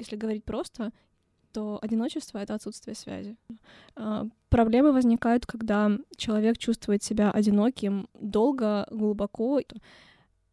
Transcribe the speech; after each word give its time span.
если 0.00 0.16
говорить 0.16 0.44
просто, 0.44 0.92
то 1.52 1.78
одиночество— 1.82 2.38
это 2.42 2.54
отсутствие 2.54 2.94
связи. 2.94 3.36
А, 3.96 4.26
проблемы 4.48 4.92
возникают, 4.92 5.46
когда 5.46 5.90
человек 6.16 6.58
чувствует 6.58 7.02
себя 7.02 7.30
одиноким 7.30 8.08
долго, 8.14 8.86
глубоко. 8.90 9.60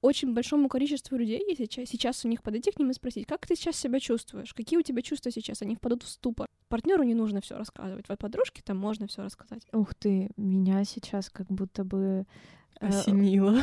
Очень 0.02 0.34
большому 0.34 0.70
количеству 0.70 1.18
людей, 1.18 1.44
если 1.48 1.86
сейчас 1.86 2.26
у 2.26 2.28
них 2.28 2.42
подойти 2.42 2.72
к 2.72 2.80
ним 2.80 2.92
и 2.92 2.94
спросить, 2.94 3.26
как 3.26 3.48
ты 3.48 3.56
сейчас 3.56 3.76
себя 3.76 4.00
чувствуешь, 4.00 4.54
какие 4.54 4.80
у 4.80 4.84
тебя 4.84 5.02
чувства 5.02 5.32
сейчас, 5.32 5.62
они 5.62 5.76
впадут 5.76 6.04
в 6.04 6.08
ступор. 6.08 6.48
Партнеру 6.68 7.04
не 7.04 7.16
нужно 7.16 7.42
все 7.42 7.58
рассказывать, 7.58 8.10
вот 8.10 8.20
подружке 8.20 8.62
там 8.62 8.78
можно 8.78 9.08
все 9.08 9.24
рассказать. 9.24 9.66
Ух 9.74 9.94
ты, 9.96 10.30
меня 10.38 10.84
сейчас 10.84 11.30
как 11.30 11.48
будто 11.48 11.84
бы 11.84 12.26
э, 12.80 12.88
осенило. 12.88 13.62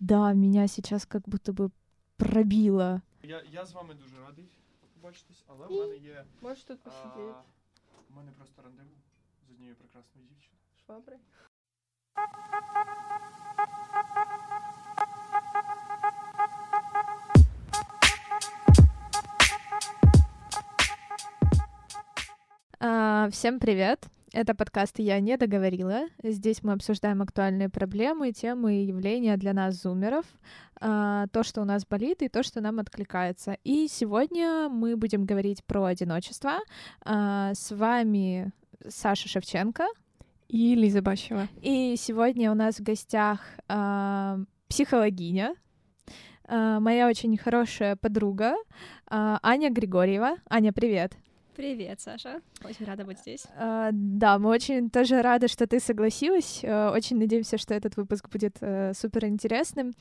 Да, 0.00 0.32
меня 0.32 0.66
сейчас 0.66 1.06
как 1.06 1.22
будто 1.28 1.52
бы 1.52 1.70
пробило. 2.16 3.02
Я, 3.22 3.40
я 3.52 3.64
з 3.64 3.72
вами 3.72 3.94
дуже 3.94 4.16
радий 4.20 4.48
побачитись, 4.99 5.43
але 5.47 5.67
в 5.67 5.71
мене 5.71 5.97
є. 5.97 6.25
Можеш 6.41 6.63
тут 6.63 6.81
посидіти. 6.83 7.33
У 8.09 8.13
мене 8.13 8.31
просто 8.31 8.61
рандеву 8.61 8.89
з 9.47 9.51
однією 9.51 9.75
прекрасною 9.75 10.27
дівчиною. 10.27 10.61
Швабри. 10.85 11.17
А, 22.79 23.27
всем 23.27 23.59
привет! 23.59 23.99
Это 24.32 24.54
подкаст 24.54 25.00
«Я 25.00 25.18
не 25.18 25.36
договорила». 25.36 26.02
Здесь 26.22 26.62
мы 26.62 26.72
обсуждаем 26.72 27.20
актуальные 27.20 27.68
проблемы, 27.68 28.30
темы 28.30 28.76
и 28.76 28.86
явления 28.86 29.36
для 29.36 29.52
нас, 29.52 29.82
зумеров, 29.82 30.24
а, 30.80 31.26
то, 31.32 31.42
что 31.42 31.62
у 31.62 31.64
нас 31.64 31.84
болит, 31.84 32.22
и 32.22 32.28
то, 32.28 32.44
что 32.44 32.60
нам 32.60 32.78
откликается. 32.78 33.56
И 33.64 33.88
сегодня 33.88 34.68
мы 34.68 34.96
будем 34.96 35.24
говорить 35.24 35.64
про 35.64 35.84
одиночество. 35.86 36.60
А, 37.04 37.54
с 37.54 37.74
вами 37.74 38.52
Саша 38.86 39.28
Шевченко. 39.28 39.88
И 40.46 40.76
Лиза 40.76 41.02
Бащева. 41.02 41.48
И 41.60 41.96
сегодня 41.98 42.52
у 42.52 42.54
нас 42.54 42.76
в 42.76 42.84
гостях 42.84 43.40
а, 43.66 44.38
психологиня, 44.68 45.56
моя 46.48 47.08
очень 47.08 47.36
хорошая 47.36 47.96
подруга 47.96 48.54
Аня 49.08 49.70
Григорьева. 49.70 50.36
Аня, 50.48 50.72
привет! 50.72 51.16
Привет, 51.56 52.00
Саша. 52.00 52.40
Очень 52.64 52.86
рада 52.86 53.04
быть 53.04 53.18
здесь. 53.18 53.44
Uh, 53.58 53.90
да, 53.92 54.38
мы 54.38 54.50
очень 54.50 54.88
тоже 54.88 55.20
рады, 55.20 55.48
что 55.48 55.66
ты 55.66 55.80
согласилась. 55.80 56.62
Uh, 56.62 56.92
очень 56.92 57.18
надеемся, 57.18 57.58
что 57.58 57.74
этот 57.74 57.96
выпуск 57.96 58.28
будет 58.28 58.56
uh, 58.60 58.94
супер 58.94 59.26
интересным. 59.26 59.92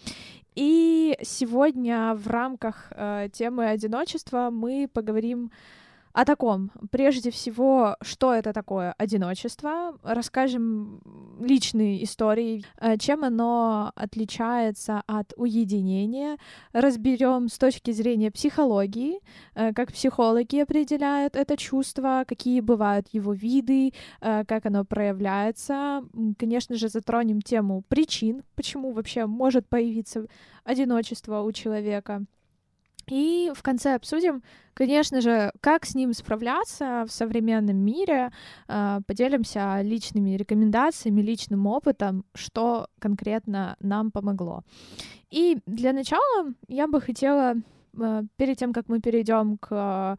И 0.56 1.18
сегодня 1.22 2.14
в 2.16 2.28
рамках 2.28 2.92
темы 3.32 3.68
одиночества 3.68 4.50
мы 4.52 4.90
поговорим 4.92 5.52
о 6.14 6.26
таком. 6.26 6.72
Прежде 6.92 7.32
всего, 7.32 7.96
что 8.02 8.34
это 8.34 8.54
такое 8.54 8.94
одиночество, 8.98 9.98
расскажем 10.04 11.02
личные 11.40 12.04
истории, 12.04 12.66
э, 12.80 12.98
чем 12.98 13.24
оно 13.24 13.92
отличается 13.96 15.04
от 15.08 15.34
уединения, 15.38 16.38
разберем 16.74 17.48
с 17.48 17.58
точки 17.58 17.92
зрения 17.92 18.32
психологии, 18.32 19.20
э, 19.56 19.74
как 19.74 19.92
психологи 19.92 20.60
определяют 20.60 21.36
это 21.36 21.58
чувство, 21.58 22.24
какие 22.28 22.62
бывают 22.62 23.08
его 23.12 23.34
виды, 23.34 23.94
э, 24.22 24.44
как 24.46 24.66
оно 24.66 24.86
проявляется. 24.86 26.04
Конечно 26.38 26.76
же, 26.76 26.90
затронем 26.90 27.42
тему 27.42 27.84
причин, 27.88 28.44
почему 28.56 28.92
вообще 28.92 29.26
может 29.26 29.68
появиться 29.68 30.26
одиночество 30.64 31.42
у 31.42 31.52
человека. 31.52 32.26
И 33.10 33.52
в 33.56 33.64
конце 33.64 33.96
обсудим, 33.96 34.44
конечно 34.74 35.22
же, 35.22 35.52
как 35.62 35.86
с 35.86 35.96
ним 35.96 36.14
справляться 36.14 37.06
в 37.08 37.12
современном 37.12 37.78
мире, 37.78 38.32
а, 38.68 39.02
поделимся 39.08 39.82
личными 39.82 40.38
рекомендациями, 40.38 41.22
личным 41.22 41.66
опытом, 41.66 42.24
что 42.36 42.88
конкретно 43.00 43.76
нам 43.80 44.12
помогло. 44.12 44.62
И 45.32 45.58
для 45.66 45.92
начала 45.94 46.54
я 46.68 46.88
бы 46.88 47.02
хотела, 47.02 47.56
а, 48.00 48.24
перед 48.38 48.58
тем, 48.58 48.74
как 48.74 48.88
мы 48.90 49.00
перейдем 49.00 49.58
к 49.58 50.18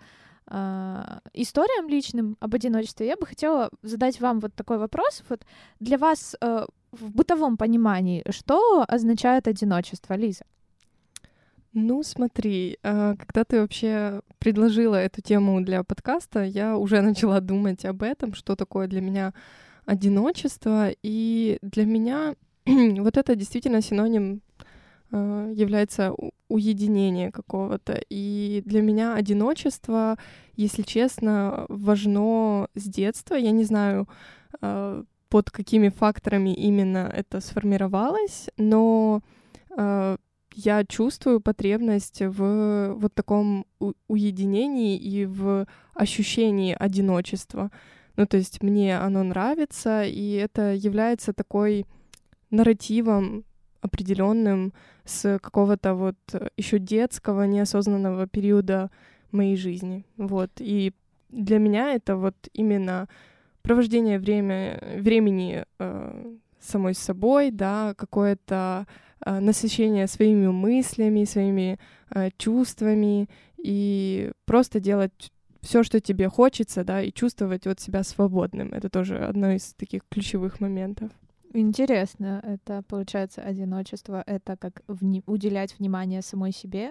а, 0.52 1.20
историям 1.32 1.88
личным 1.88 2.36
об 2.40 2.54
одиночестве, 2.56 3.06
я 3.06 3.16
бы 3.16 3.24
хотела 3.24 3.70
задать 3.82 4.20
вам 4.20 4.40
вот 4.40 4.52
такой 4.54 4.78
вопрос. 4.78 5.22
Вот 5.28 5.46
для 5.78 5.96
вас 5.96 6.36
в 6.40 7.12
бытовом 7.12 7.56
понимании, 7.56 8.24
что 8.30 8.84
означает 8.88 9.46
одиночество, 9.46 10.14
Лиза? 10.14 10.44
Ну, 11.72 12.02
смотри, 12.02 12.78
а, 12.82 13.14
когда 13.16 13.44
ты 13.44 13.60
вообще 13.60 14.22
предложила 14.38 14.96
эту 14.96 15.22
тему 15.22 15.60
для 15.60 15.84
подкаста, 15.84 16.42
я 16.42 16.76
уже 16.76 17.00
начала 17.02 17.40
думать 17.40 17.84
об 17.84 18.02
этом, 18.02 18.34
что 18.34 18.56
такое 18.56 18.88
для 18.88 19.00
меня 19.00 19.32
одиночество. 19.86 20.88
И 21.02 21.58
для 21.62 21.84
меня 21.84 22.34
вот 22.66 23.16
это 23.16 23.36
действительно 23.36 23.82
синоним 23.82 24.42
а, 25.12 25.48
является 25.52 26.12
уединение 26.48 27.30
какого-то. 27.30 28.02
И 28.10 28.62
для 28.66 28.82
меня 28.82 29.14
одиночество, 29.14 30.18
если 30.56 30.82
честно, 30.82 31.66
важно 31.68 32.66
с 32.74 32.82
детства. 32.82 33.36
Я 33.36 33.52
не 33.52 33.62
знаю, 33.62 34.08
а, 34.60 35.04
под 35.28 35.52
какими 35.52 35.88
факторами 35.88 36.52
именно 36.52 37.08
это 37.14 37.40
сформировалось, 37.40 38.48
но 38.56 39.22
я 40.54 40.84
чувствую 40.84 41.40
потребность 41.40 42.20
в 42.22 42.94
вот 42.94 43.14
таком 43.14 43.66
уединении 44.08 44.96
и 44.96 45.26
в 45.26 45.66
ощущении 45.94 46.76
одиночества. 46.78 47.70
Ну, 48.16 48.26
то 48.26 48.36
есть 48.36 48.62
мне 48.62 48.98
оно 48.98 49.22
нравится, 49.22 50.02
и 50.02 50.32
это 50.32 50.74
является 50.74 51.32
такой 51.32 51.86
нарративом 52.50 53.44
определенным 53.80 54.72
с 55.04 55.38
какого-то 55.38 55.94
вот 55.94 56.16
еще 56.56 56.78
детского 56.78 57.44
неосознанного 57.44 58.26
периода 58.26 58.90
моей 59.32 59.56
жизни. 59.56 60.04
Вот. 60.16 60.50
И 60.58 60.92
для 61.30 61.58
меня 61.58 61.94
это 61.94 62.16
вот 62.16 62.34
именно 62.52 63.08
провождение 63.62 64.18
время, 64.18 64.82
времени 64.98 65.64
э, 65.78 66.34
самой 66.60 66.94
собой, 66.94 67.50
да, 67.50 67.94
какое-то 67.94 68.86
насыщение 69.24 70.06
своими 70.06 70.48
мыслями, 70.48 71.24
своими 71.24 71.78
э, 72.10 72.30
чувствами 72.38 73.28
и 73.58 74.32
просто 74.46 74.80
делать 74.80 75.32
все, 75.62 75.82
что 75.82 76.00
тебе 76.00 76.28
хочется, 76.28 76.84
да, 76.84 77.02
и 77.02 77.12
чувствовать 77.12 77.66
вот 77.66 77.80
себя 77.80 78.02
свободным. 78.02 78.72
Это 78.72 78.88
тоже 78.88 79.18
одно 79.18 79.52
из 79.52 79.74
таких 79.74 80.02
ключевых 80.08 80.60
моментов. 80.60 81.10
Интересно, 81.52 82.40
это 82.44 82.82
получается 82.82 83.42
одиночество, 83.42 84.22
это 84.26 84.56
как 84.56 84.82
вни- 84.86 85.22
уделять 85.26 85.78
внимание 85.78 86.22
самой 86.22 86.52
себе, 86.52 86.90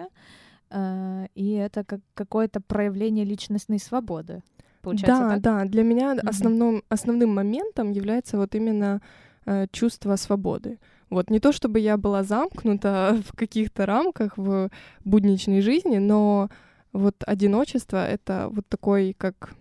э, 0.70 1.26
и 1.34 1.52
это 1.52 1.82
как 1.84 2.00
какое-то 2.14 2.60
проявление 2.60 3.24
личностной 3.24 3.78
свободы. 3.78 4.42
Получается, 4.82 5.22
да, 5.22 5.30
так? 5.30 5.40
да. 5.40 5.64
Для 5.64 5.82
меня 5.82 6.14
mm-hmm. 6.14 6.28
основным 6.28 6.82
основным 6.88 7.34
моментом 7.34 7.90
является 7.90 8.36
вот 8.36 8.54
именно 8.54 9.00
э, 9.46 9.66
чувство 9.72 10.16
свободы. 10.16 10.78
Вот 11.10 11.28
не 11.28 11.40
то 11.40 11.52
чтобы 11.52 11.80
я 11.80 11.96
была 11.96 12.22
замкнута 12.22 13.20
в 13.26 13.36
каких-то 13.36 13.84
рамках 13.84 14.38
в 14.38 14.70
будничной 15.04 15.60
жизни, 15.60 15.98
но 15.98 16.48
вот 16.92 17.16
одиночество— 17.26 18.06
это 18.08 18.48
вот 18.50 18.66
такой 18.68 19.14
как 19.18 19.54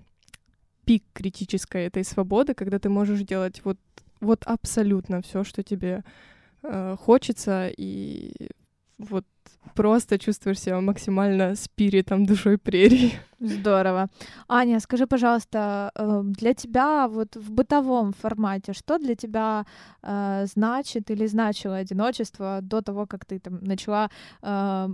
пик 0.85 1.03
критической 1.13 1.85
этой 1.85 2.03
свободы, 2.03 2.53
когда 2.53 2.79
ты 2.79 2.89
можешь 2.89 3.21
делать 3.21 3.61
вот, 3.63 3.77
вот 4.21 4.43
абсолютно 4.45 5.21
все, 5.21 5.43
что 5.43 5.61
тебе 5.61 6.03
э, 6.63 6.95
хочется, 6.99 7.69
и 7.75 8.33
вот 8.97 9.25
просто 9.75 10.17
чувствуешь 10.17 10.59
себя 10.59 10.81
максимально 10.81 11.55
спиритом, 11.55 12.25
душой 12.25 12.57
прерии. 12.57 13.11
Здорово. 13.39 14.07
Аня, 14.47 14.79
скажи, 14.79 15.07
пожалуйста, 15.07 15.91
э, 15.95 16.21
для 16.23 16.53
тебя 16.53 17.07
вот 17.07 17.35
в 17.37 17.51
бытовом 17.51 18.13
формате, 18.13 18.73
что 18.73 18.97
для 18.97 19.15
тебя 19.15 19.65
э, 20.03 20.45
значит 20.53 21.11
или 21.11 21.27
значило 21.27 21.77
одиночество 21.77 22.59
до 22.61 22.81
того, 22.81 23.05
как 23.07 23.25
ты 23.25 23.39
там 23.39 23.59
начала 23.63 24.09
э, 24.41 24.89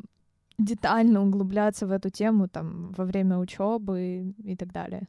детально 0.59 1.21
углубляться 1.21 1.87
в 1.87 1.91
эту 1.91 2.09
тему 2.09 2.47
там 2.47 2.93
во 2.97 3.05
время 3.05 3.37
учебы 3.37 4.33
и 4.43 4.55
так 4.55 4.71
далее? 4.71 5.07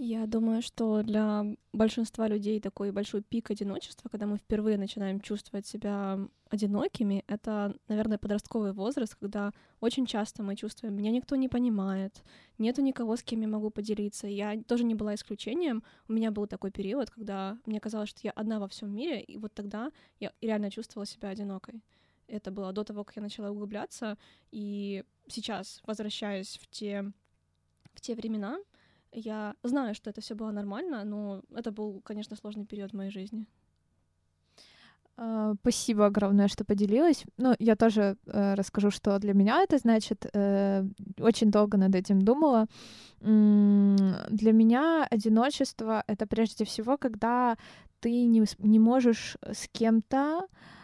Я 0.00 0.26
думаю, 0.28 0.62
что 0.62 1.02
для 1.02 1.44
большинства 1.72 2.28
людей 2.28 2.60
такой 2.60 2.92
большой 2.92 3.20
пик 3.20 3.50
одиночества, 3.50 4.08
когда 4.08 4.26
мы 4.26 4.38
впервые 4.38 4.78
начинаем 4.78 5.20
чувствовать 5.20 5.66
себя 5.66 6.20
одинокими, 6.50 7.24
это, 7.26 7.74
наверное, 7.88 8.16
подростковый 8.16 8.72
возраст, 8.72 9.16
когда 9.16 9.52
очень 9.80 10.06
часто 10.06 10.44
мы 10.44 10.54
чувствуем, 10.54 10.94
меня 10.94 11.10
никто 11.10 11.34
не 11.34 11.48
понимает, 11.48 12.22
нету 12.58 12.80
никого, 12.80 13.16
с 13.16 13.24
кем 13.24 13.40
я 13.40 13.48
могу 13.48 13.70
поделиться. 13.70 14.28
Я 14.28 14.62
тоже 14.62 14.84
не 14.84 14.94
была 14.94 15.16
исключением. 15.16 15.82
У 16.06 16.12
меня 16.12 16.30
был 16.30 16.46
такой 16.46 16.70
период, 16.70 17.10
когда 17.10 17.58
мне 17.66 17.80
казалось, 17.80 18.10
что 18.10 18.20
я 18.22 18.30
одна 18.30 18.60
во 18.60 18.68
всем 18.68 18.94
мире, 18.94 19.20
и 19.20 19.36
вот 19.36 19.52
тогда 19.52 19.90
я 20.20 20.32
реально 20.40 20.70
чувствовала 20.70 21.06
себя 21.06 21.30
одинокой. 21.30 21.82
Это 22.28 22.52
было 22.52 22.72
до 22.72 22.84
того, 22.84 23.02
как 23.02 23.16
я 23.16 23.22
начала 23.22 23.50
углубляться, 23.50 24.16
и 24.52 25.02
сейчас, 25.26 25.82
возвращаясь 25.84 26.56
в 26.56 26.68
те 26.68 27.10
в 27.94 28.00
те 28.00 28.14
времена 28.14 28.60
я 29.12 29.54
знаю, 29.62 29.94
что 29.94 30.10
это 30.10 30.20
все 30.20 30.34
было 30.34 30.50
нормально, 30.50 31.04
но 31.04 31.42
это 31.54 31.70
был, 31.72 32.00
конечно, 32.04 32.36
сложный 32.36 32.66
период 32.66 32.92
в 32.92 32.96
моей 32.96 33.10
жизни. 33.10 33.46
А, 35.20 35.54
спасибо 35.60 36.06
огромное, 36.06 36.48
что 36.48 36.64
поделилась. 36.64 37.24
Ну, 37.38 37.54
я 37.58 37.74
тоже 37.74 38.16
э, 38.26 38.54
расскажу, 38.54 38.90
что 38.90 39.18
для 39.18 39.34
меня 39.34 39.62
это 39.62 39.78
значит. 39.78 40.26
Э, 40.32 40.84
очень 41.18 41.50
долго 41.50 41.76
над 41.76 41.94
этим 41.94 42.22
думала. 42.22 42.66
М 43.20 43.96
-м, 43.96 44.26
для 44.30 44.52
меня 44.52 45.06
одиночество— 45.10 46.04
это 46.06 46.26
прежде 46.26 46.64
всего, 46.64 46.96
когда 46.96 47.56
ты 48.00 48.26
не, 48.26 48.44
не 48.58 48.78
можешь 48.78 49.36
с 49.42 49.68
кем-то 49.72 50.40
э, 50.40 50.77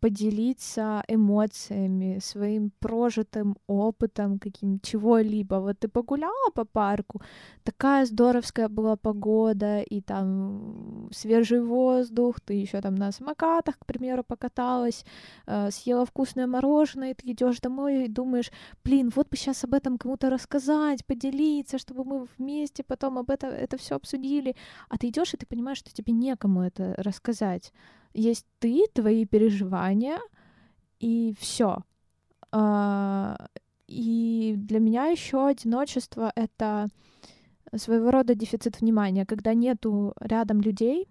поделиться 0.00 1.02
эмоциями, 1.08 2.18
своим 2.20 2.70
прожитым 2.78 3.56
опытом, 3.66 4.38
каким 4.38 4.80
чего-либо. 4.80 5.56
Вот 5.56 5.78
ты 5.78 5.88
погуляла 5.88 6.50
по 6.54 6.64
парку, 6.64 7.20
такая 7.64 8.06
здоровская 8.06 8.68
была 8.68 8.96
погода, 8.96 9.80
и 9.80 10.00
там 10.00 11.08
свежий 11.12 11.60
воздух, 11.62 12.40
ты 12.40 12.54
еще 12.54 12.80
там 12.80 12.94
на 12.94 13.12
самокатах, 13.12 13.78
к 13.78 13.86
примеру, 13.86 14.24
покаталась, 14.24 15.04
э, 15.46 15.70
съела 15.70 16.06
вкусное 16.06 16.46
мороженое, 16.46 17.10
и 17.10 17.14
ты 17.14 17.32
идешь 17.32 17.60
домой 17.60 18.04
и 18.04 18.08
думаешь, 18.08 18.50
блин, 18.84 19.10
вот 19.14 19.28
бы 19.28 19.36
сейчас 19.36 19.64
об 19.64 19.74
этом 19.74 19.98
кому-то 19.98 20.30
рассказать, 20.30 21.04
поделиться, 21.04 21.78
чтобы 21.78 22.04
мы 22.04 22.26
вместе 22.38 22.82
потом 22.82 23.18
об 23.18 23.30
этом 23.30 23.50
это 23.50 23.76
все 23.76 23.96
обсудили. 23.96 24.56
А 24.88 24.96
ты 24.96 25.08
идешь 25.08 25.34
и 25.34 25.36
ты 25.36 25.46
понимаешь, 25.46 25.78
что 25.78 25.92
тебе 25.92 26.12
некому 26.12 26.62
это 26.62 26.94
рассказать 26.96 27.72
есть 28.12 28.46
ты, 28.58 28.86
твои 28.92 29.24
переживания, 29.24 30.20
и 30.98 31.34
все. 31.38 31.78
А, 32.52 33.36
и 33.86 34.54
для 34.56 34.78
меня 34.80 35.06
еще 35.06 35.46
одиночество 35.46 36.32
это 36.34 36.88
своего 37.76 38.10
рода 38.10 38.34
дефицит 38.34 38.80
внимания, 38.80 39.26
когда 39.26 39.54
нету 39.54 40.14
рядом 40.20 40.60
людей, 40.60 41.08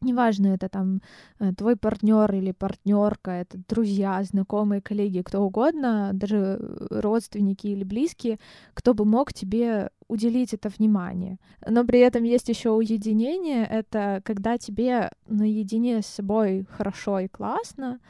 неважно, 0.00 0.48
это 0.48 0.68
там 0.68 1.00
э, 1.40 1.52
твой 1.54 1.76
партнер 1.76 2.32
или 2.34 2.52
партнерка, 2.52 3.30
это 3.30 3.58
друзья, 3.68 4.22
знакомые, 4.22 4.80
коллеги, 4.80 5.22
кто 5.22 5.42
угодно, 5.42 6.10
даже 6.12 6.58
родственники 6.90 7.66
или 7.68 7.84
близкие, 7.84 8.38
кто 8.74 8.94
бы 8.94 9.04
мог 9.04 9.32
тебе 9.32 9.90
уделить 10.08 10.54
это 10.54 10.68
внимание. 10.68 11.38
Но 11.66 11.84
при 11.84 12.00
этом 12.00 12.24
есть 12.24 12.48
еще 12.48 12.70
уединение, 12.70 13.66
это 13.66 14.20
когда 14.24 14.58
тебе 14.58 15.10
наедине 15.26 16.02
с 16.02 16.06
собой 16.06 16.66
хорошо 16.70 17.20
и 17.20 17.28
классно, 17.28 18.00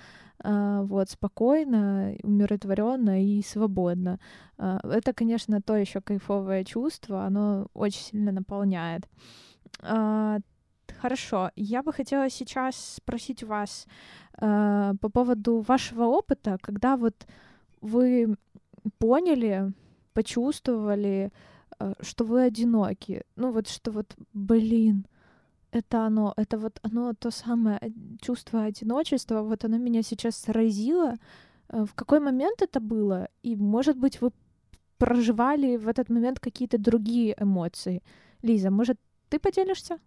э, 0.43 0.81
вот, 0.83 1.11
спокойно, 1.11 2.15
умиротворенно 2.23 3.23
и 3.25 3.43
свободно. 3.43 4.19
Э, 4.59 4.79
это, 4.83 5.13
конечно, 5.13 5.61
то 5.63 5.77
еще 5.77 6.01
кайфовое 6.01 6.65
чувство, 6.65 7.25
оно 7.25 7.67
очень 7.75 8.03
сильно 8.03 8.33
наполняет. 8.33 9.09
Хорошо, 11.05 11.51
я 11.55 11.83
бы 11.83 11.93
хотела 11.93 12.31
сейчас 12.31 12.95
спросить 12.95 13.43
вас 13.43 13.87
э, 14.41 14.95
по 14.99 15.11
поводу 15.11 15.61
вашего 15.61 16.05
опыта, 16.05 16.57
когда 16.63 16.97
вот 16.97 17.27
вы 17.83 18.37
поняли, 18.99 19.75
почувствовали, 20.15 21.31
э, 21.79 21.93
что 22.01 22.25
вы 22.25 22.45
одиноки. 22.45 23.23
Ну 23.37 23.53
вот 23.53 23.69
что 23.69 23.91
вот, 23.91 24.17
блин, 24.33 25.07
это 25.73 26.07
оно, 26.07 26.33
это 26.39 26.57
вот 26.57 26.81
оно 26.83 27.13
то 27.13 27.31
самое 27.31 27.79
чувство 28.23 28.63
одиночества, 28.63 29.43
вот 29.43 29.65
оно 29.65 29.77
меня 29.77 30.03
сейчас 30.03 30.37
сразило. 30.37 31.17
Э, 31.69 31.85
в 31.85 31.93
какой 31.95 32.21
момент 32.21 32.63
это 32.63 32.81
было? 32.81 33.29
И, 33.43 33.57
может 33.57 33.99
быть, 33.99 34.23
вы 34.23 34.31
проживали 34.97 35.77
в 35.77 35.87
этот 35.87 36.09
момент 36.09 36.41
какие-то 36.41 36.79
другие 36.79 37.35
эмоции? 37.39 38.03
Лиза, 38.41 38.71
может, 38.71 38.99
ты 39.29 39.39
поделишься? 39.39 39.99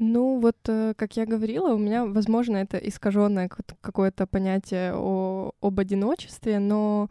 Ну, 0.00 0.38
вот, 0.38 0.56
э, 0.68 0.94
как 0.96 1.16
я 1.16 1.26
говорила, 1.26 1.74
у 1.74 1.78
меня, 1.78 2.06
возможно, 2.06 2.58
это 2.58 2.76
искаженное 2.76 3.48
какое-то 3.80 4.28
понятие 4.28 4.92
о, 4.94 5.50
об 5.60 5.80
одиночестве, 5.80 6.60
но 6.60 7.10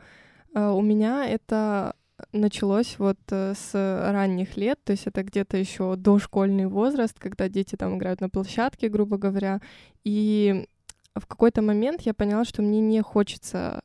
э, 0.55 0.69
у 0.69 0.81
меня 0.81 1.27
это 1.27 1.95
началось 2.31 2.95
вот 2.97 3.17
э, 3.29 3.55
с 3.55 3.73
ранних 3.73 4.55
лет, 4.55 4.79
то 4.85 4.93
есть 4.93 5.05
это 5.05 5.23
где-то 5.23 5.57
еще 5.57 5.97
дошкольный 5.97 6.67
возраст, 6.67 7.19
когда 7.19 7.49
дети 7.49 7.75
там 7.75 7.97
играют 7.97 8.21
на 8.21 8.29
площадке, 8.29 8.87
грубо 8.87 9.17
говоря, 9.17 9.59
и 10.05 10.65
в 11.13 11.25
какой-то 11.25 11.61
момент 11.61 12.03
я 12.03 12.13
поняла, 12.13 12.45
что 12.45 12.61
мне 12.61 12.79
не 12.79 13.01
хочется 13.01 13.81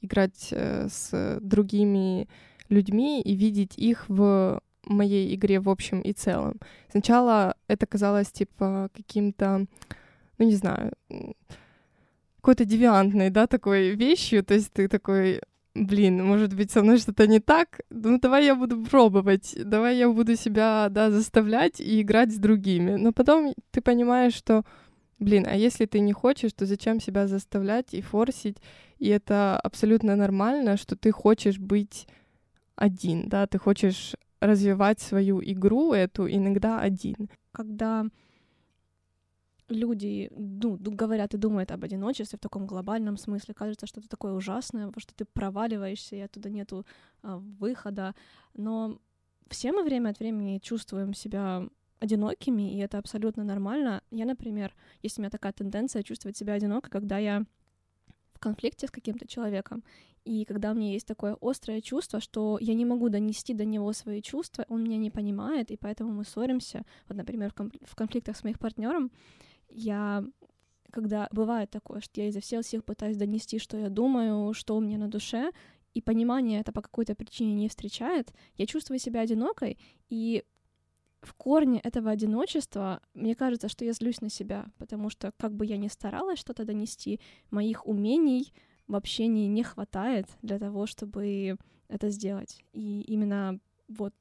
играть 0.00 0.50
с 0.50 1.38
другими 1.42 2.26
людьми 2.70 3.20
и 3.20 3.34
видеть 3.34 3.76
их 3.76 4.08
в 4.08 4.62
моей 4.84 5.34
игре 5.34 5.60
в 5.60 5.68
общем 5.68 6.00
и 6.00 6.12
целом. 6.12 6.58
Сначала 6.90 7.54
это 7.68 7.86
казалось 7.86 8.30
типа 8.30 8.90
каким-то, 8.94 9.66
ну 10.38 10.44
не 10.44 10.54
знаю, 10.54 10.92
какой-то 12.36 12.64
девиантной, 12.64 13.30
да, 13.30 13.46
такой 13.46 13.90
вещью, 13.90 14.42
то 14.42 14.54
есть 14.54 14.72
ты 14.72 14.88
такой, 14.88 15.42
блин, 15.74 16.24
может 16.24 16.54
быть, 16.54 16.70
со 16.70 16.82
мной 16.82 16.98
что-то 16.98 17.26
не 17.26 17.38
так, 17.38 17.80
ну 17.90 18.18
давай 18.18 18.46
я 18.46 18.54
буду 18.54 18.82
пробовать, 18.82 19.54
давай 19.62 19.98
я 19.98 20.08
буду 20.08 20.36
себя, 20.36 20.88
да, 20.90 21.10
заставлять 21.10 21.80
и 21.80 22.00
играть 22.00 22.32
с 22.32 22.38
другими. 22.38 22.96
Но 22.96 23.12
потом 23.12 23.54
ты 23.70 23.82
понимаешь, 23.82 24.34
что, 24.34 24.64
блин, 25.18 25.46
а 25.46 25.54
если 25.54 25.84
ты 25.84 26.00
не 26.00 26.12
хочешь, 26.12 26.52
то 26.54 26.64
зачем 26.64 27.00
себя 27.00 27.28
заставлять 27.28 27.92
и 27.92 28.00
форсить? 28.00 28.56
И 28.98 29.08
это 29.08 29.58
абсолютно 29.60 30.16
нормально, 30.16 30.76
что 30.76 30.96
ты 30.96 31.10
хочешь 31.10 31.58
быть 31.58 32.06
один, 32.74 33.28
да, 33.28 33.46
ты 33.46 33.58
хочешь 33.58 34.14
развивать 34.40 35.00
свою 35.00 35.40
игру 35.42 35.92
эту 35.92 36.28
иногда 36.28 36.80
один. 36.80 37.28
Когда 37.52 38.06
люди 39.68 40.30
ну, 40.36 40.76
говорят 40.76 41.34
и 41.34 41.38
думают 41.38 41.70
об 41.70 41.84
одиночестве 41.84 42.36
в 42.38 42.40
таком 42.40 42.66
глобальном 42.66 43.16
смысле, 43.16 43.54
кажется, 43.54 43.86
что 43.86 44.00
это 44.00 44.08
такое 44.08 44.32
ужасное, 44.32 44.92
что 44.96 45.14
ты 45.14 45.24
проваливаешься, 45.24 46.16
и 46.16 46.20
оттуда 46.20 46.50
нету 46.50 46.84
а, 47.22 47.38
выхода. 47.38 48.14
Но 48.54 48.98
все 49.48 49.72
мы 49.72 49.82
время 49.84 50.10
от 50.10 50.18
времени 50.18 50.58
чувствуем 50.58 51.14
себя 51.14 51.66
одинокими, 52.00 52.74
и 52.74 52.78
это 52.78 52.98
абсолютно 52.98 53.44
нормально. 53.44 54.02
Я, 54.10 54.24
например, 54.24 54.74
есть 55.02 55.18
у 55.18 55.22
меня 55.22 55.30
такая 55.30 55.52
тенденция 55.52 56.02
чувствовать 56.02 56.36
себя 56.36 56.54
одиноко, 56.54 56.90
когда 56.90 57.18
я 57.18 57.44
конфликте 58.40 58.86
с 58.86 58.90
каким-то 58.90 59.28
человеком, 59.28 59.84
и 60.24 60.44
когда 60.44 60.72
у 60.72 60.74
меня 60.74 60.92
есть 60.92 61.06
такое 61.06 61.36
острое 61.40 61.80
чувство, 61.80 62.20
что 62.20 62.58
я 62.60 62.74
не 62.74 62.84
могу 62.84 63.08
донести 63.08 63.54
до 63.54 63.64
него 63.64 63.92
свои 63.92 64.20
чувства, 64.20 64.66
он 64.68 64.84
меня 64.84 64.98
не 64.98 65.10
понимает, 65.10 65.70
и 65.70 65.76
поэтому 65.76 66.12
мы 66.12 66.24
ссоримся. 66.24 66.84
Вот, 67.08 67.16
например, 67.16 67.52
в 67.82 67.94
конфликтах 67.94 68.36
с 68.36 68.44
моим 68.44 68.56
партнером 68.58 69.10
я 69.68 70.24
когда 70.90 71.28
бывает 71.30 71.70
такое, 71.70 72.00
что 72.00 72.20
я 72.20 72.28
изо 72.28 72.40
всех 72.40 72.66
сил 72.66 72.82
пытаюсь 72.82 73.16
донести, 73.16 73.60
что 73.60 73.76
я 73.78 73.88
думаю, 73.88 74.52
что 74.54 74.76
у 74.76 74.80
меня 74.80 74.98
на 74.98 75.08
душе, 75.08 75.52
и 75.94 76.02
понимание 76.02 76.60
это 76.60 76.72
по 76.72 76.82
какой-то 76.82 77.14
причине 77.14 77.54
не 77.54 77.68
встречает, 77.68 78.32
я 78.56 78.66
чувствую 78.66 78.98
себя 78.98 79.20
одинокой, 79.20 79.78
и 80.08 80.44
в 81.22 81.34
корне 81.34 81.80
этого 81.80 82.10
одиночества 82.10 83.02
мне 83.14 83.34
кажется, 83.34 83.68
что 83.68 83.84
я 83.84 83.92
злюсь 83.92 84.20
на 84.20 84.30
себя, 84.30 84.66
потому 84.78 85.10
что 85.10 85.32
как 85.36 85.54
бы 85.54 85.66
я 85.66 85.76
ни 85.76 85.88
старалась 85.88 86.38
что-то 86.38 86.64
донести, 86.64 87.20
моих 87.50 87.86
умений 87.86 88.52
в 88.86 88.96
общении 88.96 89.46
не 89.46 89.62
хватает 89.62 90.26
для 90.42 90.58
того, 90.58 90.86
чтобы 90.86 91.58
это 91.88 92.10
сделать. 92.10 92.64
И 92.72 93.02
именно 93.02 93.60
вот 93.88 94.14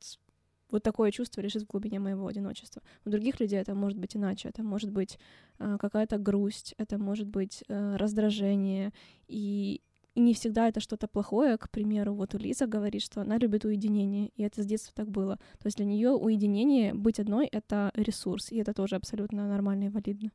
вот 0.71 0.83
такое 0.83 1.11
чувство 1.11 1.41
лежит 1.41 1.63
в 1.63 1.67
глубине 1.67 1.99
моего 1.99 2.27
одиночества. 2.27 2.83
У 3.05 3.09
других 3.09 3.39
людей 3.39 3.59
это 3.59 3.73
может 3.73 3.97
быть 3.97 4.15
иначе. 4.15 4.49
Это 4.49 4.61
может 4.61 4.91
быть 4.91 5.17
э, 5.57 5.77
какая-то 5.79 6.19
грусть, 6.19 6.75
это 6.77 6.99
может 6.99 7.27
быть 7.27 7.63
э, 7.67 7.95
раздражение. 7.95 8.93
И, 9.27 9.81
и 10.19 10.21
не 10.21 10.33
всегда 10.33 10.67
это 10.67 10.81
что-то 10.81 11.07
плохое. 11.07 11.57
К 11.57 11.69
примеру, 11.69 12.13
вот 12.13 12.35
у 12.35 12.37
Лиза 12.37 12.67
говорит, 12.67 13.01
что 13.01 13.21
она 13.21 13.37
любит 13.37 13.63
уединение, 13.63 14.31
и 14.35 14.43
это 14.43 14.61
с 14.61 14.65
детства 14.65 14.93
так 14.93 15.09
было. 15.09 15.37
То 15.59 15.67
есть 15.67 15.77
для 15.77 15.85
нее 15.85 16.09
уединение, 16.09 16.93
быть 16.93 17.19
одной— 17.19 17.47
это 17.51 17.91
ресурс, 17.95 18.51
и 18.51 18.57
это 18.57 18.73
тоже 18.73 18.97
абсолютно 18.97 19.47
нормально 19.47 19.85
и 19.85 19.89
валидно 19.89 20.31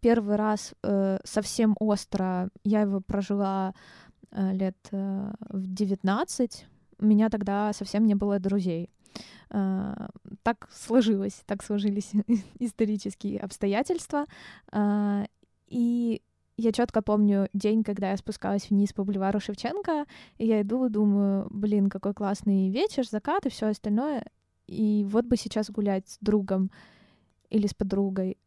первый 0.00 0.36
раз 0.36 0.74
э, 0.82 1.18
совсем 1.24 1.76
остро 1.78 2.50
я 2.64 2.80
его 2.80 3.00
прожила 3.00 3.72
э, 4.32 4.52
лет 4.52 4.76
э, 4.90 5.32
в 5.48 5.66
19. 5.66 6.66
У 6.98 7.04
меня 7.04 7.28
тогда 7.30 7.72
совсем 7.72 8.06
не 8.06 8.14
было 8.14 8.38
друзей. 8.38 8.90
Uh, 9.50 10.08
так 10.42 10.70
сложилось, 10.72 11.42
так 11.44 11.62
сложились 11.62 12.12
исторические 12.58 13.38
обстоятельства. 13.40 14.24
Uh, 14.72 15.28
и 15.68 16.22
я 16.62 16.72
четко 16.72 17.02
помню 17.02 17.48
день, 17.52 17.82
когда 17.82 18.10
я 18.10 18.16
спускалась 18.16 18.70
вниз 18.70 18.92
по 18.92 19.04
бульвару 19.04 19.40
Шевченко, 19.40 20.06
и 20.38 20.46
я 20.46 20.62
иду 20.62 20.86
и 20.86 20.90
думаю, 20.90 21.46
блин, 21.50 21.88
какой 21.88 22.14
классный 22.14 22.70
вечер, 22.70 23.06
закат 23.06 23.46
и 23.46 23.50
все 23.50 23.66
остальное. 23.66 24.24
И 24.66 25.04
вот 25.08 25.26
бы 25.26 25.36
сейчас 25.36 25.70
гулять 25.70 26.08
с 26.08 26.18
другом 26.20 26.70
или 27.50 27.66
с 27.66 27.74
подругой 27.74 28.38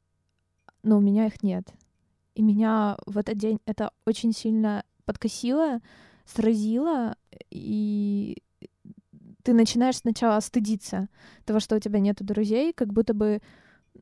но 0.85 0.97
у 0.97 1.01
меня 1.01 1.25
их 1.25 1.43
нет. 1.43 1.73
И 2.35 2.41
меня 2.41 2.97
в 3.05 3.17
этот 3.17 3.37
день 3.37 3.59
это 3.65 3.91
очень 4.05 4.31
сильно 4.31 4.85
подкосило, 5.05 5.81
сразило, 6.25 7.17
и 7.49 8.37
ты 9.43 9.53
начинаешь 9.53 9.97
сначала 9.97 10.39
стыдиться 10.39 11.09
того, 11.43 11.59
что 11.59 11.75
у 11.75 11.79
тебя 11.79 11.99
нету 11.99 12.23
друзей, 12.23 12.71
как 12.73 12.93
будто 12.93 13.13
бы, 13.13 13.41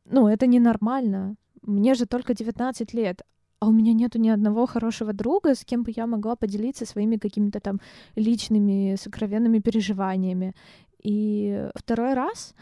ну, 0.06 0.28
это 0.28 0.46
ненормально. 0.46 1.36
Мне 1.62 1.94
же 1.94 2.06
только 2.06 2.34
19 2.34 2.94
лет, 2.94 3.22
а 3.64 3.66
у 3.66 3.72
меня 3.72 3.94
нету 3.94 4.20
ни 4.20 4.28
одного 4.28 4.66
хорошего 4.66 5.14
друга, 5.14 5.56
с 5.56 5.64
кем 5.64 5.84
бы 5.84 5.94
я 5.96 6.06
могла 6.06 6.36
поделиться 6.36 6.86
своими 6.86 7.16
какими-то 7.16 7.62
там 7.62 7.80
личными, 8.16 8.96
сокровенными 8.96 9.60
переживаниями. 9.60 10.54
И 11.02 11.70
второй 11.74 12.14
раз 12.14 12.56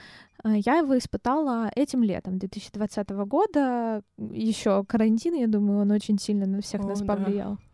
э, 0.44 0.50
я 0.64 0.78
его 0.78 0.96
испытала 0.96 1.72
этим 1.76 2.04
летом 2.04 2.38
2020 2.38 3.10
года. 3.26 4.04
Еще 4.18 4.84
карантин, 4.86 5.34
я 5.34 5.48
думаю, 5.48 5.82
он 5.82 5.92
очень 5.92 6.20
сильно 6.20 6.46
на 6.46 6.62
всех 6.62 6.82
О, 6.82 6.88
нас 6.88 7.02
да. 7.02 7.16
повлиял. 7.16 7.54
Э, 7.54 7.71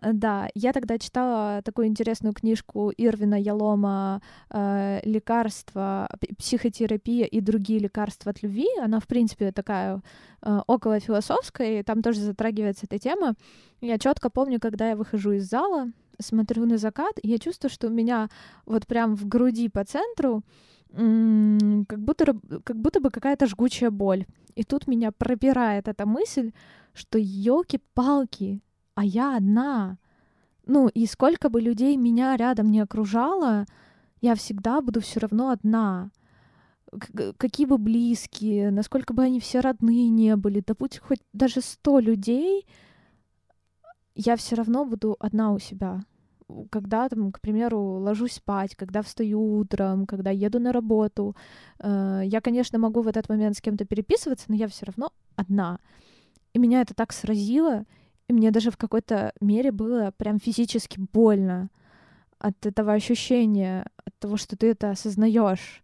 Да, 0.00 0.48
я 0.54 0.72
тогда 0.72 0.98
читала 0.98 1.60
такую 1.62 1.86
интересную 1.86 2.32
книжку 2.32 2.90
Ирвина 2.96 3.38
Ялома 3.38 4.22
э, 4.50 5.00
«Лекарства, 5.04 6.08
психотерапия 6.38 7.26
и 7.26 7.40
другие 7.40 7.80
лекарства 7.80 8.30
от 8.30 8.42
любви». 8.42 8.66
Она, 8.80 9.00
в 9.00 9.06
принципе, 9.06 9.52
такая 9.52 10.00
э, 10.42 10.60
около 10.66 11.00
философская, 11.00 11.80
и 11.80 11.82
там 11.82 12.02
тоже 12.02 12.20
затрагивается 12.20 12.86
эта 12.86 12.98
тема. 12.98 13.34
Я 13.82 13.98
четко 13.98 14.30
помню, 14.30 14.58
когда 14.58 14.88
я 14.88 14.96
выхожу 14.96 15.32
из 15.32 15.48
зала, 15.48 15.90
смотрю 16.18 16.64
на 16.64 16.78
закат, 16.78 17.18
и 17.22 17.28
я 17.28 17.38
чувствую, 17.38 17.70
что 17.70 17.88
у 17.88 17.90
меня 17.90 18.30
вот 18.64 18.86
прям 18.86 19.16
в 19.16 19.26
груди 19.26 19.68
по 19.68 19.84
центру 19.84 20.42
как 20.92 22.00
будто, 22.00 22.34
как 22.64 22.76
будто 22.76 23.00
бы 23.00 23.10
какая-то 23.10 23.46
жгучая 23.46 23.90
боль. 23.90 24.26
И 24.56 24.64
тут 24.64 24.88
меня 24.88 25.12
пробирает 25.12 25.86
эта 25.88 26.04
мысль, 26.04 26.52
что 26.94 27.18
елки-палки, 27.18 28.60
а 29.00 29.04
я 29.04 29.36
одна. 29.38 29.96
Ну, 30.66 30.88
и 30.88 31.06
сколько 31.06 31.48
бы 31.48 31.62
людей 31.62 31.96
меня 31.96 32.36
рядом 32.36 32.70
не 32.70 32.80
окружало, 32.80 33.64
я 34.20 34.34
всегда 34.34 34.82
буду 34.82 35.00
все 35.00 35.20
равно 35.20 35.48
одна. 35.48 36.10
К- 36.90 37.32
Какие 37.38 37.66
бы 37.66 37.78
близкие, 37.78 38.70
насколько 38.70 39.14
бы 39.14 39.22
они 39.22 39.40
все 39.40 39.60
родные 39.60 40.10
не 40.10 40.36
были, 40.36 40.62
да 40.66 40.74
будь 40.78 40.98
хоть 40.98 41.20
даже 41.32 41.62
сто 41.62 41.98
людей, 41.98 42.66
я 44.14 44.36
все 44.36 44.54
равно 44.54 44.84
буду 44.84 45.16
одна 45.18 45.54
у 45.54 45.58
себя. 45.58 46.02
Когда 46.68 47.08
там, 47.08 47.32
к 47.32 47.40
примеру, 47.40 47.80
ложусь 47.80 48.34
спать, 48.34 48.76
когда 48.76 49.00
встаю 49.00 49.40
утром, 49.60 50.04
когда 50.04 50.30
еду 50.30 50.58
на 50.58 50.72
работу, 50.72 51.34
э, 51.78 52.22
я, 52.26 52.42
конечно, 52.42 52.78
могу 52.78 53.00
в 53.00 53.08
этот 53.08 53.30
момент 53.30 53.56
с 53.56 53.62
кем-то 53.62 53.86
переписываться, 53.86 54.44
но 54.48 54.56
я 54.56 54.68
все 54.68 54.84
равно 54.84 55.10
одна. 55.36 55.78
И 56.52 56.58
меня 56.58 56.82
это 56.82 56.92
так 56.92 57.14
сразило, 57.14 57.86
и 58.30 58.32
мне 58.32 58.52
даже 58.52 58.70
в 58.70 58.76
какой-то 58.76 59.32
мере 59.40 59.72
было 59.72 60.12
прям 60.16 60.38
физически 60.38 61.00
больно 61.12 61.68
от 62.38 62.64
этого 62.64 62.92
ощущения, 62.92 63.84
от 64.04 64.14
того, 64.20 64.36
что 64.36 64.56
ты 64.56 64.70
это 64.70 64.90
осознаешь. 64.90 65.82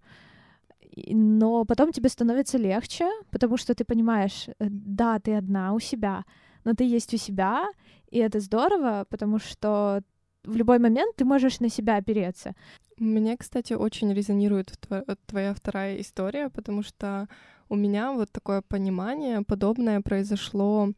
Но 1.09 1.65
потом 1.65 1.91
тебе 1.91 2.09
становится 2.09 2.57
легче, 2.57 3.11
потому 3.31 3.57
что 3.57 3.75
ты 3.75 3.85
понимаешь, 3.85 4.47
э, 4.47 4.67
да, 4.71 5.19
ты 5.19 5.35
одна 5.35 5.73
у 5.75 5.81
себя, 5.81 6.25
но 6.65 6.73
ты 6.75 6.85
есть 6.85 7.15
у 7.15 7.17
себя, 7.17 7.67
и 8.13 8.19
это 8.19 8.39
здорово, 8.39 9.07
потому 9.11 9.41
что 9.41 10.03
в 10.45 10.57
любой 10.57 10.79
момент 10.79 11.17
ты 11.17 11.25
можешь 11.25 11.59
на 11.59 11.69
себя 11.69 11.97
опереться. 11.97 12.55
Мне, 12.97 13.37
кстати, 13.37 13.73
очень 13.73 14.15
резонирует 14.15 14.71
тво- 14.89 15.19
твоя 15.27 15.53
вторая 15.53 16.01
история, 16.01 16.49
потому 16.49 16.85
что 16.85 17.27
у 17.69 17.75
меня 17.75 18.13
вот 18.13 18.31
такое 18.31 18.63
понимание 18.63 19.43
подобное 19.43 20.01
произошло, 20.01 20.93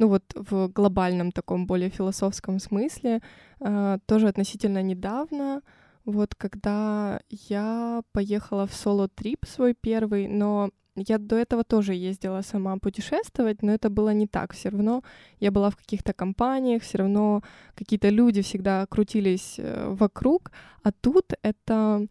ну 0.00 0.08
вот 0.08 0.22
в 0.34 0.68
глобальном 0.68 1.30
таком 1.30 1.66
более 1.66 1.90
философском 1.90 2.58
смысле, 2.58 3.20
э, 3.60 3.98
тоже 4.06 4.28
относительно 4.28 4.82
недавно, 4.82 5.60
вот 6.06 6.34
когда 6.34 7.20
я 7.28 8.00
поехала 8.12 8.66
в 8.66 8.72
соло-трип 8.72 9.44
свой 9.46 9.74
первый, 9.74 10.26
но 10.26 10.70
я 10.96 11.18
до 11.18 11.36
этого 11.36 11.64
тоже 11.64 11.94
ездила 11.94 12.42
сама 12.42 12.78
путешествовать, 12.78 13.62
но 13.62 13.72
это 13.72 13.90
было 13.90 14.14
не 14.14 14.26
так. 14.26 14.54
Все 14.54 14.70
равно 14.70 15.02
я 15.38 15.50
была 15.50 15.68
в 15.68 15.76
каких-то 15.76 16.14
компаниях, 16.14 16.82
все 16.82 16.98
равно 16.98 17.42
какие-то 17.74 18.08
люди 18.08 18.40
всегда 18.40 18.86
крутились 18.86 19.56
э, 19.58 19.94
вокруг, 19.94 20.50
а 20.82 20.92
тут 20.92 21.34
это 21.42 22.06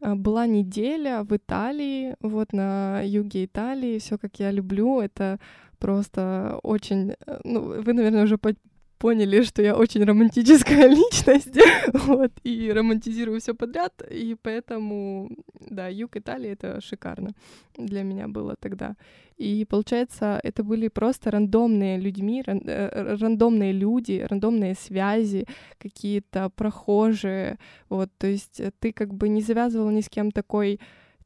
э, 0.00 0.14
была 0.14 0.46
неделя 0.46 1.22
в 1.22 1.36
Италии, 1.36 2.16
вот 2.20 2.54
на 2.54 3.02
юге 3.04 3.44
Италии, 3.44 3.98
все 3.98 4.16
как 4.16 4.40
я 4.40 4.50
люблю, 4.50 5.00
это 5.00 5.38
просто 5.78 6.58
очень, 6.62 7.14
э, 7.26 7.40
ну, 7.44 7.82
вы, 7.82 7.92
наверное, 7.92 8.24
уже 8.24 8.36
по- 8.38 8.54
поняли, 8.98 9.42
что 9.42 9.62
я 9.62 9.74
очень 9.76 10.04
романтическая 10.04 10.88
личность, 10.94 11.58
вот, 11.92 12.32
и 12.46 12.72
романтизирую 12.72 13.38
все 13.40 13.54
подряд, 13.54 13.92
и 14.10 14.34
поэтому, 14.42 15.28
да, 15.70 15.88
юг 15.88 16.16
Италии— 16.16 16.50
это 16.52 16.80
шикарно 16.80 17.30
для 17.78 18.02
меня 18.02 18.28
было 18.28 18.54
тогда. 18.60 18.94
И 19.40 19.64
получается, 19.64 20.40
это 20.44 20.62
были 20.62 20.88
просто 20.88 21.30
рандомные 21.30 21.98
людьми, 21.98 22.42
ран- 22.46 22.62
э, 22.66 23.16
рандомные 23.20 23.72
люди, 23.72 24.24
рандомные 24.30 24.74
связи, 24.74 25.44
какие-то 25.78 26.50
прохожие, 26.50 27.58
вот, 27.90 28.08
то 28.18 28.26
есть 28.26 28.60
э, 28.60 28.70
ты 28.78 28.92
как 28.92 29.12
бы 29.12 29.28
не 29.28 29.42
завязывал 29.42 29.90
ни 29.90 30.00
с 30.00 30.08
кем 30.08 30.30
такой 30.30 30.78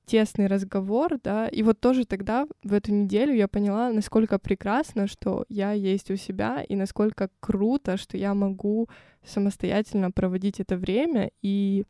тесный 0.09 0.47
разговор, 0.47 1.19
да, 1.23 1.47
и 1.49 1.63
вот 1.63 1.81
тоже 1.81 2.05
тогда, 2.05 2.47
в 2.65 2.73
эту 2.73 2.93
неделю, 2.93 3.35
я 3.35 3.47
поняла, 3.47 3.93
насколько 3.93 4.39
прекрасно, 4.39 5.07
что 5.07 5.45
я 5.49 5.73
есть 5.73 6.11
у 6.11 6.17
себя, 6.17 6.63
и 6.63 6.75
насколько 6.75 7.29
круто, 7.41 7.97
что 7.97 8.17
я 8.17 8.35
могу 8.35 8.89
самостоятельно 9.25 10.11
проводить 10.11 10.61
это 10.61 10.77
время 10.77 11.31
и 11.43 11.85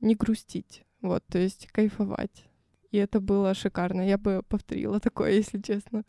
не 0.00 0.14
грустить, 0.14 0.84
вот, 1.02 1.22
то 1.30 1.38
есть 1.38 1.68
кайфовать. 1.72 2.44
И 2.90 2.98
это 2.98 3.20
было 3.20 3.52
шикарно. 3.54 4.00
Я 4.00 4.16
бы 4.16 4.42
повторила 4.48 5.00
такое, 5.00 5.32
если 5.32 5.60
честно. 5.60 6.02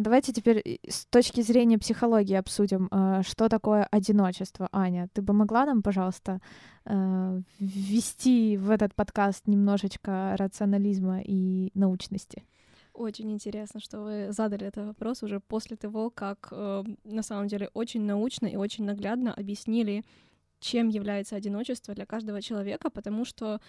Давайте 0.00 0.32
теперь 0.32 0.62
и 0.64 0.80
с 0.88 1.06
точки 1.06 1.40
зрения 1.40 1.76
психологии 1.76 2.36
обсудим, 2.36 2.86
а, 2.92 3.24
что 3.24 3.48
такое 3.48 3.88
одиночество. 3.90 4.68
Аня, 4.70 5.08
ты 5.12 5.22
бы 5.22 5.32
могла 5.32 5.66
нам, 5.66 5.82
пожалуйста, 5.82 6.40
а, 6.84 7.40
ввести 7.58 8.56
в 8.56 8.70
этот 8.70 8.94
подкаст 8.94 9.48
немножечко 9.48 10.36
рационализма 10.38 11.20
и 11.20 11.72
научности? 11.74 12.44
Очень 12.94 13.32
интересно, 13.32 13.80
что 13.80 14.02
вы 14.02 14.32
задали 14.32 14.66
этот 14.66 14.86
вопрос 14.86 15.24
уже 15.24 15.40
после 15.40 15.76
того, 15.76 16.10
как 16.10 16.48
э, 16.52 16.84
на 17.04 17.22
самом 17.22 17.48
деле 17.48 17.70
очень 17.74 18.02
научно 18.02 18.46
и 18.46 18.56
очень 18.56 18.84
наглядно 18.84 19.32
объяснили, 19.32 20.04
чем 20.60 20.88
является 20.88 21.34
одиночество 21.34 21.94
для 21.94 22.06
каждого 22.06 22.42
человека, 22.42 22.90
потому 22.90 23.24
что, 23.24 23.60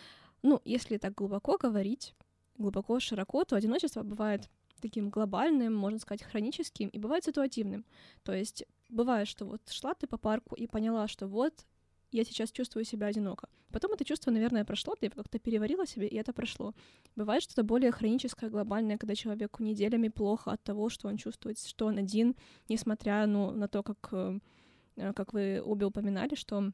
ну, 0.43 0.62
если 0.65 0.98
так 0.98 1.15
глубоко 1.15 1.58
говорить, 1.58 2.13
глубоко, 2.58 3.00
широко, 3.00 3.46
то 3.46 3.55
одиночество 3.55 4.03
бывает 4.03 4.50
таким 4.83 5.09
глобальным, 5.09 5.73
можно 5.73 5.99
сказать, 5.99 6.23
хроническим, 6.23 6.89
и 6.89 6.99
бывает 6.99 7.23
ситуативным. 7.23 7.85
То 8.23 8.33
есть 8.33 8.65
бывает, 8.89 9.27
что 9.27 9.45
вот 9.45 9.61
шла 9.69 9.93
ты 9.93 10.07
по 10.07 10.17
парку 10.17 10.55
и 10.55 10.67
поняла, 10.67 11.07
что 11.07 11.27
вот 11.27 11.65
я 12.11 12.23
сейчас 12.23 12.51
чувствую 12.51 12.85
себя 12.85 13.07
одиноко. 13.07 13.47
Потом 13.71 13.93
это 13.93 14.05
чувство, 14.05 14.31
наверное, 14.31 14.65
прошло, 14.65 14.95
ты 14.95 15.09
как-то 15.09 15.39
переварила 15.39 15.87
себе, 15.87 16.07
и 16.07 16.15
это 16.15 16.31
прошло. 16.31 16.73
Бывает 17.15 17.41
что-то 17.41 17.63
более 17.63 17.91
хроническое, 17.91 18.49
глобальное, 18.49 18.97
когда 18.97 19.15
человеку 19.15 19.63
неделями 19.63 20.09
плохо 20.09 20.51
от 20.51 20.63
того, 20.63 20.89
что 20.89 21.07
он 21.07 21.17
чувствует, 21.17 21.57
что 21.59 21.87
он 21.87 21.97
один, 21.97 22.35
несмотря 22.69 23.25
ну, 23.25 23.51
на 23.51 23.67
то, 23.67 23.81
как, 23.81 24.09
э, 24.11 24.39
э, 24.97 25.13
как 25.13 25.33
вы 25.33 25.61
обе 25.65 25.87
упоминали, 25.87 26.35
что, 26.35 26.71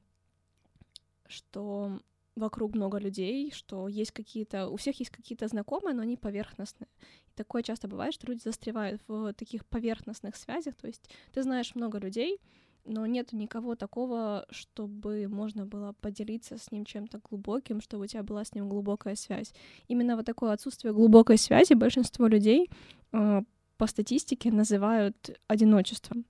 что 1.28 2.02
вокруг 2.40 2.76
много 2.76 2.98
людей, 2.98 3.52
что 3.52 3.88
есть 3.88 4.12
какие-то, 4.12 4.68
у 4.70 4.78
всех 4.78 5.00
есть 5.00 5.12
какие-то 5.12 5.48
знакомые, 5.48 5.94
но 5.94 6.02
они 6.02 6.18
поверхностные. 6.18 6.88
И 7.28 7.36
такое 7.36 7.62
часто 7.64 7.88
бывает, 7.88 8.14
что 8.14 8.28
люди 8.28 8.42
застревают 8.44 9.02
в 9.08 9.34
таких 9.34 9.66
поверхностных 9.66 10.36
связях, 10.36 10.76
то 10.76 10.88
есть 10.88 11.10
ты 11.34 11.44
знаешь 11.44 11.76
много 11.76 12.00
людей, 12.00 12.40
но 12.86 13.06
нет 13.06 13.34
никого 13.34 13.76
такого, 13.76 14.46
чтобы 14.50 15.28
можно 15.28 15.66
было 15.66 15.94
поделиться 16.02 16.58
с 16.58 16.72
ним 16.72 16.86
чем-то 16.86 17.20
глубоким, 17.30 17.82
чтобы 17.82 18.06
у 18.06 18.08
тебя 18.08 18.24
была 18.24 18.44
с 18.44 18.56
ним 18.56 18.70
глубокая 18.70 19.16
связь. 19.16 19.54
Именно 19.88 20.16
вот 20.16 20.26
такое 20.26 20.54
отсутствие 20.54 20.94
глубокой 20.94 21.38
связи 21.38 21.74
большинство 21.74 22.28
людей 22.28 22.70
э, 23.12 23.42
по 23.78 23.88
статистике 23.88 24.52
называют 24.52 25.40
одиночеством. 25.48 26.26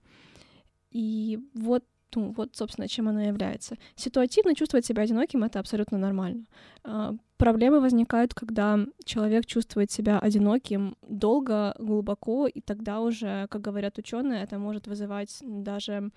И 0.92 1.40
вот 1.54 1.86
ну, 2.16 2.32
вот, 2.32 2.56
собственно, 2.56 2.88
чем 2.88 3.08
оно 3.08 3.22
является. 3.22 3.78
Ситуативно 3.96 4.56
чувствовать 4.56 4.86
себя 4.86 5.04
одиноким— 5.04 5.44
это 5.46 5.60
абсолютно 5.60 5.98
нормально. 5.98 6.46
А, 6.84 7.16
Проблемы 7.40 7.80
возникают, 7.80 8.34
когда 8.34 8.86
человек 9.06 9.46
чувствует 9.46 9.90
себя 9.90 10.20
одиноким 10.20 10.98
долго, 11.08 11.74
глубоко, 11.80 12.48
и 12.48 12.60
тогда 12.60 13.00
уже, 13.00 13.48
как 13.50 13.62
говорят 13.62 13.98
ученые, 13.98 14.44
это 14.44 14.60
может 14.60 14.88
вызывать 14.88 15.38
даже 15.42 16.12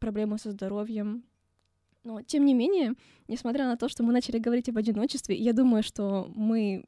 проблемы 0.00 0.38
со 0.38 0.50
здоровьем. 0.50 1.22
Но, 2.02 2.20
тем 2.22 2.44
не 2.44 2.52
менее, 2.52 2.94
несмотря 3.28 3.66
на 3.66 3.76
то, 3.76 3.88
что 3.88 4.02
мы 4.02 4.12
начали 4.12 4.38
говорить 4.38 4.68
об 4.68 4.76
одиночестве, 4.76 5.36
я 5.36 5.52
думаю, 5.52 5.84
что 5.84 6.28
мы 6.34 6.84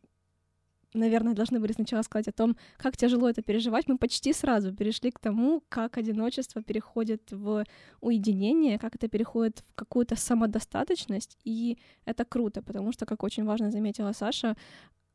наверное, 0.94 1.34
должны 1.34 1.60
были 1.60 1.72
сначала 1.72 2.02
сказать 2.02 2.28
о 2.28 2.32
том, 2.32 2.56
как 2.76 2.96
тяжело 2.96 3.28
это 3.28 3.42
переживать, 3.42 3.88
мы 3.88 3.98
почти 3.98 4.32
сразу 4.32 4.72
перешли 4.74 5.10
к 5.10 5.18
тому, 5.18 5.62
как 5.68 5.98
одиночество 5.98 6.62
переходит 6.62 7.30
в 7.30 7.64
уединение, 8.00 8.78
как 8.78 8.94
это 8.94 9.08
переходит 9.08 9.64
в 9.68 9.74
какую-то 9.74 10.16
самодостаточность, 10.16 11.36
и 11.44 11.78
это 12.04 12.24
круто, 12.24 12.62
потому 12.62 12.92
что, 12.92 13.06
как 13.06 13.22
очень 13.22 13.44
важно 13.44 13.70
заметила 13.70 14.12
Саша, 14.12 14.56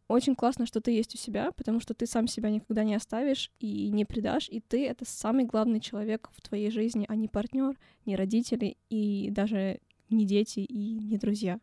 очень 0.07 0.35
классно, 0.35 0.65
что 0.65 0.81
ты 0.81 0.91
есть 0.91 1.15
у 1.15 1.17
себя, 1.17 1.51
потому 1.53 1.79
что 1.79 1.93
ты 1.93 2.05
сам 2.05 2.27
себя 2.27 2.49
никогда 2.49 2.83
не 2.83 2.93
оставишь 2.93 3.51
и 3.59 3.89
не 3.89 4.05
предашь, 4.05 4.49
и 4.49 4.59
ты— 4.59 4.85
это 4.87 5.05
самый 5.05 5.45
главный 5.45 5.79
человек 5.79 6.29
в 6.33 6.41
твоей 6.41 6.69
жизни, 6.71 7.05
а 7.07 7.15
не 7.15 7.27
партнер, 7.27 7.79
не 8.05 8.15
родители 8.15 8.77
и 8.89 9.29
даже 9.31 9.79
не 10.09 10.25
дети 10.25 10.59
и 10.59 10.99
не 10.99 11.17
друзья. 11.17 11.59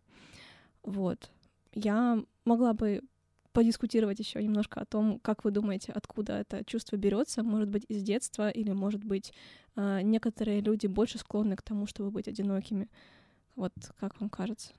Вот. 0.83 1.31
Я 1.75 2.25
могла 2.45 2.73
бы 2.73 3.02
подискутировать 3.52 4.19
еще 4.19 4.42
немножко 4.42 4.80
о 4.80 4.85
том, 4.85 5.19
как 5.21 5.45
вы 5.45 5.50
думаете, 5.50 5.92
откуда 5.92 6.35
это 6.35 6.64
чувство 6.64 6.97
берется, 6.97 7.42
может 7.42 7.69
быть, 7.69 7.85
из 7.88 8.02
детства, 8.02 8.50
или, 8.50 8.73
может 8.73 9.04
быть, 9.04 9.33
э, 9.76 10.00
некоторые 10.02 10.61
люди 10.61 10.87
больше 10.87 11.19
склонны 11.19 11.57
к 11.57 11.62
тому, 11.62 11.87
чтобы 11.87 12.11
быть 12.11 12.28
одинокими. 12.28 12.88
Вот 13.57 13.73
как 13.99 14.21
вам 14.21 14.30
кажется? 14.30 14.73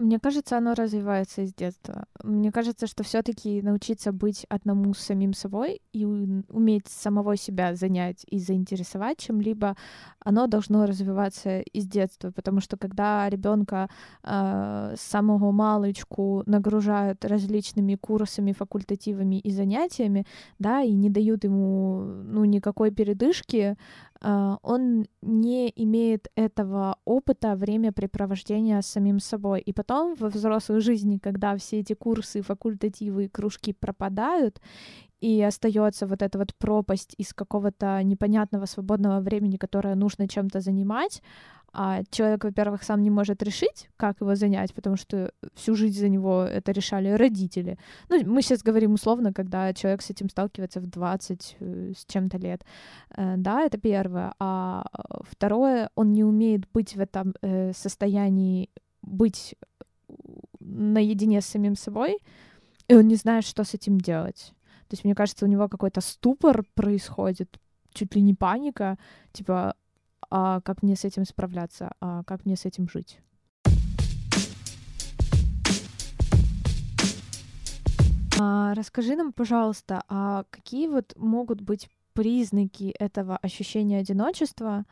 Мне 0.00 0.18
кажется, 0.18 0.56
оно 0.56 0.72
развивается 0.72 1.42
из 1.42 1.52
детства. 1.52 2.06
Мне 2.24 2.50
кажется, 2.50 2.86
что 2.86 3.02
все-таки 3.02 3.60
научиться 3.60 4.12
быть 4.12 4.46
одному 4.48 4.94
с 4.94 4.98
самим 5.00 5.34
собой 5.34 5.82
и 5.92 6.06
уметь 6.06 6.88
самого 6.88 7.36
себя 7.36 7.74
занять 7.74 8.24
и 8.26 8.38
заинтересовать 8.38 9.18
чем-либо, 9.18 9.76
оно 10.24 10.46
должно 10.46 10.86
развиваться 10.86 11.60
из 11.60 11.86
детства, 11.86 12.30
потому 12.30 12.60
что 12.60 12.78
когда 12.78 13.28
ребенка 13.28 13.90
э, 14.24 14.94
с 14.96 15.02
самого 15.02 15.52
малочку 15.52 16.44
нагружают 16.46 17.22
различными 17.26 17.96
курсами, 17.96 18.52
факультативами 18.52 19.38
и 19.38 19.50
занятиями, 19.50 20.24
да, 20.58 20.80
и 20.80 20.94
не 20.94 21.10
дают 21.10 21.44
ему 21.44 22.04
ну 22.24 22.46
никакой 22.46 22.90
передышки, 22.90 23.76
а, 23.76 24.09
он 24.22 25.06
не 25.22 25.72
имеет 25.76 26.28
этого 26.34 26.98
опыта 27.04 27.56
времяпрепровождения 27.56 28.80
с 28.80 28.86
самим 28.86 29.18
собой. 29.18 29.60
И 29.60 29.72
потом 29.72 30.14
во 30.14 30.28
взрослой 30.28 30.80
жизни, 30.80 31.18
когда 31.18 31.56
все 31.56 31.80
эти 31.80 31.94
курсы, 31.94 32.42
факультативы 32.42 33.24
и 33.24 33.28
кружки 33.28 33.72
пропадают, 33.72 34.60
и 35.20 35.42
остается 35.42 36.06
вот 36.06 36.22
эта 36.22 36.38
вот 36.38 36.54
пропасть 36.54 37.14
из 37.18 37.32
какого-то 37.34 38.02
непонятного 38.02 38.66
свободного 38.66 39.20
времени, 39.20 39.56
которое 39.56 39.94
нужно 39.94 40.28
чем-то 40.28 40.60
занимать, 40.60 41.22
а 41.72 42.02
человек, 42.10 42.44
во-первых, 42.44 42.82
сам 42.82 43.02
не 43.02 43.10
может 43.10 43.42
решить, 43.42 43.88
как 43.96 44.20
его 44.20 44.34
занять, 44.34 44.74
потому 44.74 44.96
что 44.96 45.32
всю 45.54 45.76
жизнь 45.76 46.00
за 46.00 46.08
него 46.08 46.42
это 46.42 46.72
решали 46.72 47.10
родители. 47.10 47.78
Ну, 48.08 48.24
мы 48.24 48.42
сейчас 48.42 48.62
говорим 48.62 48.94
условно, 48.94 49.32
когда 49.32 49.72
человек 49.72 50.02
с 50.02 50.10
этим 50.10 50.28
сталкивается 50.28 50.80
в 50.80 50.86
20 50.86 51.56
э, 51.60 51.92
с 51.96 52.04
чем-то 52.06 52.38
лет. 52.38 52.64
Э, 53.16 53.36
да, 53.36 53.62
это 53.62 53.78
первое. 53.78 54.34
А 54.40 54.84
второе, 55.30 55.90
он 55.94 56.12
не 56.12 56.24
умеет 56.24 56.68
быть 56.72 56.96
в 56.96 57.00
этом 57.00 57.34
э, 57.40 57.72
состоянии, 57.72 58.68
быть 59.02 59.54
наедине 60.58 61.40
с 61.40 61.46
самим 61.46 61.76
собой, 61.76 62.18
и 62.88 62.96
он 62.96 63.06
не 63.06 63.14
знает, 63.14 63.44
что 63.44 63.62
с 63.62 63.74
этим 63.74 64.00
делать. 64.00 64.52
То 64.90 64.94
есть, 64.94 65.04
мне 65.04 65.14
кажется, 65.14 65.44
у 65.44 65.48
него 65.48 65.68
какой-то 65.68 66.00
ступор 66.00 66.64
происходит, 66.74 67.60
чуть 67.92 68.16
ли 68.16 68.22
не 68.22 68.34
паника, 68.34 68.98
типа, 69.30 69.76
а 70.28 70.60
как 70.62 70.82
мне 70.82 70.96
с 70.96 71.04
этим 71.04 71.24
справляться, 71.24 71.92
а 72.00 72.24
как 72.24 72.44
мне 72.44 72.56
с 72.56 72.64
этим 72.64 72.88
жить. 72.88 73.20
А, 78.40 78.74
расскажи 78.74 79.14
нам, 79.14 79.32
пожалуйста, 79.32 80.02
а 80.08 80.42
какие 80.50 80.88
вот 80.88 81.14
могут 81.16 81.60
быть 81.60 81.88
признаки 82.12 82.92
этого 82.98 83.36
ощущения 83.36 83.98
одиночества? 84.00 84.86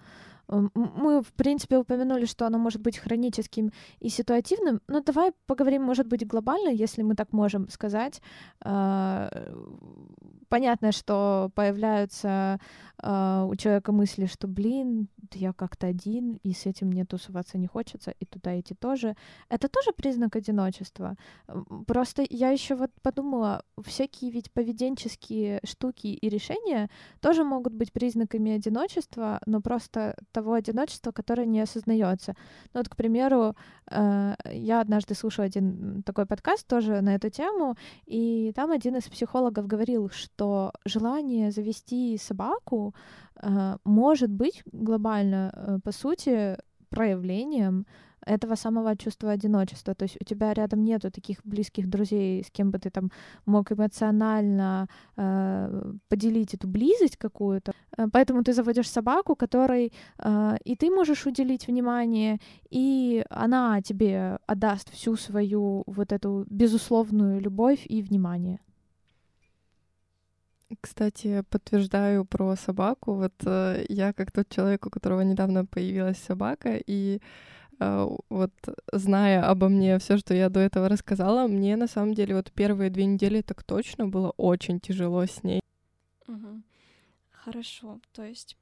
Мы, 0.49 1.23
в 1.23 1.33
принципе, 1.35 1.79
упомянули, 1.79 2.25
что 2.25 2.47
оно 2.47 2.59
может 2.59 2.81
быть 2.81 2.99
хроническим 2.99 3.71
и 4.01 4.09
ситуативным, 4.09 4.81
но 4.89 5.01
давай 5.01 5.33
поговорим, 5.47 5.83
может 5.83 6.07
быть, 6.07 6.27
глобально, 6.27 6.71
если 6.71 7.03
мы 7.03 7.15
так 7.15 7.33
можем 7.33 7.69
сказать. 7.69 8.23
А, 8.61 9.31
понятно, 10.49 10.93
что 10.93 11.51
появляются 11.55 12.59
э, 13.03 13.47
у 13.49 13.55
человека 13.57 13.93
мысли, 13.93 14.27
что, 14.27 14.49
блин, 14.49 15.09
я 15.35 15.53
как-то 15.53 15.87
один, 15.87 16.39
и 16.43 16.53
с 16.53 16.67
этим 16.67 16.89
мне 16.89 17.05
тусоваться 17.05 17.59
не 17.59 17.67
хочется, 17.67 18.15
и 18.19 18.25
туда 18.25 18.59
идти 18.59 18.75
тоже. 18.75 19.17
Это 19.49 19.69
тоже 19.69 19.93
признак 19.93 20.37
одиночества. 20.37 21.17
Просто 21.87 22.25
я 22.29 22.51
еще 22.51 22.75
вот 22.75 22.91
подумала, 23.03 23.63
всякие 23.85 24.31
ведь 24.31 24.51
поведенческие 24.53 25.61
штуки 25.65 26.07
и 26.07 26.29
решения 26.29 26.89
тоже 27.21 27.45
могут 27.45 27.75
быть 27.75 27.93
признаками 27.93 28.53
одиночества, 28.53 29.41
но 29.47 29.61
просто 29.61 30.17
того 30.39 30.53
одиночества, 30.53 31.13
которое 31.13 31.47
не 31.47 31.61
осознается. 31.61 32.35
Ну 32.75 32.81
вот, 32.81 32.89
к 32.89 32.97
примеру, 32.97 33.55
э, 33.91 34.35
я 34.53 34.81
однажды 34.81 35.15
слушала 35.15 35.47
один 35.47 36.03
такой 36.03 36.27
подкаст 36.27 36.67
тоже 36.67 37.01
на 37.01 37.15
эту 37.15 37.31
тему, 37.31 37.75
и 38.07 38.53
там 38.55 38.71
один 38.71 38.97
из 38.97 39.05
психологов 39.05 39.67
говорил, 39.67 40.11
что 40.11 40.73
желание 40.87 41.51
завести 41.51 42.19
собаку 42.19 42.95
э, 43.43 43.77
может 43.85 44.31
быть 44.31 44.63
глобально, 44.73 45.53
э, 45.53 45.79
по 45.85 45.93
сути, 45.93 46.57
проявлением 46.89 47.85
этого 48.29 48.57
самого 48.57 48.97
чувства 48.97 49.31
одиночества. 49.33 49.95
То 49.95 50.05
есть 50.05 50.19
у 50.21 50.25
тебя 50.25 50.55
рядом 50.55 50.85
нету 50.85 51.11
таких 51.11 51.39
близких 51.45 51.89
друзей, 51.89 52.43
с 52.43 52.51
кем 52.51 52.71
бы 52.71 52.79
ты 52.79 52.91
там 52.91 53.11
мог 53.47 53.73
эмоционально 53.73 54.87
э, 55.17 55.93
поделить 56.09 56.55
эту 56.55 56.69
близость 56.69 57.17
какую-то. 57.17 57.73
Э, 57.97 58.07
поэтому 58.13 58.43
ты 58.43 58.53
заводишь 58.53 58.91
собаку, 58.91 59.35
которой 59.35 59.93
э, 60.19 60.57
и 60.65 60.77
ты 60.77 60.91
можешь 60.91 61.27
уделить 61.27 61.69
внимание, 61.69 62.39
и 62.71 63.25
она 63.31 63.81
тебе 63.83 64.39
отдаст 64.47 64.91
всю 64.91 65.17
свою 65.17 65.83
вот 65.87 66.13
эту 66.13 66.47
безусловную 66.51 67.41
любовь 67.41 67.87
и 67.91 68.03
внимание. 68.03 68.59
Кстати, 70.81 71.43
подтверждаю 71.51 72.25
про 72.25 72.55
собаку. 72.57 73.15
Вот 73.15 73.33
э, 73.47 73.87
я 73.89 74.13
как 74.13 74.31
тот 74.31 74.49
человек, 74.51 74.87
у 74.87 74.91
которого 74.91 75.23
недавно 75.23 75.65
появилась 75.65 76.19
собака, 76.19 76.79
и 76.87 77.21
вот 77.79 78.53
зная 78.93 79.43
обо 79.43 79.69
мне 79.69 79.99
все, 79.99 80.17
что 80.17 80.35
я 80.35 80.49
до 80.49 80.61
этого 80.61 80.89
рассказала, 80.89 81.47
мне 81.47 81.77
на 81.77 81.87
самом 81.87 82.15
деле 82.15 82.35
вот 82.35 82.51
первые 82.53 82.91
две 82.91 83.05
недели 83.05 83.41
так 83.41 83.63
точно 83.63 84.09
было 84.09 84.31
очень 84.37 84.81
тяжело 84.81 85.25
с 85.25 85.45
ней. 85.45 85.61
Угу. 86.27 86.63
Хорошо, 87.31 88.01
то 88.13 88.25
есть 88.25 88.57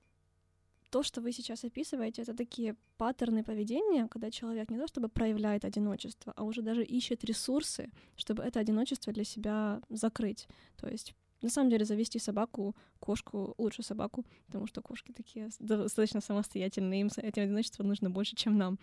то, 0.90 1.02
что 1.02 1.20
вы 1.20 1.32
сейчас 1.32 1.64
описываете, 1.64 2.22
это 2.22 2.34
такие 2.34 2.76
паттерны 2.96 3.42
поведения, 3.42 4.06
когда 4.08 4.30
человек 4.30 4.70
не 4.70 4.78
то 4.78 4.86
чтобы 4.86 5.08
проявляет 5.08 5.64
одиночество, 5.64 6.32
а 6.36 6.44
уже 6.44 6.62
даже 6.62 6.84
ищет 6.84 7.24
ресурсы, 7.24 7.90
чтобы 8.16 8.42
это 8.42 8.60
одиночество 8.60 9.12
для 9.12 9.24
себя 9.24 9.80
закрыть. 9.90 10.48
То 10.76 10.88
есть 10.88 11.14
на 11.42 11.50
самом 11.50 11.70
деле 11.70 11.84
завести 11.84 12.18
собаку, 12.18 12.74
кошку, 13.00 13.54
лучше 13.58 13.82
собаку, 13.82 14.24
потому 14.46 14.66
что 14.66 14.82
кошки 14.82 15.12
такие 15.12 15.48
достаточно 15.58 16.20
самостоятельные, 16.20 17.00
им 17.00 17.10
этим 17.16 17.42
одиночество 17.42 17.84
нужно 17.84 18.10
больше, 18.10 18.36
чем 18.36 18.56
нам. 18.56 18.78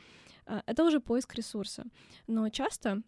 А, 0.46 0.64
это 0.66 0.84
уже 0.84 1.00
поиск 1.00 1.36
ресурса. 1.36 1.86
Но 2.28 2.50
часто, 2.50 3.02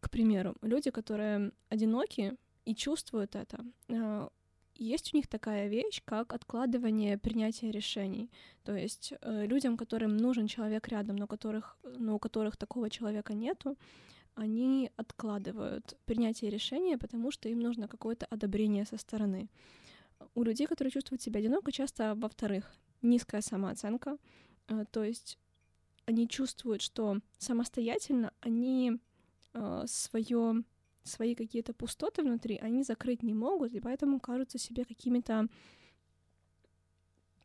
к 0.00 0.10
примеру, 0.10 0.54
люди, 0.62 0.90
которые 0.90 1.52
одиноки 1.68 2.34
и 2.64 2.74
чувствуют 2.74 3.36
это, 3.36 3.64
а, 3.88 4.28
есть 4.78 5.14
у 5.14 5.16
них 5.16 5.26
такая 5.26 5.68
вещь, 5.68 6.02
как 6.04 6.32
откладывание 6.32 7.18
принятия 7.18 7.70
решений. 7.70 8.30
То 8.62 8.76
есть 8.76 9.14
э, 9.22 9.46
людям, 9.46 9.76
которым 9.76 10.16
нужен 10.16 10.46
человек 10.46 10.88
рядом, 10.88 11.16
но, 11.16 11.26
которых, 11.26 11.78
но 11.82 12.16
у 12.16 12.18
которых 12.18 12.56
такого 12.56 12.90
человека 12.90 13.34
нету, 13.34 13.76
они 14.36 14.90
откладывают 14.96 15.96
принятие 16.04 16.50
решения, 16.50 16.98
потому 16.98 17.32
что 17.32 17.48
им 17.48 17.58
нужно 17.60 17.88
какое-то 17.88 18.26
одобрение 18.26 18.84
со 18.84 18.98
стороны. 18.98 19.48
У 20.34 20.44
людей, 20.44 20.66
которые 20.66 20.92
чувствуют 20.92 21.22
себя 21.22 21.40
одиноко, 21.40 21.72
часто, 21.72 22.14
во-вторых, 22.14 22.72
низкая 23.02 23.40
самооценка, 23.40 24.18
э, 24.68 24.84
то 24.90 25.02
есть 25.02 25.38
они 26.04 26.28
чувствуют, 26.28 26.82
что 26.82 27.20
самостоятельно 27.38 28.32
они 28.40 28.98
э, 29.54 29.84
свое, 29.86 30.64
свои 31.02 31.34
какие-то 31.34 31.72
пустоты 31.72 32.22
внутри 32.22 32.58
они 32.58 32.84
закрыть 32.84 33.22
не 33.22 33.34
могут, 33.34 33.72
и 33.72 33.80
поэтому 33.80 34.20
кажутся 34.20 34.58
себе 34.58 34.84
какими-то 34.84 35.48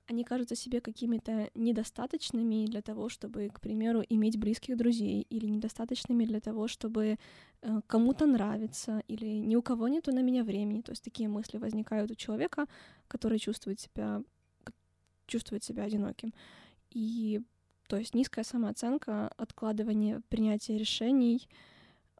они 0.08 0.24
кажутся 0.24 0.56
себе 0.56 0.82
какими-то 0.82 1.50
недостаточными 1.56 2.66
для 2.66 2.82
того, 2.82 3.10
чтобы, 3.10 3.50
к 3.50 3.60
примеру, 3.60 4.04
иметь 4.10 4.38
близких 4.38 4.78
друзей, 4.78 5.26
или 5.30 5.48
недостаточными 5.48 6.26
для 6.26 6.40
того, 6.40 6.68
чтобы 6.68 7.18
э, 7.62 7.82
кому-то 7.88 8.26
нравиться, 8.26 9.04
или 9.08 9.26
ни 9.26 9.56
у 9.56 9.62
кого 9.62 9.88
нету 9.88 10.12
на 10.12 10.22
меня 10.22 10.44
времени. 10.44 10.82
То 10.82 10.92
есть 10.92 11.04
такие 11.04 11.30
мысли 11.30 11.58
возникают 11.58 12.12
у 12.12 12.16
человека, 12.16 12.68
который 13.08 13.40
чувствует 13.40 13.80
себя, 13.80 14.22
чувствует 15.28 15.64
себя 15.64 15.84
одиноким. 15.84 16.34
И 16.90 17.42
то 17.88 17.98
есть 17.98 18.16
низкая 18.16 18.46
самооценка, 18.46 19.28
откладывание 19.38 20.22
принятия 20.30 20.78
решений, 20.78 21.48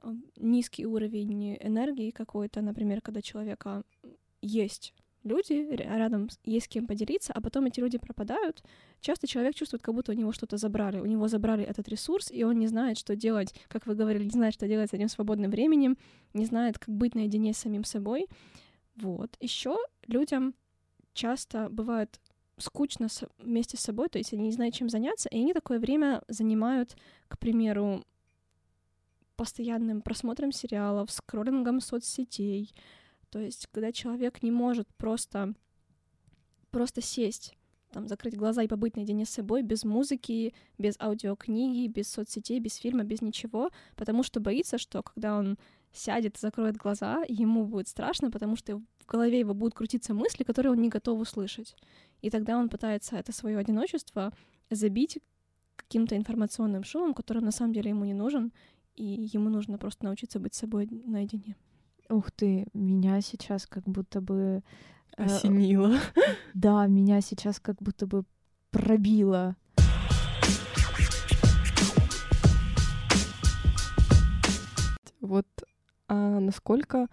э, 0.02 0.14
низкий 0.38 0.86
уровень 0.86 1.58
энергии 1.60 2.12
какой-то, 2.12 2.62
например, 2.62 3.02
когда 3.02 3.22
человека 3.22 3.84
есть 4.42 4.94
люди, 5.24 5.68
рядом 5.76 6.30
есть 6.44 6.66
с 6.66 6.70
кем 6.70 6.88
поделиться, 6.88 7.34
а 7.34 7.42
потом 7.42 7.66
эти 7.66 7.80
люди 7.80 7.98
пропадают, 7.98 8.64
часто 9.00 9.28
человек 9.28 9.56
чувствует, 9.56 9.84
как 9.84 9.94
будто 9.94 10.12
у 10.12 10.16
него 10.16 10.32
что-то 10.32 10.58
забрали. 10.58 11.00
У 11.00 11.06
него 11.06 11.28
забрали 11.28 11.64
этот 11.64 11.88
ресурс, 11.88 12.32
и 12.32 12.44
он 12.44 12.58
не 12.58 12.68
знает, 12.68 12.98
что 12.98 13.16
делать, 13.16 13.54
как 13.68 13.86
вы 13.86 13.96
говорили, 13.96 14.24
не 14.24 14.32
знает, 14.32 14.54
что 14.54 14.68
делать 14.68 14.90
с 14.90 14.94
этим 14.94 15.10
свободным 15.10 15.52
временем, 15.52 15.98
не 16.34 16.46
знает, 16.46 16.80
как 16.80 16.94
быть 16.94 17.16
наедине 17.16 17.54
с 17.54 17.58
самим 17.58 17.84
собой. 17.84 18.28
Вот. 18.96 19.38
Еще 19.40 19.78
людям 20.08 20.54
часто 21.14 21.70
бывает 21.70 22.20
скучно 22.58 23.08
вместе 23.40 23.78
с 23.78 23.82
собой, 23.82 24.10
то 24.10 24.18
есть 24.18 24.34
они 24.34 24.44
не 24.44 24.52
знают, 24.52 24.76
чем 24.76 24.90
заняться, 24.90 25.30
и 25.30 25.38
они 25.40 25.54
такое 25.54 25.80
время 25.80 26.24
занимают, 26.28 26.96
к 27.28 27.40
примеру, 27.40 28.06
постоянным 29.36 30.02
просмотром 30.02 30.52
сериалов, 30.52 31.12
скроллингом 31.12 31.80
соцсетей, 31.80 32.72
то 33.32 33.40
есть, 33.40 33.68
когда 33.72 33.92
человек 33.92 34.44
не 34.44 34.52
может 34.52 34.88
просто, 34.98 35.54
просто 36.70 37.02
сесть, 37.02 37.56
там, 37.92 38.08
закрыть 38.08 38.36
глаза 38.36 38.64
и 38.64 38.68
побыть 38.68 38.96
наедине 38.96 39.26
с 39.26 39.30
собой 39.30 39.62
без 39.64 39.84
музыки, 39.84 40.54
без 40.78 40.96
аудиокниги, 41.00 41.88
без 41.88 42.10
соцсетей, 42.10 42.60
без 42.60 42.76
фильма, 42.76 43.04
без 43.04 43.22
ничего, 43.22 43.72
потому 43.96 44.24
что 44.24 44.40
боится, 44.40 44.78
что 44.78 45.02
когда 45.02 45.38
он 45.38 45.58
сядет, 45.94 46.38
закроет 46.38 46.78
глаза, 46.78 47.24
ему 47.28 47.66
будет 47.66 47.88
страшно, 47.88 48.32
потому 48.32 48.56
что 48.56 48.78
в 48.78 49.06
голове 49.08 49.40
его 49.40 49.54
будут 49.54 49.76
крутиться 49.76 50.14
мысли, 50.14 50.44
которые 50.44 50.74
он 50.74 50.82
не 50.82 50.90
готов 50.90 51.20
услышать. 51.20 51.76
И 52.22 52.30
тогда 52.30 52.58
он 52.58 52.70
пытается 52.70 53.16
это 53.16 53.32
свое 53.32 53.58
одиночество 53.58 54.34
забить 54.70 55.20
каким-то 55.76 56.16
информационным 56.16 56.84
шумом, 56.84 57.14
который 57.14 57.42
на 57.42 57.52
самом 57.52 57.74
деле 57.74 57.90
ему 57.90 58.06
не 58.06 58.14
нужен, 58.14 58.52
и 58.96 59.30
ему 59.34 59.50
нужно 59.50 59.78
просто 59.78 60.06
научиться 60.06 60.40
быть 60.40 60.54
собой 60.54 60.88
наедине. 60.90 61.56
Ух 62.12 62.30
ты, 62.32 62.68
меня 62.74 63.22
сейчас 63.22 63.66
как 63.66 63.86
будто 63.86 64.20
бы... 64.20 64.64
Э, 65.18 65.24
Осенило. 65.24 65.98
Да, 66.54 66.86
меня 66.88 67.22
сейчас 67.22 67.62
как 67.62 67.82
будто 67.82 68.06
бы 68.06 68.26
пробило. 68.70 69.56
Вот 75.22 75.48
а 76.10 76.42
насколько, 76.42 77.08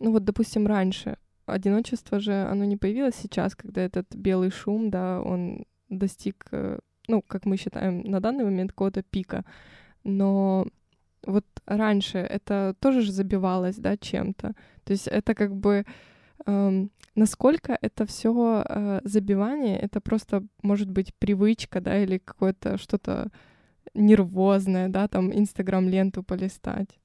ну 0.00 0.12
вот, 0.12 0.24
допустим, 0.24 0.66
раньше 0.66 1.16
одиночество 1.46 2.20
же, 2.20 2.34
оно 2.34 2.66
не 2.66 2.76
появилось 2.76 3.14
сейчас, 3.14 3.54
когда 3.54 3.80
этот 3.80 4.14
белый 4.14 4.50
шум, 4.50 4.90
да, 4.90 5.22
он 5.22 5.64
достиг, 5.88 6.44
э, 6.50 6.78
ну, 7.08 7.22
как 7.22 7.46
мы 7.46 7.56
считаем, 7.56 8.02
на 8.02 8.20
данный 8.20 8.44
момент 8.44 8.72
какого-то 8.72 9.02
пика. 9.02 9.46
Но 10.04 10.66
вот 11.26 11.44
раньше 11.66 12.18
это 12.18 12.74
тоже 12.80 13.02
же 13.02 13.12
забивалось, 13.12 13.76
да, 13.76 13.96
чем-то. 13.96 14.54
То 14.84 14.92
есть 14.92 15.08
это 15.08 15.34
как 15.34 15.54
бы 15.54 15.84
эм, 16.46 16.90
насколько 17.14 17.76
это 17.80 18.06
все 18.06 18.64
э, 18.68 19.00
забивание, 19.04 19.78
это 19.78 20.00
просто 20.00 20.42
может 20.62 20.90
быть 20.90 21.14
привычка, 21.14 21.80
да, 21.80 22.02
или 22.02 22.18
какое-то 22.18 22.78
что-то 22.78 23.30
нервозное, 23.94 24.88
да, 24.88 25.08
там 25.08 25.32
Инстаграм-ленту 25.32 26.22
полистать. 26.22 26.98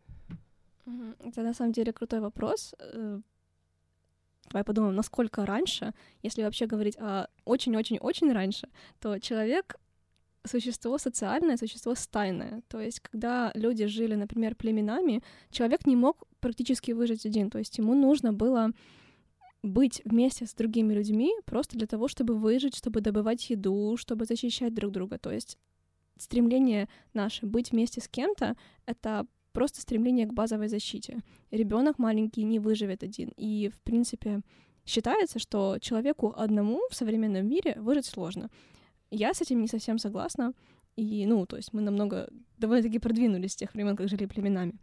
Это 1.23 1.41
на 1.41 1.53
самом 1.53 1.71
деле 1.71 1.93
крутой 1.93 2.19
вопрос. 2.19 2.75
Э, 2.79 3.19
давай 4.49 4.63
подумаем, 4.63 4.95
насколько 4.95 5.45
раньше, 5.45 5.93
если 6.23 6.43
вообще 6.43 6.67
говорить 6.67 6.97
о 6.99 7.27
очень-очень-очень 7.45 8.33
раньше, 8.33 8.67
то 8.99 9.19
человек 9.19 9.75
существо 10.45 10.97
социальное, 10.97 11.57
существо 11.57 11.95
стайное. 11.95 12.61
То 12.67 12.79
есть, 12.79 12.99
когда 12.99 13.51
люди 13.55 13.85
жили, 13.85 14.15
например, 14.15 14.55
племенами, 14.55 15.21
человек 15.49 15.85
не 15.85 15.95
мог 15.95 16.23
практически 16.39 16.91
выжить 16.91 17.25
один. 17.25 17.49
То 17.49 17.59
есть, 17.59 17.77
ему 17.77 17.93
нужно 17.93 18.33
было 18.33 18.71
быть 19.63 20.01
вместе 20.05 20.45
с 20.45 20.53
другими 20.53 20.93
людьми 20.93 21.33
просто 21.45 21.77
для 21.77 21.87
того, 21.87 22.07
чтобы 22.07 22.35
выжить, 22.35 22.75
чтобы 22.75 23.01
добывать 23.01 23.49
еду, 23.49 23.95
чтобы 23.97 24.25
защищать 24.25 24.73
друг 24.73 24.91
друга. 24.91 25.17
То 25.17 25.31
есть, 25.31 25.57
стремление 26.17 26.89
наше 27.13 27.45
быть 27.45 27.71
вместе 27.71 28.01
с 28.01 28.07
кем-то— 28.07 28.55
это 28.85 29.25
просто 29.53 29.81
стремление 29.81 30.25
к 30.25 30.33
базовой 30.33 30.67
защите. 30.67 31.19
Ребенок 31.51 31.99
маленький 31.99 32.43
не 32.43 32.59
выживет 32.59 33.03
один. 33.03 33.31
И, 33.37 33.69
в 33.69 33.79
принципе, 33.81 34.41
считается, 34.85 35.39
что 35.39 35.77
человеку 35.79 36.33
одному 36.35 36.81
в 36.89 36.95
современном 36.95 37.47
мире 37.47 37.75
выжить 37.79 38.05
сложно. 38.05 38.49
Я 39.11 39.33
с 39.33 39.41
этим 39.41 39.61
не 39.61 39.67
совсем 39.67 39.99
согласна. 39.99 40.53
И, 40.95 41.25
ну, 41.25 41.45
то 41.45 41.57
есть 41.57 41.73
мы 41.73 41.81
намного 41.81 42.29
довольно-таки 42.57 42.99
продвинулись 42.99 43.53
с 43.53 43.55
тех 43.55 43.73
времен, 43.73 43.95
как 43.95 44.09
жили 44.09 44.25
племенами. 44.25 44.73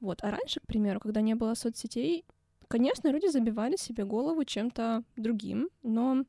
Вот. 0.00 0.22
А 0.22 0.30
раньше, 0.30 0.60
к 0.60 0.66
примеру, 0.66 1.00
когда 1.00 1.20
не 1.20 1.34
было 1.34 1.54
соцсетей, 1.54 2.24
конечно, 2.68 3.08
люди 3.08 3.28
забивали 3.28 3.76
себе 3.76 4.04
голову 4.04 4.44
чем-то 4.44 5.02
другим, 5.16 5.68
но 5.82 6.24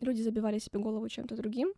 люди 0.00 0.22
забивали 0.22 0.58
себе 0.58 0.78
голову 0.78 1.08
чем-то 1.08 1.36
другим, 1.36 1.72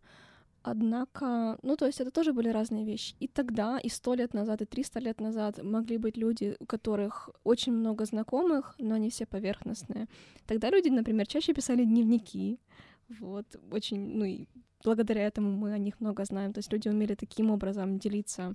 однако, 0.63 1.57
ну, 1.63 1.75
то 1.75 1.85
есть 1.85 2.01
это 2.01 2.11
тоже 2.11 2.33
были 2.33 2.49
разные 2.49 2.85
вещи. 2.85 3.15
И 3.19 3.27
тогда, 3.27 3.79
и 3.79 3.89
сто 3.89 4.15
лет 4.15 4.33
назад, 4.33 4.61
и 4.61 4.65
триста 4.65 4.99
лет 4.99 5.21
назад 5.21 5.63
могли 5.63 5.97
быть 5.97 6.17
люди, 6.17 6.55
у 6.59 6.65
которых 6.65 7.29
очень 7.43 7.73
много 7.73 8.05
знакомых, 8.05 8.75
но 8.79 8.95
они 8.95 9.09
все 9.09 9.25
поверхностные. 9.25 10.07
Тогда 10.45 10.69
люди, 10.69 10.89
например, 10.89 11.27
чаще 11.27 11.53
писали 11.53 11.85
дневники, 11.85 12.59
вот, 13.09 13.45
очень, 13.71 14.17
ну 14.17 14.25
и 14.25 14.47
благодаря 14.83 15.23
этому 15.23 15.51
мы 15.51 15.73
о 15.73 15.77
них 15.77 15.99
много 15.99 16.25
знаем. 16.25 16.53
То 16.53 16.59
есть 16.59 16.71
люди 16.71 16.89
умели 16.89 17.15
таким 17.15 17.51
образом 17.51 17.99
делиться 17.99 18.53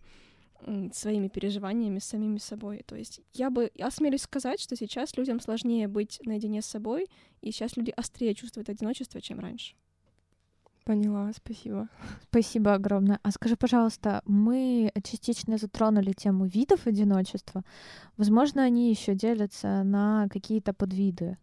своими 0.92 1.28
переживаниями 1.28 1.98
с 1.98 2.04
самими 2.04 2.38
собой. 2.38 2.82
То 2.86 2.96
есть 2.96 3.20
я 3.32 3.50
бы 3.50 3.70
я 3.74 3.88
осмелюсь 3.88 4.22
сказать, 4.22 4.60
что 4.60 4.76
сейчас 4.76 5.16
людям 5.16 5.40
сложнее 5.40 5.88
быть 5.88 6.20
наедине 6.24 6.62
с 6.62 6.66
собой, 6.66 7.08
и 7.40 7.50
сейчас 7.50 7.76
люди 7.76 7.92
острее 7.96 8.34
чувствуют 8.34 8.68
одиночество, 8.68 9.20
чем 9.20 9.40
раньше. 9.40 9.74
Поняла, 10.84 11.32
спасибо. 11.32 11.88
Спасибо 12.28 12.74
огромное. 12.74 13.20
А 13.22 13.30
скажи, 13.30 13.56
пожалуйста, 13.56 14.20
мы 14.26 14.90
частично 15.04 15.56
затронули 15.56 16.12
тему 16.12 16.46
видов 16.46 16.88
одиночества. 16.88 17.62
Возможно, 18.16 18.64
они 18.64 18.90
еще 18.90 19.14
делятся 19.14 19.84
на 19.84 20.28
какие-то 20.28 20.72
подвиды. 20.72 21.38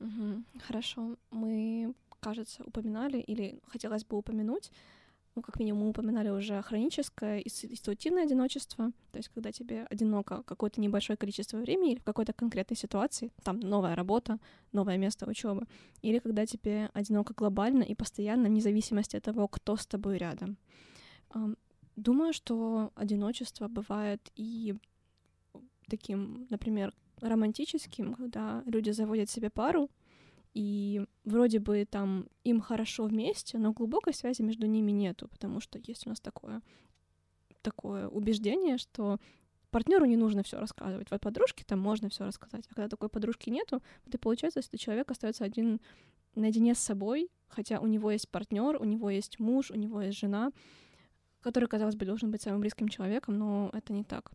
Угу. 0.00 0.44
Хорошо. 0.66 1.16
Мы, 1.30 1.94
кажется, 2.20 2.62
упоминали, 2.64 3.18
или 3.18 3.60
хотелось 3.66 4.04
бы 4.04 4.16
упомянуть, 4.16 4.70
ну, 5.36 5.42
как 5.42 5.58
минимум, 5.58 5.82
мы 5.82 5.88
упоминали 5.90 6.28
уже 6.28 6.62
хроническое 6.62 7.40
и 7.40 7.48
ситуативное 7.48 8.22
одиночество, 8.22 8.92
то 9.10 9.18
есть 9.18 9.30
когда 9.30 9.50
тебе 9.50 9.84
одиноко 9.90 10.44
какое-то 10.44 10.80
небольшое 10.80 11.16
количество 11.16 11.56
времени 11.56 11.92
или 11.92 11.98
в 11.98 12.04
какой-то 12.04 12.32
конкретной 12.32 12.76
ситуации, 12.76 13.32
там 13.42 13.58
новая 13.58 13.96
работа, 13.96 14.38
новое 14.70 14.96
место 14.96 15.28
учебы, 15.28 15.66
или 16.02 16.20
когда 16.20 16.46
тебе 16.46 16.88
одиноко 16.94 17.34
глобально 17.34 17.82
и 17.82 17.96
постоянно, 17.96 18.48
вне 18.48 18.60
зависимости 18.60 19.16
от 19.16 19.24
того, 19.24 19.48
кто 19.48 19.76
с 19.76 19.86
тобой 19.86 20.18
рядом. 20.18 20.56
Думаю, 21.96 22.32
что 22.32 22.92
одиночество 22.94 23.66
бывает 23.66 24.30
и 24.36 24.76
таким, 25.88 26.46
например, 26.48 26.94
романтическим, 27.20 28.14
когда 28.14 28.62
люди 28.66 28.90
заводят 28.90 29.30
себе 29.30 29.50
пару, 29.50 29.90
и 30.54 31.04
вроде 31.24 31.58
бы 31.58 31.84
там 31.84 32.26
им 32.44 32.60
хорошо 32.60 33.04
вместе, 33.04 33.58
но 33.58 33.72
глубокой 33.72 34.14
связи 34.14 34.42
между 34.42 34.66
ними 34.66 34.92
нету, 34.92 35.28
потому 35.28 35.60
что 35.60 35.80
есть 35.82 36.06
у 36.06 36.10
нас 36.10 36.20
такое, 36.20 36.62
такое 37.60 38.08
убеждение, 38.08 38.78
что 38.78 39.18
партнеру 39.70 40.06
не 40.06 40.16
нужно 40.16 40.44
все 40.44 40.60
рассказывать. 40.60 41.10
Вот 41.10 41.20
подружке 41.20 41.64
там 41.66 41.80
можно 41.80 42.08
все 42.08 42.24
рассказать. 42.24 42.64
А 42.70 42.74
когда 42.74 42.88
такой 42.88 43.08
подружки 43.08 43.50
нету, 43.50 43.82
то 44.08 44.18
получается, 44.18 44.62
что 44.62 44.78
человек 44.78 45.10
остается 45.10 45.44
один 45.44 45.80
наедине 46.36 46.76
с 46.76 46.78
собой, 46.78 47.28
хотя 47.48 47.80
у 47.80 47.86
него 47.86 48.12
есть 48.12 48.28
партнер, 48.28 48.80
у 48.80 48.84
него 48.84 49.10
есть 49.10 49.40
муж, 49.40 49.72
у 49.72 49.74
него 49.74 50.00
есть 50.02 50.18
жена, 50.18 50.52
который, 51.40 51.68
казалось 51.68 51.96
бы, 51.96 52.06
должен 52.06 52.30
быть 52.30 52.42
самым 52.42 52.60
близким 52.60 52.88
человеком, 52.88 53.36
но 53.36 53.70
это 53.72 53.92
не 53.92 54.04
так. 54.04 54.30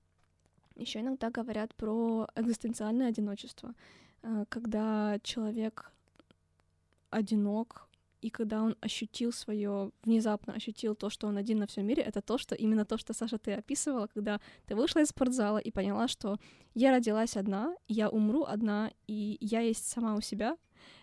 Еще 0.79 1.01
иногда 1.01 1.29
говорят 1.29 1.75
про 1.75 2.27
экзистенциальное 2.35 3.09
одиночество, 3.09 3.75
э, 4.23 4.45
когда 4.47 5.19
человек 5.23 5.91
одинок, 7.09 7.89
и 8.21 8.29
когда 8.29 8.61
он 8.63 8.77
ощутил 8.79 9.33
свое, 9.33 9.91
внезапно 10.03 10.53
ощутил 10.53 10.95
то, 10.95 11.09
что 11.09 11.27
он 11.27 11.37
один 11.37 11.59
на 11.59 11.67
всем 11.67 11.85
мире, 11.85 12.03
это 12.03 12.21
то, 12.21 12.37
что 12.37 12.55
именно 12.55 12.85
то, 12.85 12.97
что 12.97 13.13
Саша 13.13 13.37
ты 13.37 13.53
описывала, 13.53 14.07
когда 14.07 14.39
ты 14.67 14.75
вышла 14.75 15.01
из 15.01 15.09
спортзала 15.09 15.57
и 15.57 15.71
поняла, 15.71 16.07
что 16.07 16.37
я 16.75 16.91
родилась 16.91 17.35
одна, 17.35 17.75
я 17.89 18.09
умру 18.09 18.43
одна, 18.43 18.91
и 19.07 19.37
я 19.41 19.59
есть 19.59 19.85
сама 19.85 20.15
у 20.15 20.21
себя. 20.21 20.57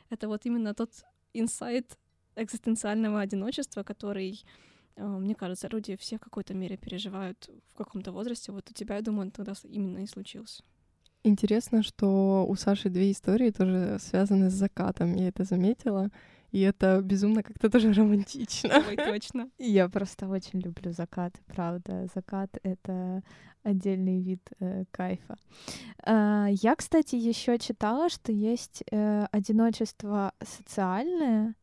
Это 0.09 0.27
вот 0.29 0.47
именно 0.47 0.75
тот 0.75 0.91
инсайт 1.35 1.99
экзистенциального 2.35 3.21
одиночества, 3.21 3.83
который 3.83 4.43
мне 4.97 5.35
кажется, 5.35 5.69
люди 5.69 5.97
все 5.97 6.17
в 6.17 6.21
какой-то 6.21 6.55
мере 6.55 6.77
переживают 6.77 7.51
в 7.73 7.75
каком-то 7.75 8.13
возрасте. 8.13 8.53
Вот 8.53 8.71
у 8.71 8.75
тебя, 8.75 8.97
я 8.97 9.03
думаю, 9.03 9.31
тогда 9.31 9.53
именно 9.65 9.99
и 9.99 10.07
случился. 10.07 10.63
Интересно, 11.27 11.83
что 11.83 12.47
у 12.49 12.55
Саши 12.55 12.89
две 12.89 13.11
истории 13.11 13.51
тоже 13.51 13.99
связаны 14.01 14.49
с 14.49 14.55
закатом. 14.55 15.17
Я 15.17 15.29
это 15.29 15.43
заметила. 15.45 16.11
и 16.53 16.61
это 16.61 17.01
безумно 17.03 17.43
как-то 17.43 17.69
тоже 17.69 17.93
романтично. 17.95 18.85
Ой, 18.89 18.97
точно. 18.97 19.51
Я 19.59 19.89
просто 19.89 20.29
очень 20.29 20.61
люблю 20.61 20.93
закаты, 20.93 21.41
правда. 21.47 22.07
Закат— 22.15 22.51
это 22.63 23.23
отдельный 23.65 24.23
вид 24.23 24.41
э, 24.61 24.85
кайфа. 24.93 25.37
Э, 26.05 26.47
я, 26.51 26.77
кстати, 26.77 27.17
еще 27.17 27.59
читала, 27.59 28.09
что 28.09 28.31
есть 28.31 28.85
э, 28.93 29.27
одиночество 29.33 30.33
социальное, 30.45 31.57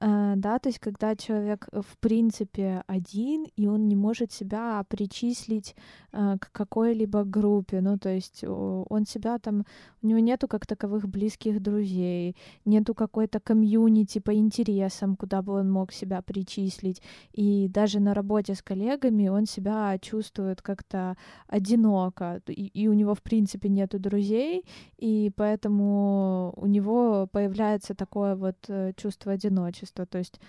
да, 0.00 0.58
то 0.58 0.70
есть 0.70 0.78
когда 0.78 1.14
человек 1.14 1.68
э, 1.72 1.82
в 1.82 1.98
принципе 1.98 2.82
один, 2.86 3.44
и 3.56 3.66
он 3.66 3.86
не 3.86 3.96
может 3.96 4.32
себя 4.32 4.82
причислить 4.88 5.76
э, 6.12 6.38
к 6.40 6.50
какой-либо 6.52 7.24
группе, 7.24 7.82
ну, 7.82 7.98
то 7.98 8.08
есть 8.08 8.42
он 8.44 9.04
себя 9.04 9.38
там, 9.38 9.66
у 10.02 10.06
него 10.06 10.18
нету 10.20 10.48
как 10.48 10.66
таковых 10.66 11.06
близких 11.06 11.60
друзей, 11.60 12.34
нету 12.64 12.94
какой-то 12.94 13.40
комьюнити 13.40 14.20
по 14.20 14.34
интересам, 14.34 15.16
куда 15.16 15.42
бы 15.42 15.52
он 15.52 15.70
мог 15.70 15.92
себя 15.92 16.22
причислить, 16.22 17.02
и 17.32 17.68
даже 17.68 18.00
на 18.00 18.14
работе 18.14 18.54
с 18.54 18.62
коллегами 18.62 19.28
он 19.28 19.44
себя 19.44 19.98
чувствует 19.98 20.62
как-то 20.62 21.18
одиноко, 21.46 22.40
и, 22.46 22.68
и 22.68 22.88
у 22.88 22.94
него 22.94 23.14
в 23.14 23.22
принципе 23.22 23.68
нету 23.68 23.98
друзей, 23.98 24.64
и 24.96 25.30
поэтому 25.36 26.54
у 26.56 26.66
него 26.66 27.28
появляется 27.30 27.94
такое 27.94 28.34
вот 28.34 28.56
чувство 28.96 29.32
одиночества 29.32 29.89
общества. 29.90 30.06
То 30.06 30.18
есть 30.18 30.40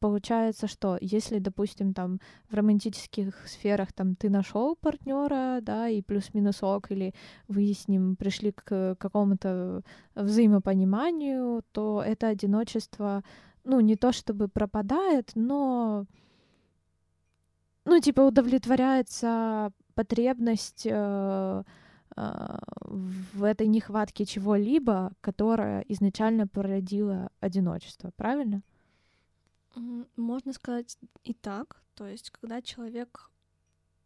получается, 0.00 0.66
что 0.66 0.98
если, 1.00 1.38
допустим, 1.38 1.94
там 1.94 2.20
в 2.50 2.54
романтических 2.54 3.46
сферах 3.46 3.92
там 3.92 4.16
ты 4.16 4.30
нашел 4.30 4.76
партнера, 4.76 5.60
да, 5.62 5.88
и 5.88 6.02
плюс-минус 6.02 6.62
ок, 6.62 6.90
или 6.90 7.14
вы 7.48 7.72
с 7.72 7.88
ним 7.88 8.16
пришли 8.16 8.52
к 8.52 8.96
какому-то 8.98 9.82
взаимопониманию, 10.14 11.62
то 11.72 12.02
это 12.04 12.28
одиночество, 12.28 13.22
ну, 13.64 13.80
не 13.80 13.96
то 13.96 14.12
чтобы 14.12 14.48
пропадает, 14.48 15.32
но 15.34 16.06
ну, 17.84 18.00
типа 18.00 18.22
удовлетворяется 18.22 19.72
потребность 19.94 20.86
э, 20.86 21.62
э, 22.16 22.58
в 23.34 23.44
этой 23.44 23.66
нехватке 23.66 24.24
чего-либо, 24.24 25.12
которая 25.20 25.84
изначально 25.88 26.46
породила 26.46 27.28
одиночество, 27.40 28.10
правильно? 28.16 28.62
Можно 30.16 30.52
сказать 30.52 30.98
и 31.24 31.34
так. 31.34 31.82
То 31.94 32.06
есть, 32.06 32.30
когда 32.30 32.62
человек 32.62 33.30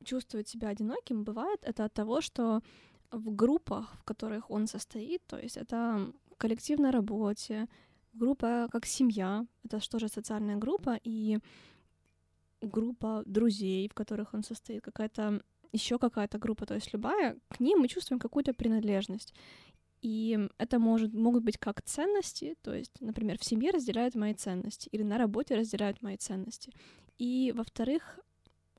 чувствует 0.04 0.48
себя 0.48 0.68
одиноким, 0.68 1.24
бывает 1.24 1.60
это 1.62 1.84
от 1.84 1.94
того, 1.94 2.20
что 2.20 2.62
в 3.10 3.34
группах, 3.34 3.94
в 3.96 4.04
которых 4.04 4.50
он 4.50 4.66
состоит, 4.66 5.22
то 5.26 5.38
есть 5.38 5.56
это 5.56 6.12
в 6.30 6.36
коллективной 6.36 6.90
работе, 6.90 7.68
группа 8.12 8.68
как 8.70 8.86
семья, 8.86 9.46
это 9.64 9.80
что 9.80 9.98
же 9.98 10.08
социальная 10.08 10.56
группа, 10.56 10.98
и 11.02 11.38
группа 12.60 13.22
друзей, 13.26 13.88
в 13.88 13.94
которых 13.94 14.34
он 14.34 14.42
состоит, 14.42 14.82
какая-то 14.82 15.42
еще 15.72 15.98
какая-то 15.98 16.38
группа, 16.38 16.66
то 16.66 16.74
есть 16.74 16.92
любая, 16.92 17.36
к 17.48 17.60
ним 17.60 17.80
мы 17.80 17.88
чувствуем 17.88 18.18
какую-то 18.18 18.54
принадлежность. 18.54 19.34
И 20.06 20.38
это 20.58 20.78
может, 20.78 21.12
могут 21.14 21.42
быть 21.42 21.58
как 21.58 21.82
ценности, 21.82 22.54
то 22.62 22.72
есть, 22.72 22.92
например, 23.00 23.40
в 23.40 23.44
семье 23.44 23.72
разделяют 23.72 24.14
мои 24.14 24.34
ценности, 24.34 24.88
или 24.92 25.02
на 25.02 25.18
работе 25.18 25.56
разделяют 25.56 26.00
мои 26.00 26.16
ценности. 26.16 26.72
И, 27.18 27.52
во-вторых, 27.56 28.20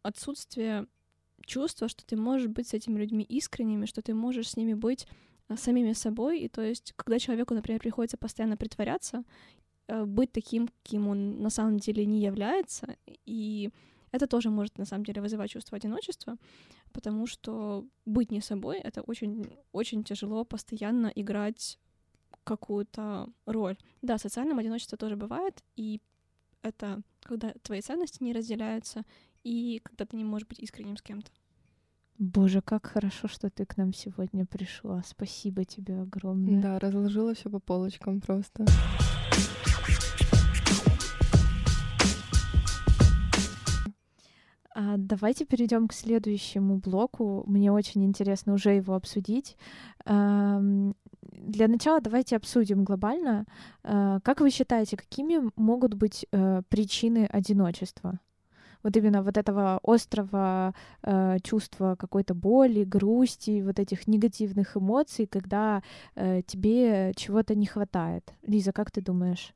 отсутствие 0.04 0.88
чувства, 1.46 1.90
что 1.90 2.06
ты 2.06 2.16
можешь 2.16 2.48
быть 2.48 2.70
с 2.70 2.74
этими 2.74 2.98
людьми 2.98 3.26
искренними, 3.26 3.86
что 3.86 4.02
ты 4.02 4.14
можешь 4.14 4.52
с 4.52 4.56
ними 4.56 4.74
быть 4.74 5.06
а, 5.50 5.58
самими 5.58 5.92
собой. 5.92 6.40
И 6.40 6.48
то 6.48 6.62
есть, 6.62 6.94
когда 6.96 7.20
человеку, 7.20 7.54
например, 7.54 7.82
приходится 7.82 8.16
постоянно 8.16 8.56
притворяться, 8.56 9.26
э, 9.90 10.06
быть 10.06 10.32
таким, 10.32 10.70
кем 10.84 11.10
он 11.10 11.42
на 11.42 11.50
самом 11.50 11.78
деле 11.78 12.06
не 12.06 12.22
является, 12.22 12.96
и 13.26 13.70
это 14.18 14.28
тоже 14.28 14.50
может 14.50 14.78
на 14.78 14.86
самом 14.86 15.06
деле 15.06 15.22
вызывать 15.22 15.52
чувство 15.52 15.78
одиночества 15.78 16.38
потому 16.98 17.28
что 17.28 17.86
быть 18.06 18.32
не 18.32 18.42
собой— 18.42 18.78
это 18.84 19.02
очень, 19.02 19.46
очень 19.72 20.04
тяжело 20.04 20.44
постоянно 20.46 21.12
играть 21.16 21.80
какую-то 22.44 23.30
роль. 23.46 23.78
Да, 24.02 24.18
социальное 24.18 24.58
одиночество 24.58 24.98
тоже 24.98 25.16
бывает, 25.16 25.64
и 25.76 26.02
это 26.62 27.02
когда 27.22 27.54
твои 27.62 27.82
ценности 27.82 28.24
не 28.24 28.34
разделяются, 28.34 29.04
и 29.44 29.80
когда 29.84 30.06
ты 30.06 30.18
не 30.18 30.24
можешь 30.24 30.48
быть 30.48 30.60
искренним 30.60 30.98
с 30.98 31.02
кем-то. 31.02 31.32
Боже, 32.18 32.62
как 32.62 32.88
хорошо, 32.88 33.28
что 33.28 33.50
ты 33.52 33.66
к 33.66 33.78
нам 33.78 33.94
сегодня 33.94 34.46
пришла. 34.46 35.04
Спасибо 35.06 35.66
тебе 35.66 36.02
огромное. 36.02 36.60
Да, 36.60 36.80
разложила 36.80 37.36
все 37.36 37.50
по 37.50 37.60
полочкам 37.60 38.22
просто. 38.22 38.66
Давайте 44.98 45.46
перейдем 45.46 45.88
к 45.88 45.94
следующему 45.94 46.78
блоку. 46.78 47.44
Мне 47.48 47.72
очень 47.72 48.04
интересно 48.06 48.54
уже 48.54 48.72
его 48.72 48.94
обсудить. 48.94 49.58
Для 50.06 51.68
начала 51.68 52.02
давайте 52.02 52.36
обсудим 52.36 52.84
глобально. 52.84 53.46
А, 53.84 54.20
как 54.22 54.42
вы 54.42 54.50
считаете, 54.50 54.98
какими 54.98 55.52
могут 55.56 55.94
быть 55.94 56.26
э, 56.32 56.62
причины 56.70 57.28
одиночества? 57.32 58.20
Вот 58.84 58.96
именно 58.96 59.22
вот 59.24 59.38
этого 59.38 59.80
острого 59.84 60.74
э, 61.04 61.38
чувства 61.44 61.96
какой-то 61.96 62.34
боли, 62.34 62.84
грусти, 62.84 63.62
вот 63.62 63.80
этих 63.80 64.08
негативных 64.08 64.78
эмоций, 64.78 65.28
когда 65.28 65.84
э, 66.16 66.42
тебе 66.46 67.14
чего-то 67.16 67.56
не 67.56 67.66
хватает. 67.66 68.34
Лиза, 68.44 68.72
как 68.72 68.92
ты 68.92 69.02
думаешь? 69.02 69.54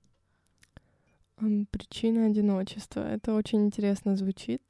Причина 1.72 2.26
одиночества. 2.26 3.02
Это 3.02 3.34
очень 3.34 3.66
интересно 3.66 4.16
звучит. 4.16 4.62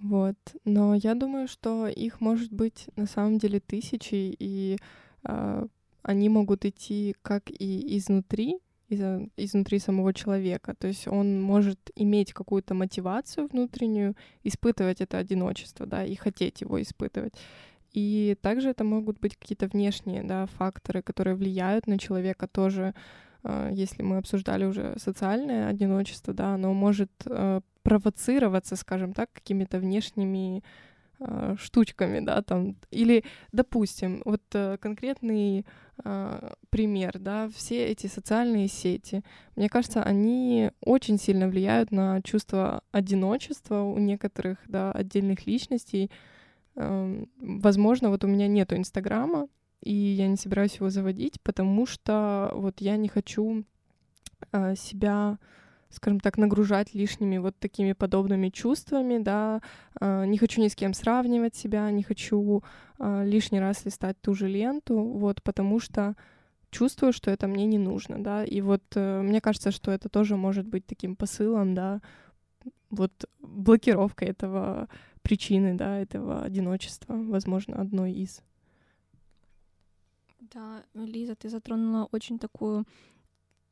Вот. 0.00 0.36
Но 0.64 0.94
я 0.94 1.14
думаю, 1.14 1.46
что 1.46 1.86
их 1.86 2.20
может 2.20 2.52
быть 2.52 2.88
на 2.96 3.06
самом 3.06 3.38
деле 3.38 3.60
тысячи, 3.60 4.34
и 4.38 4.78
э, 5.24 5.66
они 6.02 6.28
могут 6.28 6.64
идти 6.64 7.14
как 7.22 7.50
и 7.50 7.98
изнутри, 7.98 8.58
из, 8.88 9.00
изнутри 9.36 9.78
самого 9.78 10.14
человека. 10.14 10.74
То 10.74 10.88
есть 10.88 11.06
он 11.06 11.42
может 11.42 11.90
иметь 11.96 12.32
какую-то 12.32 12.74
мотивацию 12.74 13.46
внутреннюю, 13.46 14.16
испытывать 14.42 15.00
это 15.00 15.18
одиночество, 15.18 15.86
да, 15.86 16.04
и 16.04 16.14
хотеть 16.14 16.62
его 16.62 16.80
испытывать. 16.80 17.34
И 17.92 18.36
также 18.40 18.70
это 18.70 18.84
могут 18.84 19.18
быть 19.20 19.36
какие-то 19.36 19.66
внешние 19.66 20.22
да, 20.22 20.46
факторы, 20.46 21.02
которые 21.02 21.36
влияют 21.36 21.86
на 21.86 21.98
человека 21.98 22.46
тоже. 22.46 22.94
Если 23.70 24.02
мы 24.02 24.18
обсуждали 24.18 24.64
уже 24.64 24.94
социальное 24.98 25.68
одиночество, 25.68 26.34
да, 26.34 26.54
оно 26.54 26.74
может 26.74 27.10
провоцироваться, 27.82 28.76
скажем 28.76 29.12
так, 29.12 29.32
какими-то 29.32 29.78
внешними 29.78 30.62
э, 31.18 31.56
штучками, 31.58 32.20
да, 32.20 32.42
там, 32.42 32.76
или, 32.90 33.24
допустим, 33.52 34.22
вот 34.24 34.42
э, 34.52 34.76
конкретный 34.80 35.64
э, 36.04 36.50
пример, 36.70 37.18
да, 37.18 37.48
все 37.54 37.86
эти 37.86 38.06
социальные 38.06 38.68
сети, 38.68 39.22
мне 39.56 39.68
кажется, 39.68 40.02
они 40.02 40.70
очень 40.80 41.18
сильно 41.18 41.48
влияют 41.48 41.90
на 41.90 42.20
чувство 42.22 42.82
одиночества 42.92 43.82
у 43.82 43.98
некоторых, 43.98 44.58
да, 44.66 44.92
отдельных 44.92 45.46
личностей. 45.46 46.10
Э, 46.76 47.24
возможно, 47.38 48.10
вот 48.10 48.24
у 48.24 48.28
меня 48.28 48.46
нету 48.46 48.76
Инстаграма, 48.76 49.48
и 49.82 49.92
я 49.92 50.28
не 50.28 50.36
собираюсь 50.36 50.76
его 50.76 50.90
заводить, 50.90 51.40
потому 51.42 51.86
что 51.86 52.50
вот 52.54 52.80
я 52.80 52.96
не 52.96 53.08
хочу 53.08 53.64
э, 54.52 54.74
себя 54.76 55.38
скажем 55.90 56.20
так, 56.20 56.38
нагружать 56.38 56.94
лишними 56.94 57.38
вот 57.38 57.58
такими 57.58 57.92
подобными 57.92 58.48
чувствами, 58.48 59.18
да, 59.18 59.60
а, 60.00 60.24
не 60.24 60.38
хочу 60.38 60.60
ни 60.60 60.68
с 60.68 60.76
кем 60.76 60.94
сравнивать 60.94 61.56
себя, 61.56 61.90
не 61.90 62.02
хочу 62.02 62.62
а, 62.98 63.24
лишний 63.24 63.60
раз 63.60 63.84
листать 63.84 64.20
ту 64.20 64.34
же 64.34 64.48
ленту, 64.48 64.96
вот, 64.96 65.42
потому 65.42 65.80
что 65.80 66.14
чувствую, 66.70 67.12
что 67.12 67.30
это 67.30 67.48
мне 67.48 67.66
не 67.66 67.78
нужно, 67.78 68.22
да, 68.22 68.44
и 68.44 68.60
вот 68.60 68.84
э, 68.94 69.22
мне 69.22 69.40
кажется, 69.40 69.72
что 69.72 69.90
это 69.90 70.08
тоже 70.08 70.36
может 70.36 70.66
быть 70.66 70.86
таким 70.86 71.16
посылом, 71.16 71.74
да, 71.74 72.00
вот 72.90 73.12
блокировка 73.40 74.24
этого 74.24 74.88
причины, 75.22 75.74
да, 75.74 75.98
этого 75.98 76.42
одиночества, 76.44 77.14
возможно, 77.14 77.80
одной 77.80 78.12
из. 78.12 78.42
Да, 80.40 80.84
Лиза, 80.94 81.34
ты 81.34 81.48
затронула 81.48 82.08
очень 82.12 82.38
такую 82.38 82.86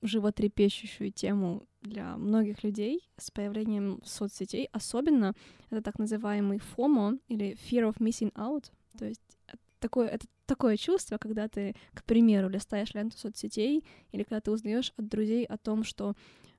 животрепещущую 0.03 1.11
тему 1.11 1.67
для 1.83 2.17
многих 2.17 2.63
людей 2.63 3.09
с 3.17 3.31
появлением 3.31 4.01
соцсетей. 4.05 4.69
Особенно 4.73 5.35
это 5.71 5.83
так 5.83 5.99
называемый 5.99 6.59
FOMO 6.59 7.21
или 7.29 7.57
Fear 7.69 7.93
of 7.93 7.99
Missing 7.99 8.33
Out. 8.35 8.71
То 8.97 9.07
есть 9.07 9.39
такое, 9.81 10.09
это 10.09 10.27
такое 10.47 10.77
чувство, 10.77 11.19
когда 11.19 11.49
ты, 11.49 11.75
к 11.95 12.05
примеру, 12.05 12.49
листаешь 12.49 12.95
ленту 12.95 13.19
соцсетей 13.19 13.85
или 14.13 14.23
когда 14.23 14.41
ты 14.41 14.51
узнаешь 14.51 14.93
от 14.97 15.09
друзей 15.09 15.45
о 15.45 15.57
том, 15.59 15.85
что 15.85 16.15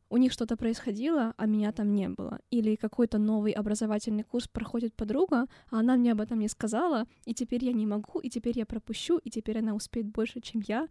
у 0.09 0.17
них 0.17 0.31
что-то 0.31 0.57
происходило, 0.57 1.33
а 1.37 1.45
меня 1.45 1.71
там 1.71 1.93
не 1.93 2.09
было. 2.09 2.39
Или 2.49 2.75
какой-то 2.75 3.17
новый 3.17 3.51
образовательный 3.51 4.23
курс 4.23 4.47
проходит 4.47 4.93
подруга, 4.95 5.45
а 5.69 5.79
она 5.79 5.95
мне 5.95 6.11
об 6.11 6.21
этом 6.21 6.39
не 6.39 6.47
сказала, 6.47 7.05
и 7.25 7.33
теперь 7.33 7.65
я 7.65 7.73
не 7.73 7.85
могу, 7.85 8.19
и 8.19 8.29
теперь 8.29 8.57
я 8.57 8.65
пропущу, 8.65 9.17
и 9.17 9.29
теперь 9.29 9.59
она 9.59 9.75
успеет 9.75 10.07
больше, 10.07 10.41
чем 10.41 10.61
я. 10.67 10.87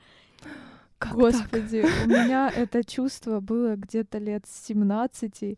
Как 0.98 1.14
Господи, 1.14 1.82
так? 1.82 2.06
у 2.06 2.08
меня 2.08 2.50
это 2.50 2.84
чувство 2.84 3.40
было 3.40 3.76
где-то 3.76 4.18
лет 4.18 4.46
с 4.46 4.66
17, 4.66 5.42
э, 5.42 5.56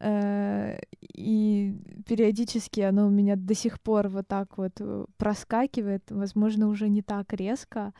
и 0.00 1.74
периодически 2.06 2.80
оно 2.80 3.06
у 3.06 3.10
меня 3.10 3.36
до 3.36 3.54
сих 3.54 3.80
пор 3.80 4.08
вот 4.08 4.28
так 4.28 4.58
вот 4.58 4.72
э, 4.80 5.06
проскакивает, 5.16 6.10
возможно, 6.10 6.68
уже 6.68 6.88
не 6.88 7.02
так 7.02 7.32
резко, 7.32 7.94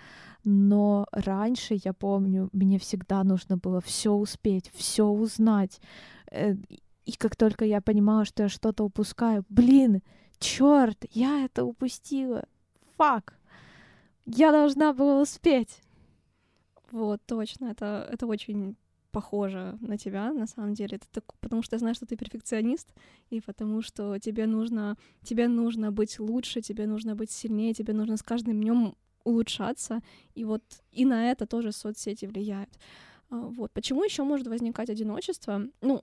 но 0.44 1.06
раньше, 1.12 1.78
я 1.82 1.92
помню, 1.92 2.50
мне 2.52 2.78
всегда 2.78 3.24
нужно 3.24 3.56
было 3.56 3.80
все 3.80 4.12
успеть, 4.12 4.70
все 4.74 5.06
узнать. 5.06 5.80
Э, 6.30 6.54
и 7.06 7.12
как 7.12 7.36
только 7.36 7.64
я 7.64 7.80
понимала, 7.80 8.24
что 8.24 8.42
я 8.42 8.48
что-то 8.48 8.84
упускаю, 8.84 9.44
блин, 9.48 10.02
черт, 10.38 11.04
я 11.10 11.44
это 11.44 11.64
упустила. 11.64 12.44
Фак. 12.96 13.38
Я 14.26 14.50
должна 14.50 14.92
была 14.92 15.22
успеть. 15.22 15.80
Вот, 16.90 17.20
точно. 17.26 17.66
Это, 17.66 18.08
это 18.12 18.26
очень 18.26 18.76
похоже 19.16 19.78
на 19.80 19.96
тебя, 19.96 20.30
на 20.32 20.46
самом 20.46 20.74
деле. 20.74 20.96
Это 20.96 21.06
так, 21.10 21.24
потому 21.40 21.62
что 21.62 21.76
я 21.76 21.78
знаю, 21.78 21.94
что 21.94 22.04
ты 22.04 22.16
перфекционист, 22.16 22.94
и 23.30 23.40
потому 23.40 23.80
что 23.80 24.18
тебе 24.18 24.46
нужно, 24.46 24.96
тебе 25.22 25.48
нужно 25.48 25.90
быть 25.90 26.20
лучше, 26.20 26.60
тебе 26.60 26.86
нужно 26.86 27.14
быть 27.14 27.30
сильнее, 27.30 27.72
тебе 27.72 27.94
нужно 27.94 28.16
с 28.18 28.22
каждым 28.22 28.60
днем 28.60 28.94
улучшаться. 29.24 30.00
И 30.34 30.44
вот 30.44 30.62
и 30.92 31.06
на 31.06 31.30
это 31.30 31.46
тоже 31.46 31.72
соцсети 31.72 32.26
влияют. 32.26 32.68
А, 33.30 33.36
вот. 33.36 33.72
Почему 33.72 34.04
еще 34.04 34.22
может 34.22 34.48
возникать 34.48 34.90
одиночество? 34.90 35.62
Ну, 35.80 36.02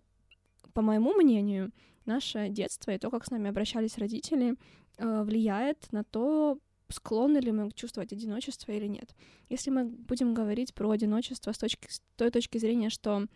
по 0.73 0.82
моему 0.82 1.13
мнению, 1.13 1.71
наше 2.06 2.49
детство 2.49 2.91
и 2.91 2.97
то, 2.97 3.12
как 3.12 3.26
с 3.26 3.32
нами 3.32 3.49
обращались 3.49 3.99
родители, 3.99 4.56
а, 4.97 5.23
влияет 5.23 5.91
на 5.91 6.04
то, 6.04 6.58
склонны 6.93 7.39
ли 7.39 7.51
мы 7.51 7.71
чувствовать 7.71 8.13
одиночество 8.13 8.71
или 8.71 8.88
нет. 8.88 9.15
Если 9.49 9.69
мы 9.69 9.86
будем 9.86 10.34
говорить 10.34 10.73
про 10.73 10.89
одиночество 10.91 11.51
с, 11.51 11.58
точки, 11.58 11.88
с 11.89 12.01
той 12.15 12.32
точки 12.32 12.58
зрения, 12.58 12.89
что 12.89 13.27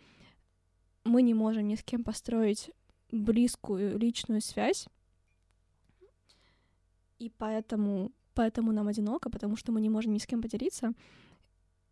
мы 1.04 1.22
не 1.22 1.34
можем 1.34 1.66
ни 1.66 1.74
с 1.74 1.82
кем 1.82 2.04
построить 2.04 2.70
близкую 3.10 3.98
личную 3.98 4.40
связь, 4.40 4.86
и 7.18 7.30
поэтому, 7.30 8.12
поэтому 8.34 8.72
нам 8.72 8.88
одиноко, 8.88 9.30
потому 9.30 9.56
что 9.56 9.72
мы 9.72 9.80
не 9.80 9.88
можем 9.88 10.12
ни 10.12 10.18
с 10.18 10.26
кем 10.26 10.40
поделиться, 10.40 10.92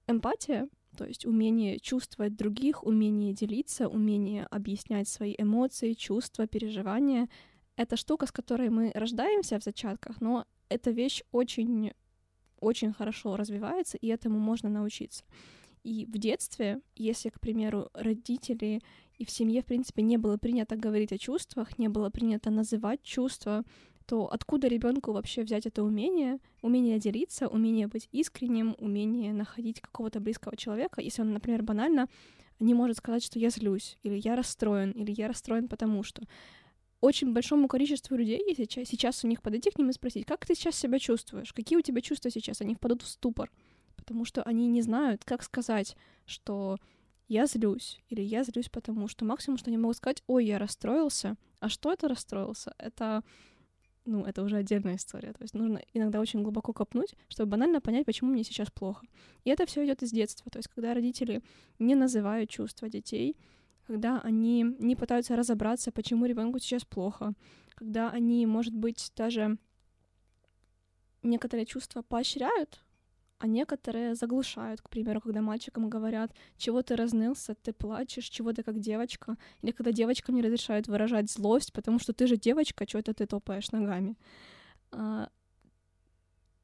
эмпатия, 0.07 0.68
то 0.96 1.05
есть 1.05 1.26
умение 1.26 1.79
чувствовать 1.79 2.37
других, 2.37 2.85
умение 2.85 3.35
делиться, 3.35 3.88
умение 3.88 4.46
объяснять 4.46 5.09
свои 5.09 5.35
эмоции, 5.37 5.94
чувства, 5.94 6.46
переживания— 6.46 7.29
это 7.76 7.96
штука, 7.96 8.26
с 8.26 8.33
которой 8.33 8.70
мы 8.70 8.90
рождаемся 8.94 9.59
в 9.59 9.62
зачатках, 9.62 10.20
но 10.20 10.46
эта 10.68 10.90
вещь 10.90 11.22
очень, 11.33 11.92
очень 12.61 12.92
хорошо 12.92 13.37
развивается, 13.37 13.96
и 13.98 14.09
этому 14.09 14.38
можно 14.38 14.68
научиться. 14.68 15.24
И 15.85 16.05
в 16.07 16.18
детстве, 16.18 16.81
если, 16.96 17.29
к 17.29 17.38
примеру, 17.38 17.90
родители 17.94 18.81
и 19.18 19.24
в 19.24 19.31
семье, 19.31 19.62
в 19.62 19.66
принципе, 19.66 20.02
не 20.02 20.16
было 20.16 20.37
принято 20.37 20.76
говорить 20.76 21.12
о 21.12 21.18
чувствах, 21.18 21.79
не 21.79 21.88
было 21.88 22.11
принято 22.11 22.50
называть 22.50 23.02
чувства, 23.02 23.64
то 24.07 24.33
откуда 24.33 24.68
ребенку 24.68 25.12
вообще 25.12 25.42
взять 25.42 25.66
это 25.66 25.83
умение, 25.83 26.38
умение 26.62 26.98
делиться, 26.98 27.48
умение 27.48 27.87
быть 27.88 28.09
искренним, 28.12 28.76
умение 28.79 29.33
находить 29.33 29.81
какого-то 29.81 30.20
близкого 30.20 30.57
человека, 30.57 31.00
если 31.00 31.22
он, 31.22 31.33
например, 31.33 31.62
банально 31.62 32.09
не 32.59 32.74
может 32.74 32.96
сказать, 32.96 33.22
что 33.22 33.38
я 33.38 33.50
злюсь, 33.50 33.98
или 34.02 34.20
я 34.22 34.37
расстроен, 34.37 34.92
или 34.92 35.12
я 35.16 35.29
расстроен 35.29 35.68
потому 35.68 36.02
что 36.02 36.22
очень 37.00 37.32
большому 37.32 37.68
количеству 37.68 38.16
людей, 38.16 38.42
если 38.46 38.85
сейчас 38.85 39.24
у 39.24 39.28
них 39.28 39.42
подойти 39.42 39.70
к 39.70 39.78
ним 39.78 39.90
и 39.90 39.92
спросить, 39.92 40.26
как 40.26 40.46
ты 40.46 40.54
сейчас 40.54 40.76
себя 40.76 40.98
чувствуешь, 40.98 41.52
какие 41.52 41.78
у 41.78 41.82
тебя 41.82 42.00
чувства 42.00 42.30
сейчас, 42.30 42.61
они 42.61 42.74
впадут 42.74 43.02
в 43.02 43.09
ступор, 43.09 43.50
потому 43.96 44.24
что 44.24 44.42
они 44.42 44.66
не 44.66 44.82
знают, 44.82 45.24
как 45.24 45.42
сказать, 45.42 45.96
что 46.24 46.78
я 47.28 47.46
злюсь, 47.46 48.00
или 48.09 48.22
я 48.22 48.44
злюсь 48.44 48.68
потому, 48.68 49.09
что 49.09 49.24
максимум, 49.24 49.59
что 49.59 49.70
они 49.70 49.78
могут 49.78 49.96
сказать, 49.96 50.22
ой, 50.26 50.46
я 50.46 50.59
расстроился, 50.59 51.37
а 51.61 51.68
что 51.68 51.92
это 51.92 52.09
расстроился? 52.09 52.74
Это, 52.78 53.22
ну, 54.04 54.24
это 54.24 54.42
уже 54.42 54.56
отдельная 54.56 54.96
история, 54.96 55.32
то 55.32 55.42
есть 55.42 55.54
нужно 55.54 55.82
иногда 55.92 56.20
очень 56.20 56.42
глубоко 56.42 56.72
копнуть, 56.72 57.14
чтобы 57.28 57.50
банально 57.50 57.80
понять, 57.80 58.06
почему 58.06 58.30
мне 58.30 58.44
сейчас 58.44 58.70
плохо. 58.70 59.06
И 59.44 59.50
это 59.50 59.66
все 59.66 59.85
идет 59.85 60.02
из 60.02 60.12
детства, 60.12 60.50
то 60.50 60.59
есть 60.59 60.68
когда 60.68 60.94
родители 60.94 61.42
не 61.78 61.94
называют 61.94 62.48
чувства 62.48 62.88
детей, 62.88 63.37
когда 63.87 64.20
они 64.20 64.64
не 64.79 64.96
пытаются 64.96 65.37
разобраться, 65.37 65.92
почему 65.92 66.27
ребенку 66.27 66.59
сейчас 66.59 66.85
плохо, 66.85 67.35
когда 67.75 68.11
они, 68.11 68.46
может 68.46 68.75
быть, 68.75 69.12
даже 69.16 69.59
некоторые 71.22 71.66
чувства 71.66 72.03
поощряют, 72.03 72.83
а 73.38 73.46
некоторые 73.46 74.14
заглушают, 74.14 74.81
к 74.81 74.88
примеру, 74.88 75.20
когда 75.20 75.42
мальчикам 75.42 75.88
говорят, 75.88 76.33
чего 76.57 76.83
ты 76.83 76.96
разнылся, 76.96 77.55
ты 77.55 77.72
плачешь, 77.72 78.29
чего 78.29 78.53
ты 78.53 78.62
как 78.62 78.81
девочка, 78.81 79.37
или 79.62 79.72
когда 79.72 79.92
девочкам 79.92 80.37
не 80.37 80.42
разрешают 80.42 80.88
выражать 80.88 81.31
злость, 81.31 81.72
потому 81.72 81.99
что 81.99 82.12
ты 82.12 82.27
же 82.27 82.37
девочка, 82.37 82.88
что 82.88 82.99
это 82.99 83.12
ты 83.12 83.27
топаешь 83.27 83.70
ногами. 83.72 84.16
А, 84.90 85.29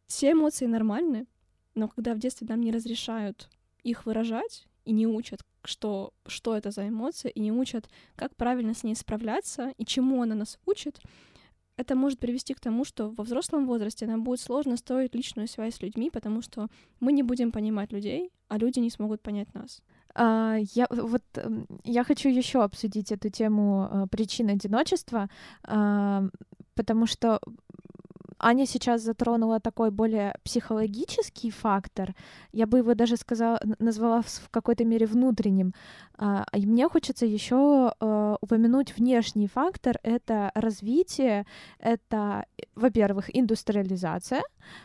все 0.07 0.33
эмоции 0.33 0.67
нормальны, 0.67 1.27
но 1.75 1.89
когда 1.89 2.15
в 2.15 2.19
детстве 2.19 2.47
нам 2.49 2.61
не 2.61 2.73
разрешают 2.73 3.51
их 3.83 4.07
выражать 4.07 4.67
и 4.85 4.93
не 4.93 5.07
учат, 5.07 5.41
что, 5.65 6.13
что 6.27 6.57
это 6.57 6.71
за 6.71 6.89
эмоция, 6.89 7.31
и 7.31 7.41
не 7.41 7.53
учат, 7.53 7.89
как 8.17 8.35
правильно 8.37 8.75
с 8.75 8.85
ней 8.85 8.95
справляться 8.95 9.73
и 9.79 9.85
чему 9.85 10.23
она 10.23 10.35
нас 10.35 10.59
учит, 10.67 11.01
это 11.77 11.95
может 11.95 12.19
привести 12.19 12.55
к 12.55 12.61
тому, 12.61 12.85
что 12.85 13.11
во 13.11 13.25
взрослом 13.25 13.67
возрасте 13.67 14.07
нам 14.07 14.25
будет 14.25 14.41
сложно 14.41 14.77
строить 14.77 15.15
личную 15.15 15.49
связь 15.49 15.77
с 15.77 15.83
людьми, 15.83 16.11
потому 16.11 16.43
что 16.43 16.69
мы 17.01 17.13
не 17.13 17.23
будем 17.23 17.51
понимать 17.51 17.93
людей, 17.93 18.31
а 18.49 18.59
люди 18.59 18.79
не 18.79 18.91
смогут 18.91 19.23
понять 19.23 19.53
нас. 19.55 19.83
А, 20.15 20.57
я 20.75 20.87
вот 20.91 21.23
я 21.85 22.05
хочу 22.05 22.29
еще 22.29 22.63
обсудить 22.63 23.11
эту 23.13 23.31
тему 23.31 23.89
а, 23.91 24.07
причин 24.07 24.51
одиночества, 24.51 25.31
а, 25.65 26.25
потому 26.75 27.07
что 27.07 27.41
Аня 28.43 28.67
сейчас 28.67 29.03
затронула 29.03 29.61
такой 29.61 29.93
более 29.93 30.35
психологический 30.43 31.53
фактор. 31.53 32.15
Я 32.53 32.67
бы 32.67 32.79
его 32.79 32.95
даже 32.95 33.17
сказала, 33.17 33.61
назвала 33.79 34.23
в 34.23 34.49
какой-то 34.51 34.85
мере 34.85 35.07
внутренним. 35.07 35.75
А, 36.19 36.45
и 36.53 36.67
мне 36.67 36.89
хочется 36.89 37.25
еще 37.25 37.93
э, 38.01 38.37
упомянуть 38.41 38.97
внешний 38.97 39.47
фактор. 39.47 39.99
Это 40.03 40.51
развитие, 40.57 41.47
это, 41.79 42.45
во-первых, 42.75 43.31
индустриализация, 43.33 44.43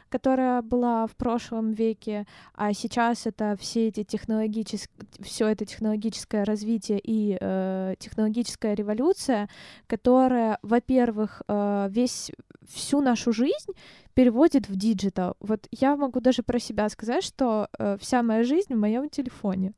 которая 0.09 0.61
была 0.61 1.07
в 1.07 1.15
прошлом 1.15 1.71
веке, 1.71 2.27
а 2.53 2.73
сейчас 2.73 3.25
это 3.25 3.55
все 3.59 3.87
эти 3.87 4.03
технологические, 4.03 5.07
все 5.21 5.47
это 5.47 5.65
технологическое 5.65 6.45
развитие 6.45 6.99
и 7.03 7.37
э, 7.41 7.95
технологическая 7.97 8.75
революция, 8.75 9.49
которая, 9.87 10.59
во-первых, 10.61 11.41
э, 11.47 11.87
весь 11.89 12.31
всю 12.67 13.01
нашу 13.01 13.31
жизнь 13.31 13.46
переводит 14.13 14.69
в 14.69 14.75
digital. 14.75 15.35
Вот 15.39 15.67
я 15.71 15.95
могу 15.95 16.19
даже 16.19 16.43
про 16.43 16.59
себя 16.59 16.89
сказать, 16.89 17.23
что 17.23 17.69
э, 17.77 17.97
вся 17.99 18.23
моя 18.23 18.43
жизнь 18.43 18.73
в 18.73 18.79
моем 18.79 19.09
телефоне. 19.09 19.73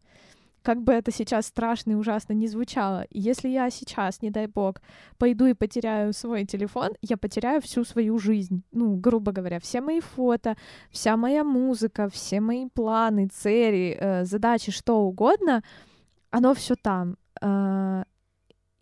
Как 0.62 0.82
бы 0.82 0.94
это 0.94 1.12
сейчас 1.12 1.48
страшно 1.48 1.92
и 1.92 1.96
ужасно 1.96 2.34
не 2.34 2.48
звучало, 2.48 3.06
если 3.12 3.48
я 3.48 3.70
сейчас, 3.70 4.22
не 4.22 4.30
дай 4.30 4.48
бог, 4.48 4.82
пойду 5.18 5.46
и 5.46 5.54
потеряю 5.54 6.14
свой 6.14 6.46
телефон, 6.46 6.90
я 7.02 7.16
потеряю 7.18 7.62
всю 7.62 7.86
свою 7.86 8.20
жизнь. 8.20 8.64
Ну, 8.72 8.96
грубо 8.96 9.32
говоря, 9.32 9.60
все 9.60 9.82
мои 9.82 10.02
фото, 10.02 10.58
вся 10.92 11.16
моя 11.16 11.44
музыка, 11.44 12.10
все 12.10 12.42
мои 12.42 12.68
планы, 12.68 13.28
цели, 13.28 13.98
э, 14.00 14.26
задачи, 14.26 14.72
что 14.72 15.00
угодно, 15.00 15.64
оно 16.30 16.54
все 16.54 16.76
там. 16.76 17.16
Э, 17.42 18.04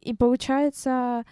и 0.01 0.15
получается, 0.15 1.25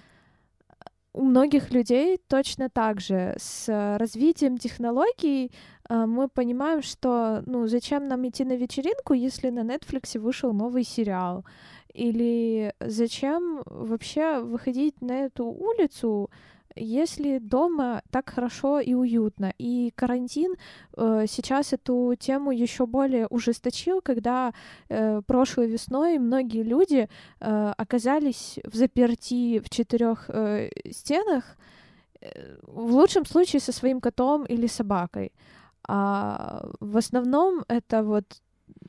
у 1.15 1.23
многих 1.23 1.71
людей 1.71 2.19
точно 2.27 2.69
так 2.69 2.99
же. 2.99 3.35
С 3.37 3.97
развитием 3.97 4.57
технологий 4.57 5.51
э, 5.89 6.05
мы 6.05 6.27
понимаем, 6.27 6.81
что 6.81 7.41
ну 7.45 7.67
зачем 7.67 8.07
нам 8.07 8.27
идти 8.27 8.43
на 8.43 8.57
вечеринку, 8.57 9.13
если 9.13 9.49
на 9.49 9.61
Netflix 9.61 10.19
вышел 10.19 10.53
новый 10.53 10.83
сериал? 10.83 11.45
Или 11.93 12.73
зачем 12.81 13.63
вообще 13.65 14.39
выходить 14.41 15.01
на 15.01 15.25
эту 15.25 15.45
улицу, 15.45 16.29
если 16.75 17.39
дома 17.39 18.01
так 18.11 18.29
хорошо 18.29 18.79
и 18.79 18.93
уютно. 18.93 19.53
И 19.57 19.91
карантин 19.95 20.55
э, 20.97 21.25
сейчас 21.27 21.73
эту 21.73 22.15
тему 22.19 22.51
еще 22.51 22.85
более 22.85 23.27
ужесточил, 23.27 24.01
когда 24.01 24.53
э, 24.89 25.21
прошлой 25.25 25.67
весной 25.67 26.19
многие 26.19 26.63
люди 26.63 27.07
э, 27.39 27.73
оказались 27.77 28.59
в 28.63 28.75
заперти 28.75 29.59
в 29.59 29.69
четырех 29.69 30.29
э, 30.29 30.69
стенах, 30.91 31.57
э, 32.21 32.57
в 32.63 32.93
лучшем 32.93 33.25
случае 33.25 33.59
со 33.59 33.71
своим 33.71 34.01
котом 34.01 34.45
или 34.45 34.67
собакой. 34.67 35.31
А 35.87 36.67
в 36.79 36.97
основном 36.97 37.63
это 37.67 38.03
вот 38.03 38.25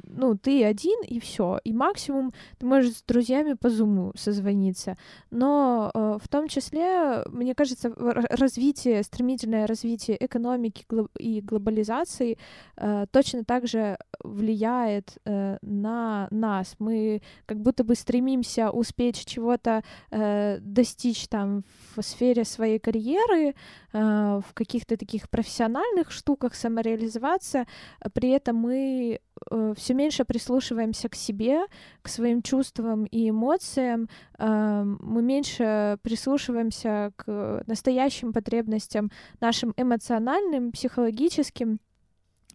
ну, 0.07 0.37
ты 0.37 0.65
один, 0.65 0.99
и 1.03 1.19
все. 1.19 1.59
И 1.65 1.73
максимум 1.73 2.33
ты 2.59 2.67
можешь 2.67 2.97
с 2.97 3.03
друзьями 3.03 3.55
по 3.55 3.69
зуму 3.69 4.13
созвониться. 4.17 4.97
Но 5.31 5.91
э, 5.95 6.19
в 6.23 6.29
том 6.29 6.49
числе, 6.49 7.25
мне 7.27 7.55
кажется, 7.55 7.93
развитие, 7.97 9.03
стремительное 9.03 9.67
развитие 9.67 10.17
экономики 10.25 10.85
и 11.19 11.41
глобализации 11.41 12.39
э, 12.77 13.07
точно 13.11 13.45
так 13.45 13.67
же 13.67 13.99
влияет 14.23 15.19
э, 15.25 15.59
на 15.63 16.29
нас. 16.31 16.77
Мы 16.79 17.23
как 17.47 17.61
будто 17.61 17.85
бы 17.85 17.95
стремимся 17.95 18.71
успеть 18.71 19.25
чего-то 19.25 19.83
э, 20.11 20.59
достичь 20.61 21.29
там 21.29 21.65
в 21.95 22.03
сфере 22.03 22.45
своей 22.45 22.79
карьеры, 22.79 23.49
э, 23.49 23.55
в 23.93 24.55
каких-то 24.55 24.97
таких 24.97 25.29
профессиональных 25.31 26.11
штуках 26.11 26.55
самореализоваться, 26.55 27.67
при 28.13 28.31
этом 28.31 28.57
мы 28.57 29.21
э, 29.51 29.75
все 29.77 29.95
меньше 29.95 30.25
прислушиваемся 30.25 31.09
к 31.09 31.15
себе, 31.15 31.67
к 32.03 32.09
своим 32.09 32.43
чувствам 32.43 33.05
и 33.05 33.31
эмоциям, 33.31 34.09
э, 34.39 34.83
мы 34.85 35.23
меньше 35.23 35.99
прислушиваемся 36.03 37.13
к 37.17 37.63
настоящим 37.67 38.33
потребностям 38.33 39.11
нашим 39.41 39.73
эмоциональным, 39.77 40.73
психологическим. 40.73 41.81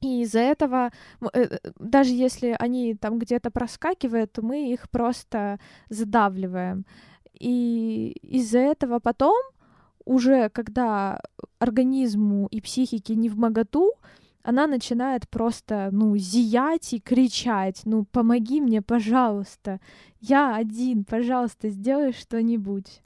И 0.01 0.23
из-за 0.23 0.39
этого, 0.39 0.91
э, 1.21 1.27
э, 1.33 1.59
даже 1.79 2.11
если 2.11 2.55
они 2.59 2.95
там 2.95 3.19
где-то 3.19 3.51
проскакивают, 3.51 4.37
мы 4.39 4.73
их 4.73 4.89
просто 4.89 5.59
задавливаем. 5.89 6.85
И 7.39 8.17
из-за 8.23 8.59
этого 8.59 8.99
потом, 8.99 9.37
уже 10.05 10.49
когда 10.49 11.21
организму 11.59 12.47
и 12.47 12.61
психике 12.61 13.15
не 13.15 13.29
в 13.29 13.37
моготу, 13.37 13.93
она 14.43 14.65
начинает 14.65 15.29
просто, 15.29 15.89
ну, 15.91 16.17
зиять 16.17 16.93
и 16.93 16.99
кричать, 16.99 17.81
ну, 17.85 18.05
помоги 18.05 18.59
мне, 18.59 18.81
пожалуйста, 18.81 19.79
я 20.19 20.55
один, 20.55 21.03
пожалуйста, 21.03 21.69
сделай 21.69 22.11
что-нибудь. 22.11 23.01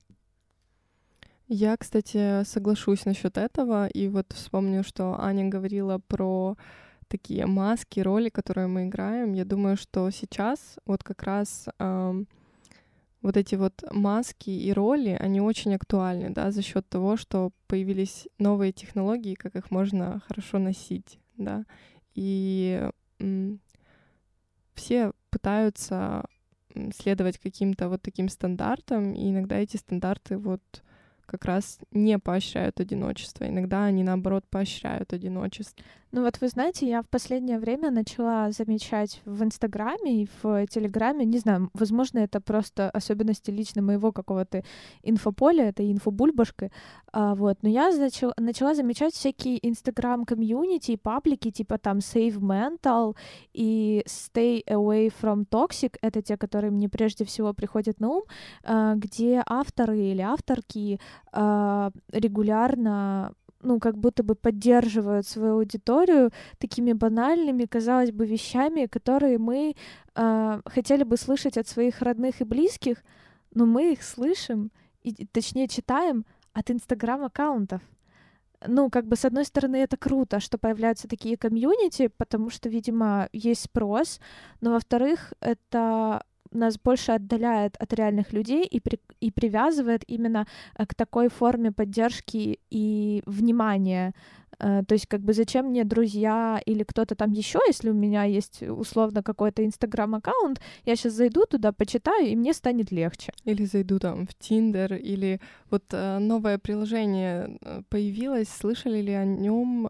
Я, 1.47 1.77
кстати, 1.77 2.43
соглашусь 2.43 3.05
насчет 3.05 3.37
этого, 3.37 3.87
и 3.87 4.07
вот 4.07 4.31
вспомню, 4.33 4.83
что 4.83 5.19
Аня 5.21 5.47
говорила 5.47 5.99
про 6.07 6.57
такие 7.15 7.45
маски, 7.45 8.01
роли, 8.01 8.29
которые 8.29 8.67
мы 8.67 8.85
играем. 8.87 9.33
Я 9.33 9.45
думаю, 9.45 9.77
что 9.77 10.09
сейчас 10.11 10.77
вот 10.85 11.03
как 11.03 11.23
раз 11.23 11.67
эм, 11.79 12.27
вот 13.21 13.37
эти 13.37 13.55
вот 13.55 13.83
маски 13.91 14.49
и 14.49 14.73
роли, 14.73 15.17
они 15.19 15.39
очень 15.39 15.75
актуальны, 15.75 16.29
да, 16.29 16.51
за 16.51 16.61
счет 16.61 16.87
того, 16.89 17.15
что 17.15 17.51
появились 17.67 18.27
новые 18.37 18.73
технологии, 18.73 19.35
как 19.35 19.55
их 19.55 19.71
можно 19.71 20.21
хорошо 20.27 20.59
носить, 20.59 21.19
да, 21.37 21.65
и 22.15 22.89
м, 23.19 23.59
все 24.73 25.11
пытаются 25.29 26.25
следовать 27.01 27.37
каким-то 27.37 27.87
вот 27.87 28.01
таким 28.01 28.27
стандартам, 28.27 29.13
и 29.13 29.29
иногда 29.29 29.55
эти 29.57 29.77
стандарты 29.77 30.37
вот 30.37 30.61
как 31.25 31.45
раз 31.45 31.79
не 31.91 32.19
поощряют 32.19 32.79
одиночество. 32.79 33.47
Иногда 33.47 33.85
они, 33.85 34.03
наоборот, 34.03 34.45
поощряют 34.49 35.13
одиночество. 35.13 35.83
Ну 36.15 36.21
вот 36.21 36.39
вы 36.39 36.47
знаете, 36.47 36.87
я 36.87 37.01
в 37.01 37.09
последнее 37.09 37.59
время 37.59 37.91
начала 37.91 38.49
замечать 38.49 39.21
в 39.25 39.43
Инстаграме 39.43 40.23
и 40.23 40.29
в 40.41 40.65
Телеграме, 40.67 41.25
не 41.25 41.39
знаю, 41.39 41.69
возможно, 41.73 42.19
это 42.19 42.39
просто 42.39 42.89
особенности 42.89 43.51
лично 43.51 43.81
моего 43.81 44.13
какого-то 44.13 44.63
инфополя, 45.03 45.65
это 45.65 45.83
инфобульбашка, 45.91 46.71
а, 47.11 47.35
вот, 47.35 47.57
но 47.63 47.67
я 47.67 47.91
начала, 47.91 48.33
начала 48.37 48.73
замечать 48.75 49.13
всякие 49.13 49.59
Инстаграм-комьюнити 49.67 50.91
и 50.91 50.97
паблики, 50.97 51.51
типа 51.51 51.77
там 51.77 51.97
Save 51.97 52.39
Mental 52.39 53.17
и 53.51 54.01
Stay 54.07 54.63
Away 54.69 55.11
from 55.21 55.45
Toxic, 55.45 55.97
это 56.01 56.21
те, 56.21 56.37
которые 56.37 56.71
мне 56.71 56.87
прежде 56.87 57.25
всего 57.25 57.53
приходят 57.53 57.99
на 57.99 58.07
ум, 58.07 58.23
а, 58.63 58.95
где 58.95 59.43
авторы 59.45 59.99
или 59.99 60.21
авторки 60.21 60.97
а, 61.33 61.91
регулярно 62.13 63.33
ну, 63.65 63.79
как 63.79 63.97
будто 63.97 64.23
бы 64.23 64.35
поддерживают 64.35 65.27
свою 65.27 65.55
аудиторию 65.55 66.31
такими 66.57 66.93
банальными, 66.93 67.65
казалось 67.65 68.11
бы, 68.11 68.25
вещами, 68.25 68.85
которые 68.85 69.37
мы 69.37 69.75
э, 70.15 70.61
хотели 70.65 71.03
бы 71.03 71.17
слышать 71.17 71.57
от 71.57 71.67
своих 71.67 72.01
родных 72.01 72.41
и 72.41 72.45
близких, 72.45 73.03
но 73.53 73.65
мы 73.65 73.93
их 73.93 74.03
слышим, 74.03 74.71
и, 75.03 75.25
точнее 75.25 75.67
читаем 75.67 76.25
от 76.53 76.71
инстаграм-аккаунтов. 76.71 77.81
Ну, 78.67 78.89
как 78.89 79.05
бы, 79.05 79.15
с 79.15 79.25
одной 79.25 79.45
стороны, 79.45 79.77
это 79.77 79.97
круто, 79.97 80.39
что 80.39 80.57
появляются 80.57 81.07
такие 81.07 81.37
комьюнити, 81.37 82.09
потому 82.17 82.49
что, 82.49 82.69
видимо, 82.69 83.29
есть 83.33 83.63
спрос, 83.63 84.19
но, 84.61 84.71
во-вторых, 84.71 85.33
это 85.41 86.23
нас 86.55 86.77
больше 86.77 87.11
отдаляет 87.13 87.75
от 87.77 87.93
реальных 87.93 88.33
людей 88.33 88.65
и, 88.65 88.79
при, 88.79 88.99
и 89.19 89.31
привязывает 89.31 90.03
именно 90.07 90.47
э, 90.77 90.85
к 90.85 90.95
такой 90.95 91.29
форме 91.29 91.71
поддержки 91.71 92.59
и 92.69 93.23
внимания. 93.25 94.13
Э, 94.59 94.83
то 94.87 94.93
есть, 94.93 95.07
как 95.07 95.21
бы, 95.21 95.33
зачем 95.33 95.67
мне 95.67 95.83
друзья 95.83 96.61
или 96.65 96.83
кто-то 96.83 97.15
там 97.15 97.31
еще, 97.31 97.59
если 97.67 97.89
у 97.89 97.93
меня 97.93 98.23
есть 98.23 98.63
условно 98.63 99.23
какой-то 99.23 99.65
инстаграм-аккаунт, 99.65 100.61
я 100.85 100.95
сейчас 100.95 101.13
зайду 101.13 101.45
туда, 101.45 101.71
почитаю, 101.71 102.27
и 102.27 102.35
мне 102.35 102.53
станет 102.53 102.91
легче. 102.91 103.33
Или 103.43 103.65
зайду 103.65 103.99
там 103.99 104.27
в 104.27 104.33
Тиндер, 104.35 104.93
или 104.95 105.39
вот 105.69 105.83
э, 105.91 106.19
новое 106.19 106.57
приложение 106.57 107.59
появилось, 107.89 108.49
слышали 108.49 109.01
ли 109.01 109.13
о 109.13 109.25
нем? 109.25 109.89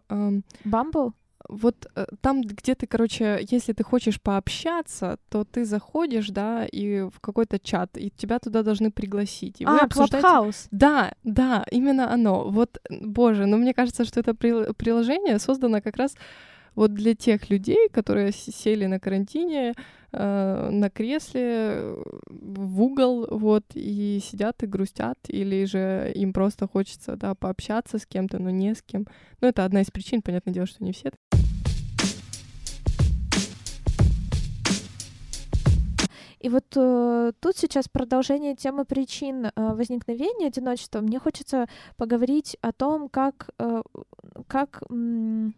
Бамбл? 0.64 1.14
Вот 1.48 1.86
э, 1.94 2.06
там, 2.20 2.42
где 2.42 2.74
ты, 2.74 2.86
короче, 2.86 3.38
если 3.50 3.72
ты 3.72 3.84
хочешь 3.84 4.20
пообщаться, 4.20 5.18
то 5.28 5.44
ты 5.44 5.64
заходишь, 5.64 6.28
да, 6.28 6.66
и 6.66 7.00
в 7.02 7.20
какой-то 7.20 7.58
чат, 7.58 7.96
и 7.96 8.10
тебя 8.10 8.38
туда 8.38 8.62
должны 8.62 8.90
пригласить. 8.90 9.60
И 9.60 9.64
а, 9.64 9.78
обсуждаете... 9.78 10.26
Clubhouse. 10.26 10.68
Да, 10.70 11.12
да, 11.24 11.64
именно 11.70 12.12
оно. 12.12 12.48
Вот, 12.50 12.78
боже, 12.90 13.46
ну 13.46 13.56
мне 13.56 13.74
кажется, 13.74 14.04
что 14.04 14.20
это 14.20 14.34
приложение 14.34 15.38
создано 15.38 15.80
как 15.80 15.96
раз 15.96 16.16
вот 16.74 16.94
для 16.94 17.14
тех 17.14 17.50
людей, 17.50 17.88
которые 17.88 18.32
сели 18.32 18.86
на 18.86 19.00
карантине, 19.00 19.74
э, 20.16 20.68
на 20.70 20.90
кресле, 20.90 21.94
в 22.28 22.82
угол, 22.82 23.26
вот, 23.30 23.64
и 23.74 24.20
сидят 24.22 24.62
и 24.62 24.66
грустят, 24.66 25.18
или 25.28 25.64
же 25.64 26.12
им 26.14 26.32
просто 26.32 26.66
хочется, 26.66 27.16
да, 27.16 27.34
пообщаться 27.34 27.98
с 27.98 28.06
кем-то, 28.06 28.38
но 28.38 28.50
не 28.50 28.74
с 28.74 28.82
кем. 28.82 29.06
Ну, 29.40 29.48
это 29.48 29.64
одна 29.64 29.82
из 29.82 29.90
причин, 29.90 30.22
понятное 30.22 30.54
дело, 30.54 30.66
что 30.66 30.82
не 30.82 30.92
все 30.92 31.10
И 36.40 36.48
вот 36.48 36.64
э, 36.76 37.32
тут 37.40 37.56
сейчас 37.56 37.88
продолжение 37.88 38.54
темы 38.54 38.84
причин 38.84 39.46
э, 39.46 39.50
возникновения 39.56 40.48
одиночества. 40.48 41.00
Мне 41.00 41.18
хочется 41.18 41.66
поговорить 41.96 42.56
о 42.60 42.72
том, 42.72 43.08
как, 43.08 43.50
э, 43.58 43.82
как, 44.46 44.82
м- 44.90 45.54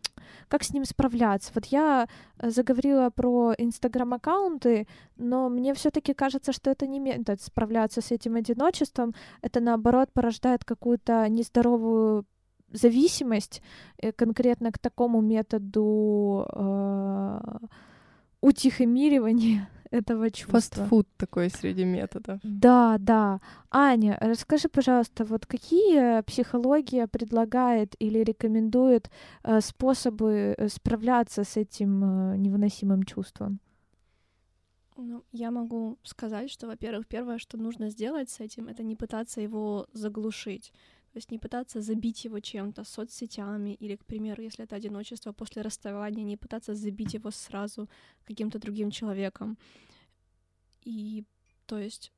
как 0.48 0.62
с 0.62 0.72
ним 0.72 0.84
справляться. 0.84 1.50
Вот 1.54 1.66
я 1.66 2.08
заговорила 2.40 3.10
про 3.10 3.54
инстаграм-аккаунты, 3.58 4.86
но 5.16 5.48
мне 5.48 5.74
все-таки 5.74 6.14
кажется, 6.14 6.52
что 6.52 6.70
это 6.70 6.86
не 6.86 7.00
метод 7.00 7.42
справляться 7.42 8.00
с 8.00 8.12
этим 8.12 8.36
одиночеством. 8.36 9.14
Это 9.42 9.60
наоборот 9.60 10.10
порождает 10.12 10.64
какую-то 10.64 11.28
нездоровую 11.28 12.24
зависимость 12.72 13.62
э, 13.98 14.12
конкретно 14.12 14.70
к 14.70 14.78
такому 14.78 15.20
методу 15.20 16.46
э, 16.52 17.40
утихомиривания 18.40 19.68
этого 19.90 20.30
чувства. 20.30 20.60
Фастфуд 20.60 21.08
такой 21.16 21.50
среди 21.50 21.84
методов. 21.84 22.40
Да, 22.42 22.96
да. 22.98 23.40
Аня, 23.70 24.16
расскажи, 24.20 24.68
пожалуйста, 24.68 25.24
вот 25.24 25.46
какие 25.46 26.22
психология 26.22 27.06
предлагает 27.06 27.94
или 27.98 28.18
рекомендует 28.18 29.10
э, 29.44 29.60
способы 29.60 30.54
э, 30.56 30.68
справляться 30.68 31.44
с 31.44 31.56
этим 31.56 32.32
э, 32.32 32.36
невыносимым 32.36 33.02
чувством? 33.02 33.60
Ну, 34.96 35.22
я 35.30 35.50
могу 35.50 35.98
сказать, 36.02 36.50
что, 36.50 36.66
во-первых, 36.66 37.06
первое, 37.06 37.38
что 37.38 37.56
нужно 37.56 37.90
сделать 37.90 38.30
с 38.30 38.40
этим, 38.40 38.66
это 38.66 38.82
не 38.82 38.96
пытаться 38.96 39.40
его 39.40 39.86
заглушить. 39.92 40.72
То 41.18 41.20
есть 41.20 41.32
не 41.32 41.38
пытаться 41.40 41.80
забить 41.80 42.24
его 42.24 42.38
чем-то, 42.38 42.84
соцсетями, 42.84 43.74
или, 43.74 43.96
к 43.96 44.04
примеру, 44.04 44.40
если 44.40 44.64
это 44.64 44.76
одиночество 44.76 45.32
после 45.32 45.62
расставания, 45.62 46.22
не 46.22 46.36
пытаться 46.36 46.76
забить 46.76 47.14
его 47.14 47.32
сразу 47.32 47.88
каким-то 48.24 48.60
другим 48.60 48.92
человеком. 48.92 49.58
И, 50.84 51.24
то 51.66 51.76
есть, 51.76 52.12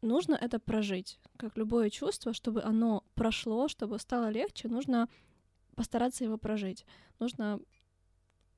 нужно 0.00 0.34
это 0.34 0.58
прожить, 0.58 1.20
как 1.36 1.56
любое 1.56 1.88
чувство, 1.88 2.32
чтобы 2.32 2.64
оно 2.64 3.04
прошло, 3.14 3.68
чтобы 3.68 4.00
стало 4.00 4.28
легче, 4.28 4.66
нужно 4.66 5.08
постараться 5.76 6.24
его 6.24 6.36
прожить. 6.36 6.84
Нужно 7.20 7.60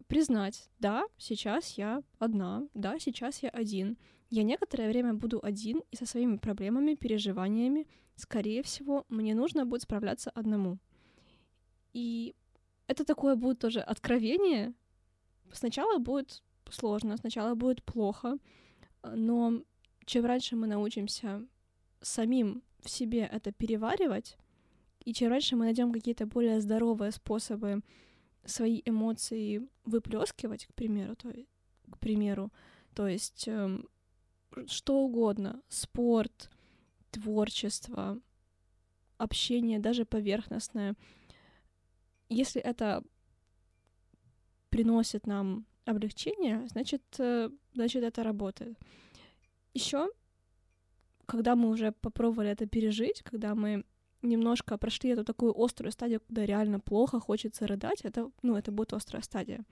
признать, 0.06 0.70
да, 0.78 1.04
сейчас 1.18 1.76
я 1.76 2.02
одна, 2.18 2.66
да, 2.72 2.98
сейчас 2.98 3.42
я 3.42 3.50
один. 3.50 3.98
Я 4.34 4.42
некоторое 4.42 4.88
время 4.88 5.14
буду 5.14 5.38
один 5.44 5.84
и 5.92 5.96
со 5.96 6.06
своими 6.06 6.38
проблемами, 6.38 6.96
переживаниями, 6.96 7.86
скорее 8.16 8.64
всего, 8.64 9.04
мне 9.08 9.32
нужно 9.32 9.64
будет 9.64 9.82
справляться 9.82 10.30
одному. 10.30 10.78
И 11.92 12.34
это 12.88 13.04
такое 13.04 13.36
будет 13.36 13.60
тоже 13.60 13.78
откровение. 13.78 14.74
Сначала 15.52 15.98
будет 15.98 16.42
сложно, 16.68 17.16
сначала 17.16 17.54
будет 17.54 17.84
плохо, 17.84 18.38
но 19.04 19.62
чем 20.04 20.24
раньше 20.24 20.56
мы 20.56 20.66
научимся 20.66 21.46
самим 22.00 22.64
в 22.80 22.90
себе 22.90 23.30
это 23.32 23.52
переваривать, 23.52 24.36
и 25.04 25.12
чем 25.12 25.30
раньше 25.30 25.54
мы 25.54 25.66
найдем 25.66 25.92
какие-то 25.92 26.26
более 26.26 26.60
здоровые 26.60 27.12
способы 27.12 27.82
свои 28.44 28.82
эмоции 28.84 29.68
выплескивать, 29.84 30.66
к 30.66 30.74
примеру, 30.74 31.14
то, 31.14 31.32
к 31.92 31.98
примеру, 32.00 32.50
то 32.94 33.06
есть 33.06 33.46
э, 33.46 33.78
что 34.66 35.00
угодно, 35.00 35.62
спорт, 35.68 36.50
творчество, 37.10 38.20
общение, 39.18 39.78
даже 39.78 40.04
поверхностное, 40.04 40.94
если 42.28 42.60
это 42.60 43.02
приносит 44.70 45.26
нам 45.26 45.66
облегчение, 45.84 46.66
значит, 46.68 47.02
э, 47.18 47.50
значит 47.74 48.02
это 48.02 48.22
работает. 48.22 48.76
Еще, 49.74 50.08
когда 51.26 51.54
мы 51.54 51.68
уже 51.68 51.92
попробовали 51.92 52.50
это 52.50 52.66
пережить, 52.66 53.22
когда 53.22 53.54
мы 53.54 53.84
немножко 54.22 54.78
прошли 54.78 55.10
эту 55.10 55.24
такую 55.24 55.54
острую 55.56 55.92
стадию, 55.92 56.20
когда 56.20 56.46
реально 56.46 56.80
плохо, 56.80 57.20
хочется 57.20 57.66
рыдать, 57.66 58.00
это, 58.02 58.30
ну, 58.42 58.56
это 58.56 58.72
будет 58.72 58.92
острая 58.92 59.22
стадия. 59.22 59.64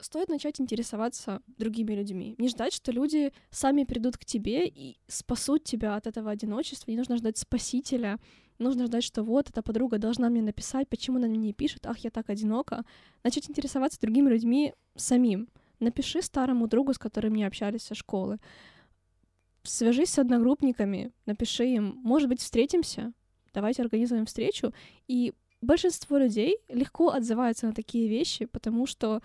Стоит 0.00 0.28
начать 0.28 0.60
интересоваться 0.60 1.42
другими 1.58 1.92
людьми. 1.94 2.34
Не 2.38 2.48
ждать, 2.48 2.72
что 2.72 2.92
люди 2.92 3.32
сами 3.50 3.84
придут 3.84 4.16
к 4.16 4.24
тебе 4.24 4.66
и 4.66 4.98
спасут 5.06 5.64
тебя 5.64 5.96
от 5.96 6.06
этого 6.06 6.30
одиночества. 6.30 6.90
Не 6.90 6.96
нужно 6.96 7.16
ждать 7.16 7.38
спасителя. 7.38 8.18
Нужно 8.58 8.86
ждать, 8.86 9.04
что 9.04 9.22
вот 9.22 9.48
эта 9.48 9.62
подруга 9.62 9.98
должна 9.98 10.28
мне 10.28 10.42
написать, 10.42 10.88
почему 10.88 11.16
она 11.16 11.28
мне 11.28 11.38
не 11.38 11.52
пишет, 11.52 11.86
ах, 11.86 11.98
я 11.98 12.10
так 12.10 12.28
одинока. 12.28 12.84
Начать 13.24 13.48
интересоваться 13.48 14.00
другими 14.00 14.28
людьми 14.28 14.74
самим. 14.96 15.48
Напиши 15.78 16.20
старому 16.20 16.66
другу, 16.66 16.92
с 16.92 16.98
которым 16.98 17.34
не 17.34 17.44
общались 17.44 17.82
со 17.82 17.94
школы 17.94 18.38
свяжись 19.62 20.10
с 20.10 20.18
одногруппниками, 20.18 21.12
напиши 21.26 21.66
им, 21.66 21.98
может 22.02 22.28
быть, 22.28 22.40
встретимся, 22.40 23.12
давайте 23.52 23.82
организуем 23.82 24.26
встречу. 24.26 24.72
И 25.08 25.34
большинство 25.60 26.18
людей 26.18 26.58
легко 26.68 27.10
отзываются 27.10 27.66
на 27.66 27.72
такие 27.72 28.08
вещи, 28.08 28.46
потому 28.46 28.86
что, 28.86 29.22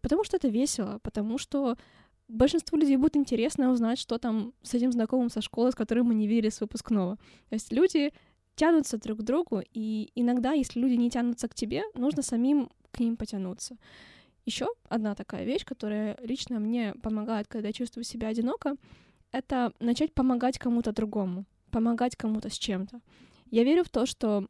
потому 0.00 0.24
что 0.24 0.36
это 0.36 0.48
весело, 0.48 0.98
потому 1.02 1.38
что 1.38 1.76
большинству 2.28 2.78
людей 2.78 2.96
будет 2.96 3.16
интересно 3.16 3.70
узнать, 3.70 3.98
что 3.98 4.18
там 4.18 4.52
с 4.62 4.74
этим 4.74 4.92
знакомым 4.92 5.30
со 5.30 5.40
школы, 5.40 5.70
с 5.70 5.74
которым 5.74 6.06
мы 6.06 6.14
не 6.14 6.26
видели 6.26 6.48
с 6.48 6.60
выпускного. 6.60 7.16
То 7.48 7.54
есть 7.54 7.72
люди 7.72 8.12
тянутся 8.56 8.98
друг 8.98 9.20
к 9.20 9.22
другу, 9.22 9.62
и 9.72 10.10
иногда, 10.14 10.52
если 10.52 10.80
люди 10.80 10.94
не 10.94 11.10
тянутся 11.10 11.48
к 11.48 11.54
тебе, 11.54 11.82
нужно 11.94 12.22
самим 12.22 12.70
к 12.90 13.00
ним 13.00 13.16
потянуться. 13.16 13.76
Еще 14.44 14.68
одна 14.88 15.14
такая 15.14 15.44
вещь, 15.44 15.64
которая 15.64 16.16
лично 16.22 16.58
мне 16.58 16.94
помогает, 17.02 17.48
когда 17.48 17.68
я 17.68 17.72
чувствую 17.72 18.04
себя 18.04 18.28
одиноко, 18.28 18.76
это 19.32 19.72
начать 19.80 20.14
помогать 20.14 20.58
кому-то 20.58 20.92
другому, 20.92 21.44
помогать 21.70 22.16
кому-то 22.16 22.48
с 22.48 22.58
чем-то. 22.58 23.00
Я 23.50 23.64
верю 23.64 23.84
в 23.84 23.90
то, 23.90 24.06
что 24.06 24.46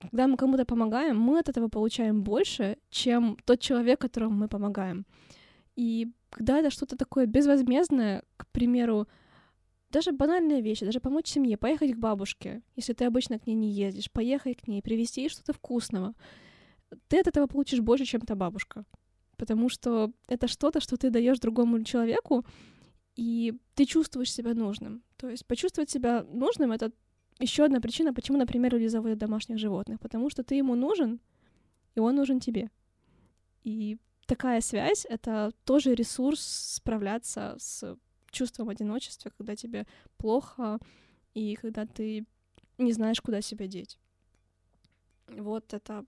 когда 0.00 0.26
мы 0.26 0.36
кому-то 0.36 0.64
помогаем, 0.64 1.18
мы 1.18 1.40
от 1.40 1.48
этого 1.48 1.68
получаем 1.68 2.22
больше, 2.22 2.76
чем 2.90 3.36
тот 3.44 3.60
человек, 3.60 4.00
которому 4.00 4.36
мы 4.36 4.48
помогаем. 4.48 5.06
И 5.76 6.08
когда 6.30 6.58
это 6.58 6.70
что-то 6.70 6.96
такое 6.96 7.26
безвозмездное, 7.26 8.22
к 8.36 8.46
примеру, 8.52 9.08
даже 9.90 10.12
банальные 10.12 10.60
вещи, 10.60 10.84
даже 10.84 11.00
помочь 11.00 11.28
семье, 11.28 11.56
поехать 11.56 11.94
к 11.94 11.98
бабушке, 11.98 12.62
если 12.76 12.92
ты 12.92 13.06
обычно 13.06 13.38
к 13.38 13.46
ней 13.46 13.54
не 13.54 13.70
ездишь, 13.70 14.10
поехать 14.10 14.60
к 14.60 14.68
ней, 14.68 14.82
привезти 14.82 15.22
ей 15.22 15.28
что-то 15.28 15.52
вкусного, 15.52 16.14
ты 17.08 17.20
от 17.20 17.26
этого 17.26 17.46
получишь 17.46 17.80
больше, 17.80 18.04
чем 18.04 18.20
та 18.20 18.34
бабушка. 18.34 18.84
Потому 19.36 19.68
что 19.68 20.12
это 20.26 20.48
что-то, 20.48 20.80
что 20.80 20.96
ты 20.96 21.10
даешь 21.10 21.38
другому 21.38 21.82
человеку, 21.84 22.44
и 23.16 23.54
ты 23.74 23.84
чувствуешь 23.84 24.32
себя 24.32 24.54
нужным. 24.54 25.02
То 25.16 25.28
есть 25.28 25.46
почувствовать 25.46 25.90
себя 25.90 26.24
нужным— 26.32 26.72
это 26.72 26.92
еще 27.38 27.64
одна 27.64 27.80
причина, 27.80 28.12
почему, 28.12 28.38
например, 28.38 28.72
люди 28.72 28.86
заводят 28.86 29.18
домашних 29.18 29.58
животных. 29.58 30.00
Потому 30.00 30.30
что 30.30 30.42
ты 30.42 30.56
ему 30.56 30.74
нужен, 30.74 31.20
и 31.94 32.00
он 32.00 32.16
нужен 32.16 32.40
тебе. 32.40 32.70
И 33.64 33.98
такая 34.26 34.60
связь— 34.60 35.06
это 35.08 35.52
тоже 35.64 35.94
ресурс 35.94 36.40
справляться 36.40 37.56
с 37.58 37.96
чувством 38.30 38.68
одиночества, 38.68 39.30
когда 39.36 39.56
тебе 39.56 39.86
плохо, 40.16 40.78
и 41.34 41.54
когда 41.54 41.86
ты 41.86 42.26
не 42.78 42.92
знаешь, 42.92 43.20
куда 43.20 43.40
себя 43.40 43.66
деть. 43.66 43.98
Вот 45.28 45.74
это, 45.74 46.04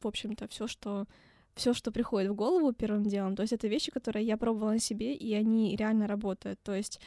в 0.00 0.06
общем-то, 0.06 0.48
все, 0.48 0.66
что 0.66 1.06
все, 1.54 1.72
что 1.72 1.92
приходит 1.92 2.30
в 2.30 2.34
голову 2.34 2.72
первым 2.72 3.04
делом. 3.04 3.36
То 3.36 3.42
есть 3.42 3.52
это 3.52 3.68
вещи, 3.68 3.90
которые 3.90 4.26
я 4.26 4.36
пробовала 4.36 4.72
на 4.72 4.78
себе, 4.78 5.14
и 5.14 5.32
они 5.34 5.76
реально 5.76 6.06
работают. 6.06 6.60
То 6.62 6.74
есть 6.74 7.00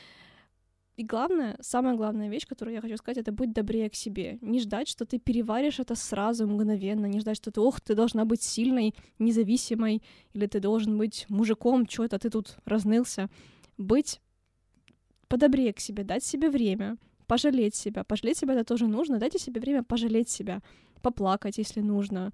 и 0.98 1.04
главное, 1.04 1.56
самая 1.62 1.95
главная 1.95 2.28
вещь, 2.28 2.48
которую 2.48 2.74
я 2.74 2.82
хочу 2.82 2.98
сказать, 2.98 3.20
это 3.20 3.32
быть 3.32 3.54
добрее 3.54 3.88
к 3.88 3.95
себе. 3.95 4.39
Не 4.41 4.60
ждать, 4.60 4.88
что 4.88 5.06
ты 5.06 5.20
переваришь 5.20 5.80
это 5.80 5.93
сразу, 5.93 6.48
мгновенно. 6.48 7.06
Не 7.06 7.20
ждать, 7.20 7.38
что 7.38 7.52
ты, 7.52 7.62
ох, 7.62 7.80
ты 7.80 7.93
должна 7.93 8.26
быть 8.26 8.41
сильной, 8.41 8.95
независимой, 9.20 10.02
или 10.34 10.48
ты 10.48 10.60
должен 10.60 10.98
быть 10.98 11.28
мужиком, 11.30 11.88
что 11.88 12.04
это 12.04 12.18
ты 12.18 12.32
тут 12.32 12.58
разнылся. 12.66 13.30
Быть 13.78 14.22
подобрее 15.28 15.72
к 15.72 15.80
себе, 15.80 16.04
дать 16.04 16.24
себе 16.24 16.50
время, 16.50 16.98
пожалеть 17.28 17.76
себя. 17.76 18.04
Пожалеть 18.04 18.39
себя 18.39 18.56
это 18.56 18.64
тоже 18.64 18.88
нужно. 18.88 19.20
Дайте 19.20 19.38
себе 19.38 19.62
время 19.62 19.84
пожалеть 19.84 20.30
себя, 20.30 20.64
поплакать, 21.04 21.60
если 21.60 21.82
нужно, 21.82 22.34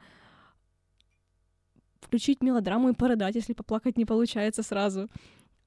включить 1.99 2.41
мелодраму 2.41 2.89
и 2.89 2.93
порыдать, 2.93 3.35
если 3.35 3.51
поплакать 3.51 3.97
не 3.97 4.05
получается 4.05 4.63
сразу. 4.63 5.09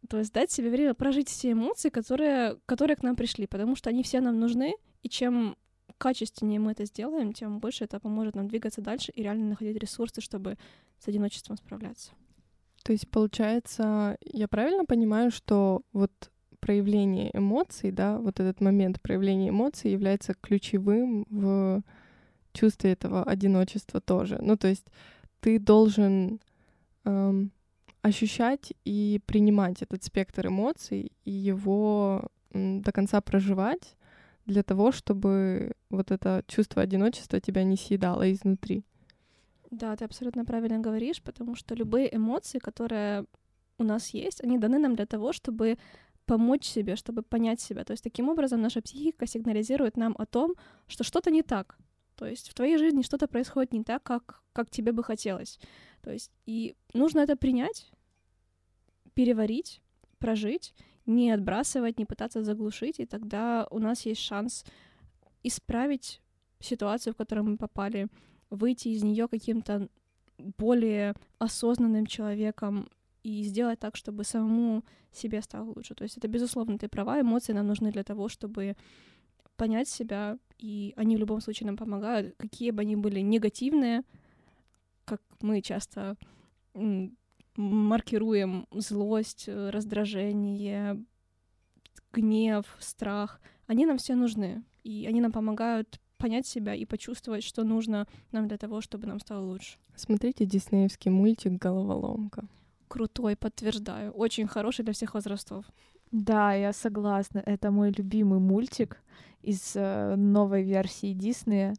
То 0.06 0.18
есть 0.18 0.32
дать 0.32 0.50
себе 0.50 0.70
время 0.70 0.94
прожить 0.94 1.28
все 1.28 1.52
эмоции, 1.52 1.88
которые, 1.88 2.56
которые 2.66 2.96
к 2.96 3.02
нам 3.02 3.16
пришли, 3.16 3.46
потому 3.46 3.76
что 3.76 3.90
они 3.90 4.02
все 4.02 4.20
нам 4.20 4.38
нужны, 4.38 4.74
и 5.02 5.08
чем 5.08 5.56
качественнее 5.98 6.60
мы 6.60 6.72
это 6.72 6.84
сделаем, 6.84 7.32
тем 7.32 7.58
больше 7.58 7.84
это 7.84 8.00
поможет 8.00 8.34
нам 8.34 8.48
двигаться 8.48 8.80
дальше 8.80 9.12
и 9.12 9.22
реально 9.22 9.50
находить 9.50 9.76
ресурсы, 9.76 10.20
чтобы 10.20 10.58
с 10.98 11.08
одиночеством 11.08 11.56
справляться. 11.56 12.12
То 12.82 12.92
есть, 12.92 13.08
получается, 13.08 14.16
я 14.20 14.46
правильно 14.46 14.84
понимаю, 14.84 15.30
что 15.30 15.82
вот 15.92 16.12
проявление 16.60 17.30
эмоций, 17.36 17.90
да, 17.90 18.18
вот 18.18 18.40
этот 18.40 18.60
момент 18.60 19.00
проявления 19.00 19.48
эмоций 19.48 19.90
является 19.90 20.34
ключевым 20.34 21.26
в 21.30 21.82
чувстве 22.52 22.92
этого 22.92 23.24
одиночества 23.24 24.00
тоже. 24.00 24.38
Ну, 24.40 24.56
то 24.56 24.68
есть 24.68 24.86
ты 25.40 25.58
должен 25.58 26.40
эм, 27.04 27.52
ощущать 28.06 28.72
и 28.84 29.20
принимать 29.26 29.82
этот 29.82 30.04
спектр 30.04 30.46
эмоций 30.46 31.12
и 31.24 31.30
его 31.30 32.28
до 32.52 32.92
конца 32.92 33.20
проживать 33.20 33.96
для 34.46 34.62
того, 34.62 34.92
чтобы 34.92 35.72
вот 35.90 36.10
это 36.10 36.44
чувство 36.46 36.82
одиночества 36.82 37.40
тебя 37.40 37.64
не 37.64 37.76
съедало 37.76 38.32
изнутри. 38.32 38.84
Да, 39.70 39.96
ты 39.96 40.04
абсолютно 40.04 40.44
правильно 40.44 40.78
говоришь, 40.78 41.20
потому 41.20 41.56
что 41.56 41.74
любые 41.74 42.14
эмоции, 42.16 42.60
которые 42.60 43.24
у 43.78 43.84
нас 43.84 44.14
есть, 44.14 44.44
они 44.44 44.58
даны 44.58 44.78
нам 44.78 44.94
для 44.94 45.06
того, 45.06 45.32
чтобы 45.32 45.76
помочь 46.26 46.64
себе, 46.64 46.96
чтобы 46.96 47.22
понять 47.22 47.60
себя. 47.60 47.84
То 47.84 47.92
есть 47.92 48.04
таким 48.04 48.28
образом 48.28 48.60
наша 48.60 48.80
психика 48.80 49.26
сигнализирует 49.26 49.96
нам 49.96 50.14
о 50.18 50.26
том, 50.26 50.54
что 50.86 51.04
что-то 51.04 51.30
не 51.30 51.42
так, 51.42 51.76
то 52.16 52.26
есть 52.26 52.48
в 52.48 52.54
твоей 52.54 52.78
жизни 52.78 53.02
что-то 53.02 53.28
происходит 53.28 53.72
не 53.72 53.84
так, 53.84 54.02
как, 54.02 54.42
как 54.52 54.70
тебе 54.70 54.92
бы 54.92 55.04
хотелось. 55.04 55.58
То 56.02 56.10
есть 56.10 56.32
и 56.46 56.74
нужно 56.94 57.20
это 57.20 57.36
принять, 57.36 57.92
переварить, 59.16 59.80
прожить, 60.18 60.74
не 61.06 61.30
отбрасывать, 61.32 61.98
не 61.98 62.04
пытаться 62.04 62.44
заглушить, 62.44 63.00
и 63.00 63.06
тогда 63.06 63.66
у 63.70 63.78
нас 63.78 64.06
есть 64.06 64.20
шанс 64.20 64.64
исправить 65.42 66.20
ситуацию, 66.60 67.14
в 67.14 67.16
которую 67.16 67.46
мы 67.46 67.56
попали, 67.56 68.08
выйти 68.50 68.88
из 68.88 69.02
нее 69.02 69.26
каким-то 69.26 69.88
более 70.58 71.14
осознанным 71.38 72.06
человеком 72.06 72.88
и 73.22 73.42
сделать 73.42 73.78
так, 73.78 73.96
чтобы 73.96 74.24
самому 74.24 74.84
себе 75.12 75.40
стало 75.40 75.70
лучше. 75.70 75.94
То 75.94 76.04
есть 76.04 76.18
это, 76.18 76.28
безусловно, 76.28 76.78
ты 76.78 76.88
права, 76.88 77.20
эмоции 77.20 77.54
нам 77.54 77.66
нужны 77.66 77.90
для 77.92 78.02
того, 78.02 78.28
чтобы 78.28 78.76
понять 79.56 79.88
себя, 79.88 80.38
и 80.58 80.92
они 80.96 81.16
в 81.16 81.20
любом 81.20 81.40
случае 81.40 81.66
нам 81.68 81.76
помогают, 81.76 82.36
какие 82.36 82.70
бы 82.70 82.82
они 82.82 82.96
были 82.96 83.20
негативные, 83.20 84.02
как 85.06 85.22
мы 85.40 85.62
часто 85.62 86.16
маркируем 87.56 88.66
злость, 88.72 89.44
э, 89.48 89.70
раздражение, 89.70 91.02
гнев, 92.12 92.64
страх, 92.78 93.40
они 93.66 93.86
нам 93.86 93.98
все 93.98 94.14
нужны, 94.14 94.64
и 94.84 95.06
они 95.08 95.20
нам 95.20 95.32
помогают 95.32 96.00
понять 96.18 96.46
себя 96.46 96.74
и 96.74 96.84
почувствовать, 96.84 97.44
что 97.44 97.64
нужно 97.64 98.06
нам 98.32 98.48
для 98.48 98.56
того, 98.56 98.80
чтобы 98.80 99.06
нам 99.06 99.20
стало 99.20 99.44
лучше. 99.44 99.78
Смотрите 99.96 100.46
диснеевский 100.46 101.10
мультик 101.10 101.52
«Головоломка». 101.52 102.48
Крутой, 102.88 103.36
подтверждаю. 103.36 104.12
Очень 104.12 104.46
хороший 104.46 104.84
для 104.84 104.92
всех 104.92 105.14
возрастов. 105.14 105.64
Да, 106.12 106.54
я 106.54 106.72
согласна. 106.72 107.42
Это 107.44 107.70
мой 107.70 107.90
любимый 107.90 108.38
мультик 108.38 109.02
из 109.42 109.72
э, 109.74 110.14
новой 110.16 110.62
версии 110.62 111.12
Диснея. 111.12 111.74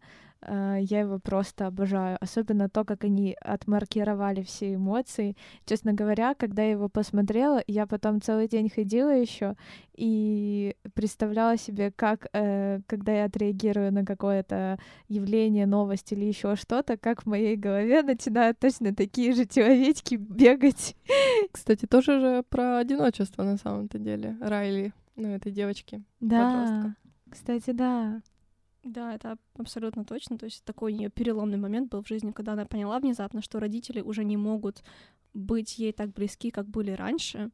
Э, 0.47 0.77
я 0.81 1.01
его 1.01 1.19
просто 1.19 1.67
обожаю. 1.67 2.17
Особенно 2.21 2.69
то, 2.69 2.85
как 2.85 3.03
они 3.03 3.35
отмаркировали 3.41 4.43
все 4.43 4.75
эмоции. 4.75 5.35
Честно 5.65 5.93
говоря, 5.93 6.33
когда 6.35 6.63
я 6.63 6.71
его 6.71 6.89
посмотрела, 6.89 7.61
я 7.67 7.85
потом 7.85 8.21
целый 8.21 8.47
день 8.47 8.69
ходила 8.69 9.09
еще 9.09 9.55
и 9.93 10.75
представляла 10.93 11.57
себе, 11.57 11.91
как, 11.91 12.27
э, 12.33 12.79
когда 12.87 13.11
я 13.11 13.25
отреагирую 13.25 13.91
на 13.91 14.05
какое-то 14.05 14.79
явление, 15.09 15.65
новость 15.65 16.11
или 16.13 16.25
еще 16.25 16.55
что-то, 16.55 16.97
как 16.97 17.23
в 17.23 17.25
моей 17.25 17.57
голове 17.57 18.01
начинают 18.03 18.59
точно 18.59 18.95
такие 18.95 19.33
же 19.33 19.45
человечки 19.45 20.15
бегать. 20.15 20.95
Кстати, 21.51 21.85
тоже 21.85 22.19
же 22.19 22.43
про 22.49 22.77
одиночество 22.77 23.43
на 23.43 23.57
самом-то 23.57 23.99
деле. 23.99 24.37
Райли, 24.39 24.93
ну, 25.15 25.29
этой 25.29 25.51
девочки. 25.51 26.03
Да, 26.21 26.45
подростка. 26.45 26.95
кстати, 27.29 27.71
да. 27.71 28.21
Да, 28.87 29.13
это 29.13 29.37
абсолютно 29.57 30.05
точно. 30.05 30.37
То 30.37 30.45
есть 30.45 30.63
такой 30.63 30.93
у 30.93 30.95
нее 30.95 31.09
переломный 31.09 31.57
момент 31.57 31.91
был 31.91 32.01
в 32.01 32.07
жизни, 32.07 32.31
когда 32.31 32.53
она 32.53 32.65
поняла 32.65 32.99
внезапно, 32.99 33.41
что 33.41 33.59
родители 33.59 34.01
уже 34.01 34.23
не 34.23 34.37
могут 34.37 34.83
быть 35.33 35.77
ей 35.77 35.91
так 35.91 36.13
близки, 36.13 36.51
как 36.51 36.67
были 36.67 36.91
раньше. 36.91 37.51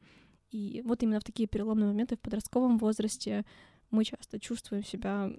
И 0.52 0.84
вот 0.86 1.02
именно 1.02 1.20
в 1.20 1.24
такие 1.24 1.48
переломные 1.48 1.88
моменты 1.88 2.16
в 2.16 2.20
подростковом 2.20 2.78
возрасте 2.78 3.46
мы 3.90 4.06
часто 4.06 4.40
чувствуем 4.40 4.84
себя 4.84 5.32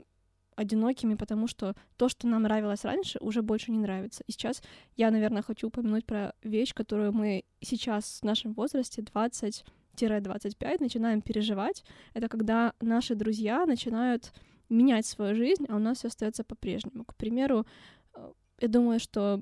одинокими, 0.57 1.14
потому 1.14 1.47
что 1.47 1.74
то, 1.97 2.09
что 2.09 2.26
нам 2.26 2.42
нравилось 2.42 2.84
раньше, 2.84 3.18
уже 3.20 3.42
больше 3.42 3.70
не 3.70 3.78
нравится. 3.78 4.24
И 4.26 4.32
сейчас 4.32 4.62
я, 4.97 5.11
наверное, 5.11 5.42
хочу 5.42 5.68
упомянуть 5.68 6.07
про 6.07 6.34
вещь, 6.42 6.74
которую 6.74 7.12
мы 7.12 7.45
сейчас 7.61 8.20
в 8.20 8.24
нашем 8.24 8.53
возрасте 8.53 9.03
20-25 9.03 10.76
начинаем 10.80 11.22
переживать. 11.22 11.84
Это 12.14 12.28
когда 12.28 12.72
наши 12.80 13.14
друзья 13.14 13.64
начинают 13.66 14.32
менять 14.68 15.06
свою 15.06 15.34
жизнь, 15.34 15.66
а 15.68 15.76
у 15.76 15.78
нас 15.78 15.98
все 15.98 16.08
остается 16.08 16.44
по-прежнему. 16.44 17.04
К 17.04 17.14
примеру, 17.16 17.66
э, 18.14 18.32
я 18.60 18.68
думаю, 18.68 19.00
что 19.00 19.40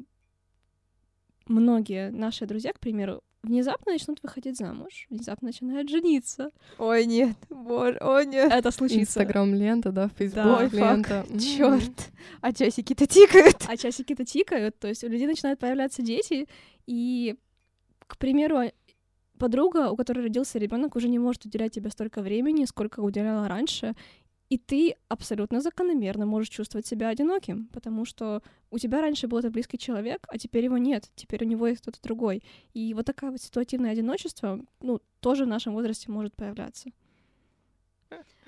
многие 1.46 2.10
наши 2.10 2.46
друзья, 2.46 2.72
к 2.72 2.80
примеру, 2.80 3.22
внезапно 3.42 3.92
начнут 3.92 4.22
выходить 4.22 4.56
замуж, 4.56 5.06
внезапно 5.10 5.48
начинают 5.48 5.88
жениться. 5.88 6.50
Ой, 6.78 7.06
нет, 7.06 7.36
боже, 7.50 7.98
ой, 8.00 8.26
нет. 8.26 8.52
Это 8.52 8.70
случится. 8.70 9.00
Инстаграм 9.02 9.52
лента, 9.52 9.90
да, 9.90 10.08
Фейсбук 10.08 10.44
Ой, 10.44 10.68
лента. 10.70 11.24
фак, 11.28 11.40
черт. 11.40 12.12
А 12.40 12.52
часики-то 12.52 13.06
тикают. 13.06 13.64
А 13.68 13.76
часики-то 13.76 14.24
тикают, 14.24 14.78
то 14.78 14.88
есть 14.88 15.02
у 15.04 15.08
людей 15.08 15.26
начинают 15.26 15.58
появляться 15.58 16.02
дети, 16.02 16.46
и, 16.86 17.36
к 18.06 18.16
примеру, 18.16 18.70
подруга, 19.38 19.90
у 19.90 19.96
которой 19.96 20.20
родился 20.20 20.58
ребенок, 20.58 20.94
уже 20.94 21.08
не 21.08 21.18
может 21.18 21.44
уделять 21.44 21.72
тебе 21.72 21.90
столько 21.90 22.22
времени, 22.22 22.64
сколько 22.64 23.00
уделяла 23.00 23.48
раньше, 23.48 23.94
и 24.52 24.58
ты 24.58 24.96
абсолютно 25.08 25.62
закономерно 25.62 26.26
можешь 26.26 26.50
чувствовать 26.50 26.86
себя 26.86 27.08
одиноким, 27.08 27.68
потому 27.72 28.04
что 28.04 28.42
у 28.70 28.78
тебя 28.78 29.00
раньше 29.00 29.26
был 29.26 29.38
этот 29.38 29.50
близкий 29.50 29.78
человек, 29.78 30.26
а 30.28 30.36
теперь 30.36 30.64
его 30.64 30.76
нет, 30.76 31.10
теперь 31.14 31.42
у 31.42 31.48
него 31.48 31.66
есть 31.66 31.80
кто-то 31.80 32.02
другой. 32.02 32.42
И 32.74 32.92
вот 32.92 33.06
такое 33.06 33.30
вот 33.30 33.40
ситуативное 33.40 33.92
одиночество, 33.92 34.60
ну, 34.82 35.00
тоже 35.20 35.46
в 35.46 35.48
нашем 35.48 35.72
возрасте 35.72 36.10
может 36.10 36.36
появляться. 36.36 36.90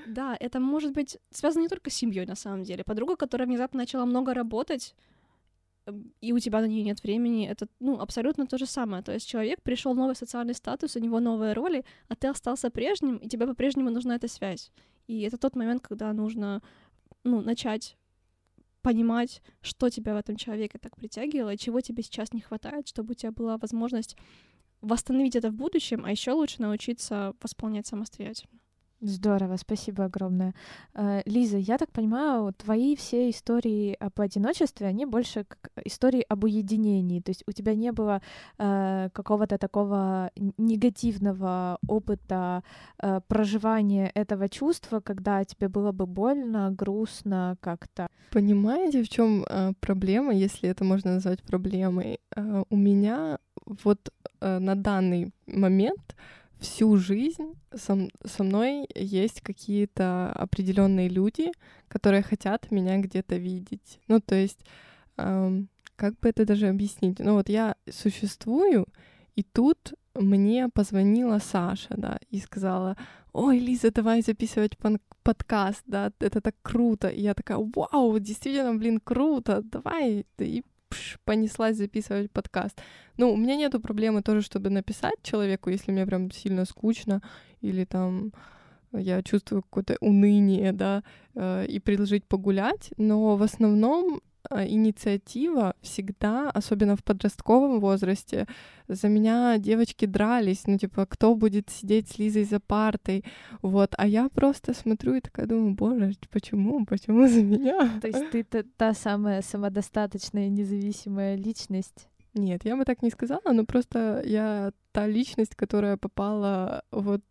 Да, 0.06 0.36
это 0.38 0.60
может 0.60 0.92
быть 0.92 1.16
связано 1.30 1.62
не 1.62 1.68
только 1.68 1.88
с 1.88 1.94
семьей 1.94 2.26
на 2.26 2.36
самом 2.36 2.64
деле. 2.64 2.84
Подруга, 2.84 3.16
которая 3.16 3.48
внезапно 3.48 3.78
начала 3.78 4.04
много 4.04 4.34
работать, 4.34 4.94
эм, 5.86 6.12
и 6.20 6.34
у 6.34 6.38
тебя 6.38 6.60
на 6.60 6.66
нее 6.66 6.82
нет 6.82 7.02
времени, 7.02 7.48
это 7.48 7.66
ну, 7.80 7.98
абсолютно 7.98 8.46
то 8.46 8.58
же 8.58 8.66
самое. 8.66 9.02
То 9.02 9.12
есть 9.12 9.26
человек 9.26 9.62
пришел 9.62 9.94
в 9.94 9.96
новый 9.96 10.16
социальный 10.16 10.54
статус, 10.54 10.96
у 10.96 11.00
него 11.00 11.18
новые 11.18 11.54
роли, 11.54 11.82
а 12.08 12.14
ты 12.14 12.28
остался 12.28 12.68
прежним, 12.68 13.16
и 13.16 13.26
тебе 13.26 13.46
по-прежнему 13.46 13.88
нужна 13.88 14.16
эта 14.16 14.28
связь. 14.28 14.70
И 15.06 15.20
это 15.22 15.36
тот 15.36 15.56
момент, 15.56 15.82
когда 15.82 16.12
нужно 16.12 16.62
ну, 17.24 17.40
начать 17.40 17.96
понимать, 18.82 19.42
что 19.62 19.88
тебя 19.88 20.14
в 20.14 20.18
этом 20.18 20.36
человеке 20.36 20.78
так 20.78 20.96
притягивало, 20.96 21.54
и 21.54 21.58
чего 21.58 21.80
тебе 21.80 22.02
сейчас 22.02 22.32
не 22.32 22.40
хватает, 22.40 22.86
чтобы 22.86 23.12
у 23.12 23.14
тебя 23.14 23.32
была 23.32 23.56
возможность 23.56 24.16
восстановить 24.82 25.36
это 25.36 25.50
в 25.50 25.54
будущем, 25.54 26.04
а 26.04 26.10
еще 26.10 26.32
лучше 26.32 26.60
научиться 26.60 27.34
восполнять 27.40 27.86
самостоятельно. 27.86 28.58
Здорово, 29.06 29.56
спасибо 29.56 30.04
огромное. 30.04 30.54
Э, 30.94 31.20
Лиза, 31.26 31.58
я 31.58 31.76
так 31.76 31.92
понимаю, 31.92 32.54
твои 32.54 32.96
все 32.96 33.28
истории 33.28 33.96
об 34.00 34.18
одиночестве, 34.18 34.86
они 34.86 35.04
больше 35.04 35.44
как 35.44 35.70
истории 35.84 36.24
об 36.26 36.44
уединении. 36.44 37.20
То 37.20 37.30
есть 37.30 37.44
у 37.46 37.52
тебя 37.52 37.74
не 37.74 37.92
было 37.92 38.22
э, 38.58 39.10
какого-то 39.12 39.58
такого 39.58 40.30
негативного 40.56 41.78
опыта 41.86 42.62
э, 42.98 43.20
проживания 43.28 44.10
этого 44.14 44.48
чувства, 44.48 45.00
когда 45.00 45.44
тебе 45.44 45.68
было 45.68 45.92
бы 45.92 46.06
больно, 46.06 46.70
грустно 46.70 47.56
как-то. 47.60 48.06
Понимаете, 48.30 49.02
в 49.02 49.08
чем 49.08 49.44
проблема, 49.80 50.32
если 50.32 50.70
это 50.70 50.84
можно 50.84 51.14
назвать 51.14 51.42
проблемой? 51.42 52.20
У 52.70 52.76
меня 52.76 53.38
вот 53.84 54.10
на 54.40 54.74
данный 54.74 55.32
момент 55.46 56.16
всю 56.58 56.96
жизнь 56.96 57.54
со, 57.74 58.08
со 58.24 58.44
мной 58.44 58.86
есть 58.94 59.40
какие-то 59.40 60.32
определенные 60.32 61.08
люди, 61.08 61.52
которые 61.88 62.22
хотят 62.22 62.70
меня 62.70 62.98
где-то 62.98 63.36
видеть. 63.36 64.00
Ну, 64.08 64.20
то 64.20 64.34
есть, 64.34 64.60
эм, 65.16 65.68
как 65.96 66.18
бы 66.20 66.28
это 66.28 66.44
даже 66.44 66.68
объяснить? 66.68 67.18
Ну, 67.18 67.34
вот 67.34 67.48
я 67.48 67.76
существую, 67.90 68.86
и 69.36 69.42
тут 69.42 69.94
мне 70.14 70.68
позвонила 70.68 71.38
Саша, 71.38 71.94
да, 71.96 72.18
и 72.30 72.38
сказала, 72.38 72.96
ой, 73.32 73.58
Лиза, 73.58 73.90
давай 73.90 74.22
записывать 74.22 74.78
подкаст, 75.22 75.82
да, 75.86 76.12
это 76.20 76.40
так 76.40 76.54
круто. 76.62 77.08
И 77.08 77.20
я 77.20 77.34
такая, 77.34 77.58
вау, 77.58 78.18
действительно, 78.18 78.74
блин, 78.74 79.00
круто, 79.00 79.62
давай. 79.62 80.24
И 80.38 80.62
пш, 80.94 81.18
понеслась 81.24 81.76
записывать 81.76 82.30
подкаст. 82.30 82.80
Ну, 83.16 83.32
у 83.32 83.36
меня 83.36 83.56
нету 83.56 83.80
проблемы 83.80 84.22
тоже, 84.22 84.42
чтобы 84.42 84.70
написать 84.70 85.16
человеку, 85.22 85.70
если 85.70 85.92
мне 85.92 86.06
прям 86.06 86.30
сильно 86.30 86.64
скучно 86.64 87.20
или 87.60 87.84
там 87.84 88.32
я 88.92 89.22
чувствую 89.22 89.62
какое-то 89.62 89.96
уныние, 90.00 90.72
да, 90.72 91.02
э, 91.34 91.66
и 91.66 91.80
предложить 91.80 92.24
погулять, 92.24 92.92
но 92.96 93.36
в 93.36 93.42
основном 93.42 94.20
инициатива 94.50 95.74
всегда, 95.80 96.50
особенно 96.50 96.96
в 96.96 97.04
подростковом 97.04 97.80
возрасте, 97.80 98.46
за 98.88 99.08
меня 99.08 99.58
девочки 99.58 100.06
дрались, 100.06 100.66
ну, 100.66 100.78
типа, 100.78 101.06
кто 101.06 101.34
будет 101.34 101.70
сидеть 101.70 102.08
с 102.08 102.18
Лизой 102.18 102.44
за 102.44 102.60
партой, 102.60 103.24
вот, 103.62 103.94
а 103.96 104.06
я 104.06 104.28
просто 104.28 104.74
смотрю 104.74 105.14
и 105.14 105.20
такая 105.20 105.46
думаю, 105.46 105.74
боже, 105.74 106.12
почему, 106.30 106.84
почему 106.84 107.26
за 107.26 107.42
меня? 107.42 108.00
То 108.00 108.08
есть 108.08 108.30
ты 108.30 108.44
та, 108.44 108.62
та 108.76 108.94
самая 108.94 109.42
самодостаточная, 109.42 110.48
независимая 110.48 111.36
личность? 111.36 112.08
Нет, 112.34 112.64
я 112.64 112.76
бы 112.76 112.84
так 112.84 113.02
не 113.02 113.10
сказала, 113.10 113.52
но 113.52 113.64
просто 113.64 114.22
я 114.26 114.72
та 114.92 115.06
личность, 115.06 115.54
которая 115.54 115.96
попала 115.96 116.82
вот 116.90 117.22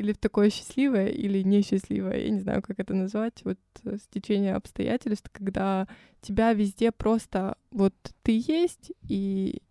или 0.00 0.12
в 0.12 0.18
такое 0.18 0.50
счастливое, 0.50 1.08
или 1.08 1.42
несчастливое, 1.42 2.16
я 2.24 2.30
не 2.30 2.40
знаю, 2.40 2.62
как 2.62 2.80
это 2.80 2.94
назвать, 2.94 3.44
вот 3.44 3.58
э, 3.84 3.98
стечение 3.98 4.54
обстоятельств, 4.54 5.30
когда 5.32 5.86
тебя 6.22 6.54
везде 6.54 6.90
просто 6.90 7.56
вот 7.70 7.94
ты 8.22 8.42
есть, 8.46 8.92
и 9.08 9.62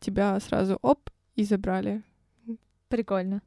тебя 0.00 0.40
сразу 0.40 0.78
оп, 0.82 1.10
и 1.36 1.44
забрали. 1.44 2.02
Прикольно. 2.88 3.42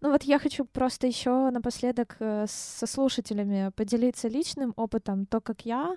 Ну 0.00 0.10
вот 0.10 0.22
я 0.24 0.38
хочу 0.38 0.64
просто 0.64 1.06
еще 1.06 1.50
напоследок 1.50 2.16
э, 2.20 2.46
со 2.48 2.86
слушателями 2.86 3.70
поделиться 3.76 4.28
личным 4.28 4.72
опытом, 4.76 5.26
то, 5.26 5.40
как 5.40 5.66
я 5.66 5.96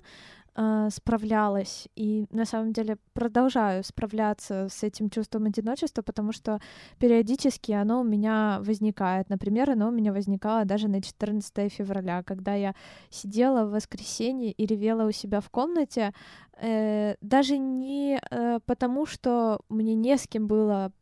э, 0.56 0.88
справлялась 0.90 1.88
и 1.96 2.26
на 2.30 2.44
самом 2.44 2.72
деле 2.72 2.96
продолжаю 3.12 3.84
справляться 3.84 4.68
с 4.70 4.82
этим 4.82 5.10
чувством 5.10 5.44
одиночества, 5.44 6.02
потому 6.02 6.32
что 6.32 6.60
периодически 6.98 7.72
оно 7.72 8.00
у 8.00 8.04
меня 8.04 8.58
возникает. 8.60 9.28
Например, 9.28 9.70
оно 9.70 9.88
у 9.88 9.92
меня 9.92 10.12
возникало 10.12 10.64
даже 10.64 10.88
на 10.88 11.02
14 11.02 11.72
февраля, 11.72 12.22
когда 12.22 12.54
я 12.54 12.74
сидела 13.10 13.64
в 13.64 13.70
воскресенье 13.72 14.52
и 14.52 14.66
ревела 14.66 15.06
у 15.06 15.12
себя 15.12 15.40
в 15.40 15.50
комнате, 15.50 16.12
э, 16.60 17.14
даже 17.20 17.58
не 17.58 18.20
э, 18.30 18.58
потому, 18.66 19.06
что 19.06 19.60
мне 19.68 19.94
не 19.94 20.16
с 20.16 20.26
кем 20.26 20.46
было 20.46 20.92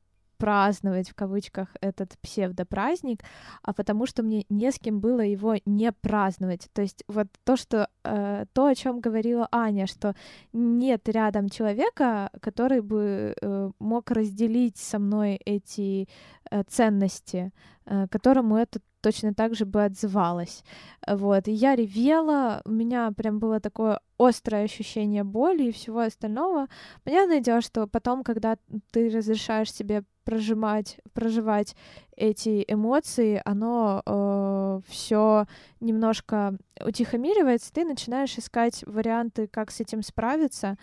праздновать 0.45 1.09
в 1.09 1.15
кавычках 1.15 1.69
этот 1.81 2.19
псевдопраздник, 2.21 3.23
а 3.63 3.73
потому 3.73 4.05
что 4.05 4.23
мне 4.23 4.45
не 4.51 4.71
с 4.71 4.79
кем 4.79 5.01
было 5.01 5.23
его 5.23 5.55
не 5.65 5.91
праздновать. 5.91 6.69
То 6.75 6.83
есть 6.83 7.03
вот 7.09 7.29
то, 7.45 7.57
что 7.57 7.89
э, 8.05 8.45
то, 8.53 8.67
о 8.67 8.75
чем 8.75 9.01
говорила 9.01 9.49
Аня, 9.51 9.87
что 9.87 10.15
нет 10.53 11.09
рядом 11.09 11.49
человека, 11.49 12.31
который 12.43 12.83
бы 12.83 13.35
э, 13.41 13.71
мог 13.79 14.11
разделить 14.11 14.77
со 14.77 14.99
мной 14.99 15.41
эти 15.47 16.09
э, 16.51 16.63
ценности, 16.69 17.51
э, 17.87 18.07
которому 18.09 18.57
это 18.59 18.81
точно 19.01 19.35
так 19.35 19.55
же 19.55 19.65
бы 19.65 19.85
отзывалась. 19.85 20.63
Вот, 21.07 21.49
и 21.49 21.53
я 21.53 21.77
ревела, 21.77 22.61
у 22.65 22.71
меня 22.71 23.13
прям 23.13 23.39
было 23.39 23.61
такое 23.61 24.01
острое 24.19 24.65
ощущение 24.65 25.25
боли 25.25 25.65
и 25.65 25.73
всего 25.73 26.01
остального. 26.01 26.69
Понятное 27.03 27.41
дело, 27.41 27.61
что 27.61 27.87
потом, 27.87 28.25
когда 28.25 28.57
ты 28.93 29.11
разрешаешь 29.11 29.73
себе 29.73 30.05
прожимать, 30.25 30.99
проживать 31.13 31.77
эти 32.17 32.65
эмоции, 32.67 33.41
оно 33.45 34.03
э, 34.05 34.81
все 34.89 35.47
немножко 35.81 36.57
утихомиривается, 36.85 37.73
ты 37.73 37.85
начинаешь 37.85 38.39
искать 38.39 38.85
варианты, 38.87 39.47
как 39.47 39.71
с 39.71 39.81
этим 39.81 40.03
справиться. 40.03 40.77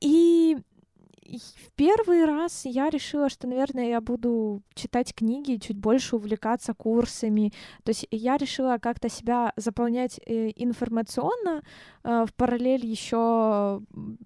И 0.00 0.58
в 1.38 1.70
первый 1.76 2.24
раз 2.24 2.64
я 2.64 2.90
решила, 2.90 3.28
что, 3.28 3.46
наверное, 3.46 3.88
я 3.88 4.00
буду 4.00 4.62
читать 4.74 5.14
книги, 5.14 5.56
чуть 5.56 5.78
больше 5.78 6.16
увлекаться 6.16 6.74
курсами. 6.74 7.52
То 7.84 7.90
есть 7.90 8.06
я 8.10 8.36
решила 8.36 8.78
как-то 8.78 9.08
себя 9.08 9.52
заполнять 9.56 10.20
э, 10.26 10.50
информационно, 10.56 11.62
э, 12.04 12.26
в 12.28 12.34
параллель 12.34 12.84
еще 12.84 13.82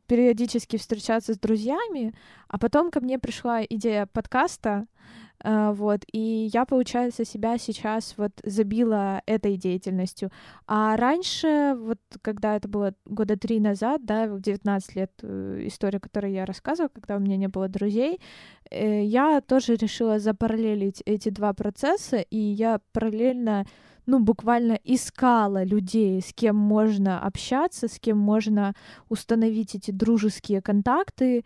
периодически 0.07 0.77
встречаться 0.77 1.35
с 1.35 1.39
друзьями, 1.39 2.15
а 2.49 2.59
потом 2.59 2.91
ко 2.91 3.01
мне 3.01 3.19
пришла 3.19 3.63
идея 3.65 4.07
подкаста, 4.07 4.87
вот, 5.45 6.05
и 6.13 6.49
я, 6.53 6.65
получается, 6.65 7.25
себя 7.25 7.59
сейчас 7.59 8.15
вот 8.17 8.33
забила 8.45 9.23
этой 9.27 9.57
деятельностью. 9.57 10.31
А 10.67 10.97
раньше, 10.97 11.77
вот 11.79 11.99
когда 12.23 12.57
это 12.57 12.69
было 12.69 12.95
года 13.05 13.37
три 13.37 13.61
назад, 13.61 14.05
да, 14.05 14.27
в 14.27 14.41
19 14.41 14.97
лет, 14.97 15.13
э, 15.23 15.63
история, 15.67 16.01
которую 16.01 16.33
я 16.33 16.47
рассказывала, 16.47 16.89
когда 16.89 17.17
у 17.17 17.21
меня 17.21 17.37
не 17.37 17.49
было 17.49 17.69
друзей, 17.69 18.21
э, 18.71 19.05
я 19.05 19.41
тоже 19.41 19.77
решила 19.77 20.19
запараллелить 20.19 21.03
эти 21.07 21.29
два 21.29 21.53
процесса, 21.53 22.19
и 22.19 22.39
я 22.39 22.81
параллельно 22.93 23.67
ну, 24.07 24.21
буквально 24.21 24.79
искала 24.85 25.65
людей, 25.65 26.23
с 26.23 26.33
кем 26.33 26.57
можно 26.57 27.21
общаться, 27.21 27.89
с 27.89 27.99
кем 27.99 28.19
можно 28.19 28.73
установить 29.09 29.75
эти 29.75 29.91
дружеские 29.91 30.63
контакты. 30.63 31.45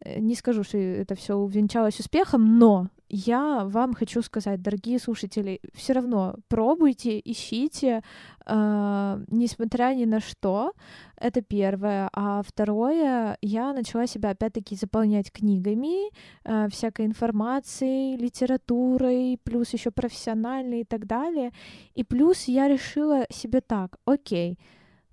Э, 0.00 0.20
не 0.20 0.34
скажу, 0.34 0.62
что 0.62 0.78
это 0.78 1.14
все 1.14 1.34
увенчалось 1.34 2.00
успехом, 2.00 2.58
но 2.58 2.88
я 3.14 3.66
вам 3.66 3.92
хочу 3.92 4.22
сказать, 4.22 4.62
дорогие 4.62 4.98
слушатели, 4.98 5.60
все 5.74 5.92
равно 5.92 6.36
пробуйте, 6.48 7.20
ищите, 7.22 8.02
э, 8.46 9.24
несмотря 9.28 9.94
ни 9.94 10.06
на 10.06 10.18
что. 10.20 10.72
Это 11.16 11.42
первое. 11.42 12.08
А 12.14 12.42
второе, 12.42 13.36
я 13.42 13.74
начала 13.74 14.06
себя 14.06 14.30
опять-таки 14.30 14.76
заполнять 14.76 15.30
книгами, 15.30 16.10
э, 16.44 16.68
всякой 16.70 17.04
информацией, 17.04 18.16
литературой, 18.16 19.38
плюс 19.44 19.74
еще 19.74 19.90
профессиональной 19.90 20.80
и 20.80 20.84
так 20.84 21.06
далее. 21.06 21.52
И 21.94 22.04
плюс 22.04 22.44
я 22.44 22.66
решила 22.66 23.26
себе 23.30 23.60
так, 23.60 23.98
окей, 24.06 24.58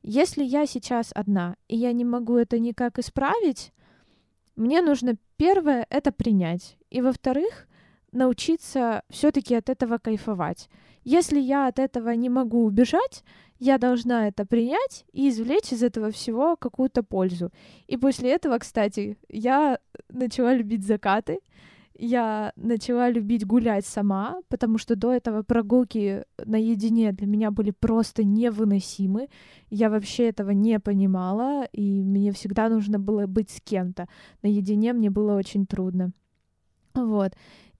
если 0.03 0.45
я 0.45 0.65
сейчас 0.65 1.11
одна, 1.13 1.57
и 1.67 1.75
я 1.75 1.91
не 1.91 2.05
могу 2.05 2.37
это 2.37 2.59
никак 2.59 2.97
исправить, 2.97 3.73
мне 4.55 4.81
нужно 4.81 5.15
первое 5.35 5.85
это 5.89 6.13
принять. 6.13 6.77
И 6.89 7.01
во-вторых, 7.01 7.67
научиться 8.11 9.03
все-таки 9.09 9.55
от 9.55 9.69
этого 9.69 9.97
кайфовать. 9.97 10.69
Если 11.03 11.39
я 11.39 11.67
от 11.67 11.79
этого 11.79 12.09
не 12.11 12.29
могу 12.29 12.65
убежать, 12.65 13.23
я 13.59 13.77
должна 13.77 14.27
это 14.27 14.45
принять 14.45 15.05
и 15.11 15.29
извлечь 15.29 15.71
из 15.71 15.83
этого 15.83 16.11
всего 16.11 16.55
какую-то 16.55 17.03
пользу. 17.03 17.51
И 17.87 17.97
после 17.97 18.31
этого, 18.31 18.57
кстати, 18.57 19.17
я 19.29 19.79
начала 20.09 20.53
любить 20.53 20.85
закаты, 20.85 21.39
я 22.01 22.53
начала 22.55 23.09
любить 23.09 23.45
гулять 23.45 23.85
сама, 23.85 24.39
потому 24.47 24.77
что 24.77 24.95
до 24.95 25.11
этого 25.11 25.43
прогулки 25.43 26.23
наедине 26.45 27.11
для 27.11 27.27
меня 27.27 27.51
были 27.51 27.71
просто 27.71 28.23
невыносимы. 28.23 29.27
Я 29.69 29.89
вообще 29.89 30.29
этого 30.29 30.51
не 30.51 30.79
понимала, 30.79 31.65
и 31.73 32.01
мне 32.01 32.31
всегда 32.31 32.69
нужно 32.69 32.99
было 32.99 33.27
быть 33.27 33.49
с 33.49 33.59
кем-то. 33.59 34.07
Наедине 34.41 34.93
мне 34.93 35.09
было 35.09 35.35
очень 35.35 35.65
трудно. 35.65 36.11
Вот. 36.93 37.33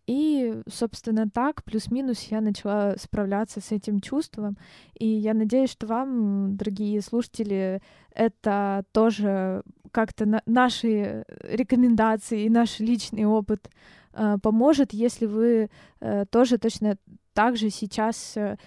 И, 0.09 0.63
собственно, 0.67 1.29
так, 1.29 1.63
плюс-минус, 1.63 2.23
я 2.31 2.41
начала 2.41 2.95
справляться 2.97 3.61
с 3.61 3.71
этим 3.71 3.99
чувством. 3.99 4.57
И 4.97 5.05
я 5.05 5.35
надеюсь, 5.35 5.69
что 5.69 5.85
вам, 5.85 6.55
дорогие 6.57 6.99
слушатели, 7.01 7.79
это 8.15 8.85
тоже 8.91 9.61
как-то 9.91 10.25
на 10.25 10.41
наши 10.47 11.25
рекомендации 11.43 12.41
и 12.41 12.49
наш 12.49 12.79
личный 12.79 13.25
опыт 13.25 13.69
э, 14.13 14.37
поможет, 14.41 14.93
если 14.93 15.27
вы 15.27 15.69
э, 15.99 16.25
тоже 16.31 16.57
точно 16.57 16.97
так 17.35 17.55
же 17.55 17.69
сейчас 17.69 18.35
э, 18.35 18.57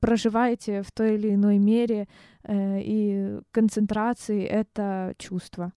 проживаете 0.00 0.82
в 0.82 0.92
той 0.92 1.16
или 1.16 1.34
иной 1.34 1.58
мере 1.58 2.06
э, 2.44 2.80
и 2.80 3.40
концентрации 3.50 4.44
это 4.44 5.14
чувство. 5.18 5.72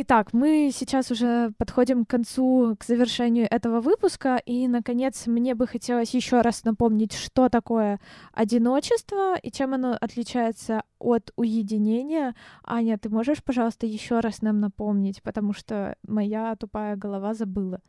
Итак, 0.00 0.32
мы 0.32 0.70
сейчас 0.72 1.10
уже 1.10 1.50
подходим 1.58 2.04
к 2.04 2.10
концу, 2.10 2.76
к 2.78 2.84
завершению 2.84 3.48
этого 3.50 3.80
выпуска, 3.80 4.36
и, 4.46 4.68
наконец, 4.68 5.26
мне 5.26 5.56
бы 5.56 5.66
хотелось 5.66 6.14
еще 6.14 6.40
раз 6.40 6.62
напомнить, 6.62 7.14
что 7.14 7.48
такое 7.48 7.98
одиночество 8.32 9.36
и 9.36 9.50
чем 9.50 9.74
оно 9.74 9.98
отличается 10.00 10.84
от 11.00 11.32
уединения. 11.34 12.36
Аня, 12.62 12.96
ты 12.96 13.08
можешь, 13.08 13.42
пожалуйста, 13.42 13.86
еще 13.86 14.20
раз 14.20 14.40
нам 14.40 14.60
напомнить, 14.60 15.20
потому 15.20 15.52
что 15.52 15.96
моя 16.06 16.54
тупая 16.54 16.94
голова 16.94 17.34
забыла. 17.34 17.80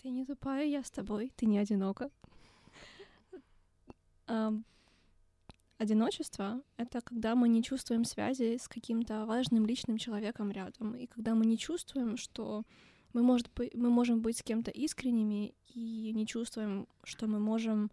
Ты 0.00 0.08
не 0.08 0.24
тупая, 0.24 0.64
я 0.64 0.82
с 0.82 0.90
тобой, 0.90 1.30
ты 1.36 1.44
не 1.44 1.58
одинока. 1.58 2.08
Одиночество— 5.82 6.62
это 6.76 7.00
когда 7.00 7.34
мы 7.34 7.48
не 7.48 7.60
чувствуем 7.60 8.04
связи 8.04 8.56
с 8.56 8.68
каким-то 8.68 9.26
важным 9.26 9.66
личным 9.66 9.98
человеком 9.98 10.52
рядом, 10.52 10.94
и 10.94 11.06
когда 11.06 11.34
мы 11.34 11.44
не 11.44 11.58
чувствуем, 11.58 12.16
что 12.16 12.62
мы, 13.12 13.24
может 13.24 13.50
мы 13.74 13.90
можем 13.90 14.20
быть 14.20 14.38
с 14.38 14.44
кем-то 14.44 14.70
искренними, 14.70 15.56
и 15.74 16.12
не 16.14 16.24
чувствуем, 16.24 16.86
что 17.02 17.26
мы 17.26 17.40
можем 17.40 17.90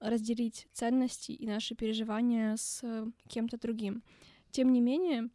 разделить 0.00 0.68
ценности 0.72 1.32
и 1.32 1.46
наши 1.46 1.74
переживания 1.74 2.56
с 2.56 2.82
кем-то 3.28 3.58
другим. 3.58 4.02
Тем 4.50 4.72
не 4.72 4.80
менее, 4.80 5.28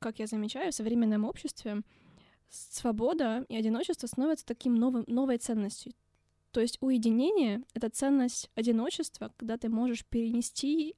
как 0.00 0.18
я 0.18 0.26
замечаю, 0.26 0.72
в 0.72 0.74
современном 0.74 1.24
обществе 1.24 1.82
свобода 2.48 3.46
и 3.48 3.54
одиночество 3.54 4.08
становятся 4.08 4.44
таким 4.44 4.74
новым, 4.74 5.04
новой 5.06 5.38
ценностью. 5.38 5.92
То 6.52 6.60
есть 6.60 6.78
уединение— 6.80 7.62
это 7.74 7.88
ценность 7.90 8.50
одиночества, 8.54 9.32
когда 9.36 9.56
ты 9.56 9.68
можешь 9.68 10.04
перенести 10.04 10.96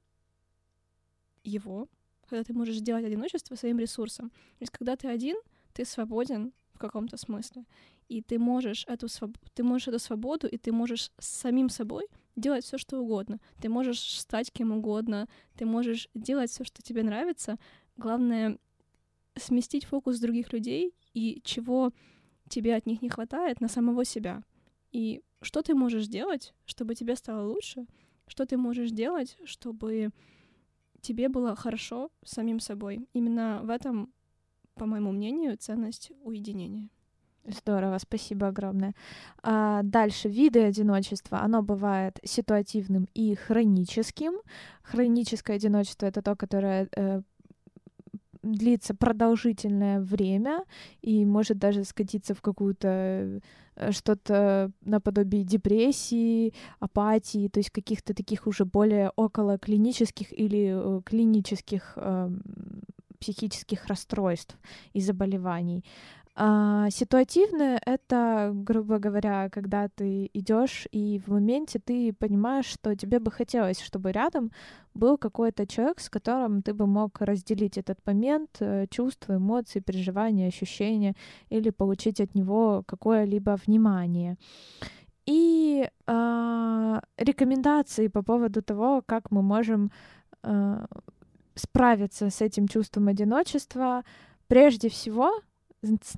его, 1.43 1.87
когда 2.27 2.43
ты 2.43 2.53
можешь 2.53 2.77
сделать 2.77 3.05
одиночество 3.05 3.55
своим 3.55 3.79
ресурсом. 3.79 4.29
То 4.29 4.61
есть 4.61 4.71
когда 4.71 4.95
ты 4.95 5.07
один, 5.07 5.37
ты 5.73 5.85
свободен 5.85 6.53
в 6.73 6.79
каком-то 6.79 7.17
смысле, 7.17 7.65
и 8.09 8.21
ты 8.21 8.39
можешь 8.39 8.85
эту 8.87 9.07
своб... 9.07 9.37
ты 9.53 9.63
можешь 9.63 9.87
эту 9.87 9.99
свободу, 9.99 10.47
и 10.47 10.57
ты 10.57 10.71
можешь 10.71 11.11
с 11.19 11.27
самим 11.27 11.69
собой 11.69 12.07
делать 12.35 12.65
все, 12.65 12.77
что 12.77 12.99
угодно. 12.99 13.39
Ты 13.61 13.69
можешь 13.69 14.19
стать 14.19 14.51
кем 14.51 14.71
угодно, 14.71 15.27
ты 15.55 15.65
можешь 15.65 16.09
делать 16.15 16.49
все, 16.49 16.63
что 16.63 16.81
тебе 16.81 17.03
нравится. 17.03 17.57
Главное 17.97 18.57
сместить 19.35 19.85
фокус 19.85 20.19
других 20.19 20.51
людей 20.53 20.93
и 21.13 21.41
чего 21.43 21.91
тебе 22.49 22.75
от 22.75 22.85
них 22.85 23.01
не 23.01 23.09
хватает 23.09 23.61
на 23.61 23.67
самого 23.67 24.05
себя. 24.05 24.43
И 24.93 25.21
что 25.41 25.61
ты 25.61 25.75
можешь 25.75 26.07
делать, 26.07 26.53
чтобы 26.65 26.95
тебе 26.95 27.15
стало 27.15 27.47
лучше? 27.47 27.85
Что 28.27 28.45
ты 28.45 28.55
можешь 28.55 28.91
делать, 28.91 29.37
чтобы 29.43 30.11
тебе 31.01 31.27
было 31.27 31.55
хорошо 31.55 32.09
самим 32.23 32.59
собой? 32.59 33.09
Именно 33.13 33.61
в 33.63 33.69
этом, 33.69 34.13
по 34.75 34.85
моему 34.85 35.11
мнению, 35.11 35.57
ценность 35.57 36.11
уединения. 36.23 36.89
Здорово, 37.45 37.97
спасибо 37.97 38.47
огромное. 38.47 38.93
А 39.41 39.81
дальше 39.83 40.29
виды 40.29 40.61
одиночества. 40.61 41.41
Оно 41.41 41.61
бывает 41.61 42.19
ситуативным 42.23 43.09
и 43.13 43.35
хроническим. 43.35 44.35
Хроническое 44.81 45.57
одиночество 45.57 46.05
это 46.05 46.21
то, 46.21 46.37
которое 46.37 46.87
э, 46.95 47.21
длится 48.43 48.95
продолжительное 48.95 49.99
время 49.99 50.63
и 51.01 51.25
может 51.25 51.57
даже 51.57 51.83
скатиться 51.83 52.33
в 52.33 52.41
какую-то 52.41 53.41
что-то 53.91 54.71
наподобие 54.81 55.43
депрессии, 55.43 56.53
апатии, 56.79 57.47
то 57.47 57.59
есть 57.59 57.69
каких-то 57.69 58.13
таких 58.13 58.47
уже 58.47 58.65
более 58.65 59.11
около 59.15 59.57
клинических 59.57 60.31
или 60.31 60.73
э, 60.75 61.01
клинических 61.05 61.93
э, 61.95 62.29
психических 63.19 63.85
расстройств 63.87 64.57
и 64.93 65.01
заболеваний. 65.01 65.83
А, 66.35 66.89
ситуативное— 66.89 67.79
это, 67.85 68.51
грубо 68.55 68.97
говоря, 68.97 69.49
когда 69.51 69.87
ты 69.87 70.31
идешь 70.33 70.87
и 70.91 71.21
в 71.23 71.31
моменте 71.31 71.77
ты 71.77 72.11
понимаешь, 72.11 72.65
что 72.65 72.95
тебе 72.95 73.19
бы 73.19 73.29
хотелось, 73.29 73.79
чтобы 73.79 74.11
рядом 74.11 74.51
был 74.95 75.17
какой-то 75.19 75.67
человек, 75.67 75.99
с 75.99 76.09
которым 76.09 76.63
ты 76.63 76.73
бы 76.73 76.87
мог 76.87 77.21
разделить 77.21 77.77
этот 77.77 77.99
момент, 78.07 78.49
э, 78.61 78.87
чувства, 78.89 79.35
эмоции, 79.35 79.79
переживания, 79.79 80.47
ощущения 80.47 81.15
или 81.49 81.69
получить 81.69 82.19
от 82.19 82.33
него 82.33 82.83
какое-либо 82.87 83.59
внимание. 83.67 84.37
И 85.27 85.87
э, 86.07 87.01
рекомендации 87.17 88.07
по 88.07 88.23
поводу 88.23 88.63
того, 88.63 89.03
как 89.05 89.29
мы 89.29 89.43
можем 89.43 89.91
э, 90.41 90.85
справиться 91.53 92.31
с 92.31 92.41
этим 92.41 92.67
чувством 92.67 93.07
одиночества, 93.07 94.03
прежде 94.47 94.89
всего 94.89 95.31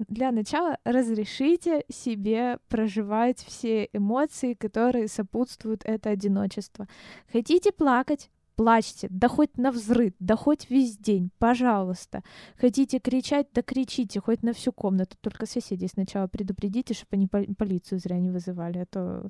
для 0.08 0.32
начала 0.32 0.78
разрешите 0.84 1.84
себе 1.90 2.60
проживать 2.70 3.40
все 3.40 3.90
эмоции, 3.94 4.54
которые 4.54 5.08
сопутствуют 5.08 5.82
это 5.84 6.10
одиночество. 6.12 6.88
Хотите 7.32 7.72
плакать? 7.72 8.30
Плачьте, 8.56 9.08
да 9.10 9.28
хоть 9.28 9.58
на 9.58 9.72
взрыв, 9.72 10.14
да 10.20 10.38
хоть 10.38 10.70
весь 10.70 10.98
день, 10.98 11.30
пожалуйста. 11.40 12.24
Хотите 12.58 13.00
кричать, 13.00 13.48
да 13.54 13.62
кричите, 13.62 14.22
хоть 14.22 14.44
на 14.44 14.54
всю 14.54 14.72
комнату. 14.72 15.18
Только 15.20 15.46
соседей 15.46 15.90
сначала 15.90 16.28
предупредите, 16.28 16.94
чтобы 16.94 17.10
они 17.18 17.28
полицию 17.28 18.00
зря 18.00 18.18
не 18.18 18.32
вызывали, 18.32 18.78
а 18.78 18.86
то 18.86 19.30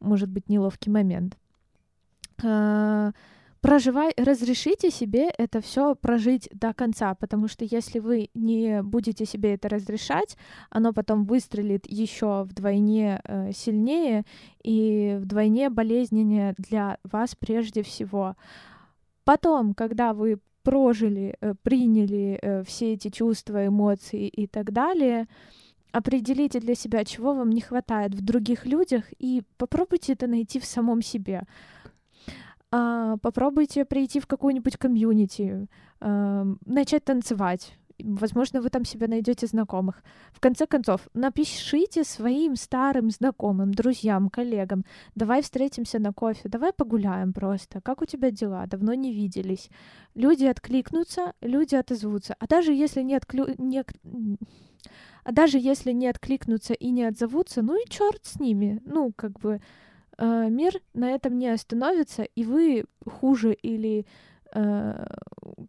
может 0.00 0.30
быть 0.30 0.48
неловкий 0.48 0.90
момент. 0.90 1.36
Проживай, 3.62 4.12
разрешите 4.16 4.90
себе 4.90 5.30
это 5.38 5.60
все 5.60 5.94
прожить 5.94 6.48
до 6.52 6.74
конца, 6.74 7.14
потому 7.14 7.46
что 7.46 7.64
если 7.64 8.00
вы 8.00 8.28
не 8.34 8.82
будете 8.82 9.24
себе 9.24 9.54
это 9.54 9.68
разрешать, 9.68 10.36
оно 10.68 10.92
потом 10.92 11.24
выстрелит 11.24 11.86
еще 11.86 12.42
вдвойне 12.42 13.20
э, 13.22 13.52
сильнее 13.52 14.24
и 14.64 15.16
вдвойне 15.20 15.70
болезненнее 15.70 16.56
для 16.58 16.98
вас 17.04 17.36
прежде 17.36 17.84
всего. 17.84 18.34
Потом, 19.22 19.74
когда 19.74 20.12
вы 20.12 20.40
прожили, 20.64 21.36
э, 21.40 21.54
приняли 21.62 22.40
э, 22.42 22.64
все 22.64 22.94
эти 22.94 23.10
чувства, 23.10 23.68
эмоции 23.68 24.26
и 24.26 24.48
так 24.48 24.72
далее, 24.72 25.28
определите 25.92 26.58
для 26.58 26.74
себя, 26.74 27.04
чего 27.04 27.32
вам 27.32 27.50
не 27.50 27.60
хватает 27.60 28.12
в 28.12 28.24
других 28.24 28.66
людях, 28.66 29.04
и 29.20 29.44
попробуйте 29.56 30.14
это 30.14 30.26
найти 30.26 30.58
в 30.58 30.64
самом 30.64 31.00
себе 31.00 31.44
а, 32.72 33.18
попробуйте 33.18 33.84
прийти 33.84 34.18
в 34.18 34.26
какую-нибудь 34.26 34.78
комьюнити, 34.78 35.68
а, 36.00 36.46
начать 36.64 37.04
танцевать. 37.04 37.76
Возможно, 38.02 38.62
вы 38.62 38.70
там 38.70 38.86
себе 38.86 39.08
найдете 39.08 39.46
знакомых. 39.46 40.02
В 40.32 40.40
конце 40.40 40.66
концов, 40.66 41.06
напишите 41.12 42.02
своим 42.02 42.56
старым 42.56 43.10
знакомым, 43.10 43.72
друзьям, 43.74 44.30
коллегам. 44.30 44.84
Давай 45.14 45.42
встретимся 45.42 45.98
на 45.98 46.12
кофе, 46.14 46.48
давай 46.48 46.72
погуляем 46.72 47.34
просто. 47.34 47.82
Как 47.82 48.00
у 48.00 48.06
тебя 48.06 48.30
дела? 48.30 48.66
Давно 48.66 48.94
не 48.94 49.12
виделись. 49.12 49.68
Люди 50.14 50.46
откликнутся, 50.46 51.34
люди 51.42 51.74
отозвутся. 51.74 52.34
А 52.38 52.46
даже 52.46 52.72
если 52.72 53.02
не, 53.02 53.14
отклю... 53.14 53.48
не... 53.58 53.84
А 55.24 55.32
даже 55.32 55.58
если 55.58 55.92
не 55.92 56.08
откликнутся 56.08 56.72
и 56.72 56.90
не 56.90 57.04
отзовутся, 57.04 57.60
ну 57.60 57.76
и 57.76 57.88
черт 57.88 58.24
с 58.24 58.40
ними. 58.40 58.80
Ну, 58.86 59.12
как 59.14 59.38
бы 59.38 59.60
мир 60.18 60.80
на 60.94 61.10
этом 61.10 61.38
не 61.38 61.48
остановится, 61.48 62.22
и 62.22 62.44
вы 62.44 62.84
хуже 63.04 63.54
или 63.54 64.06
э, 64.54 65.06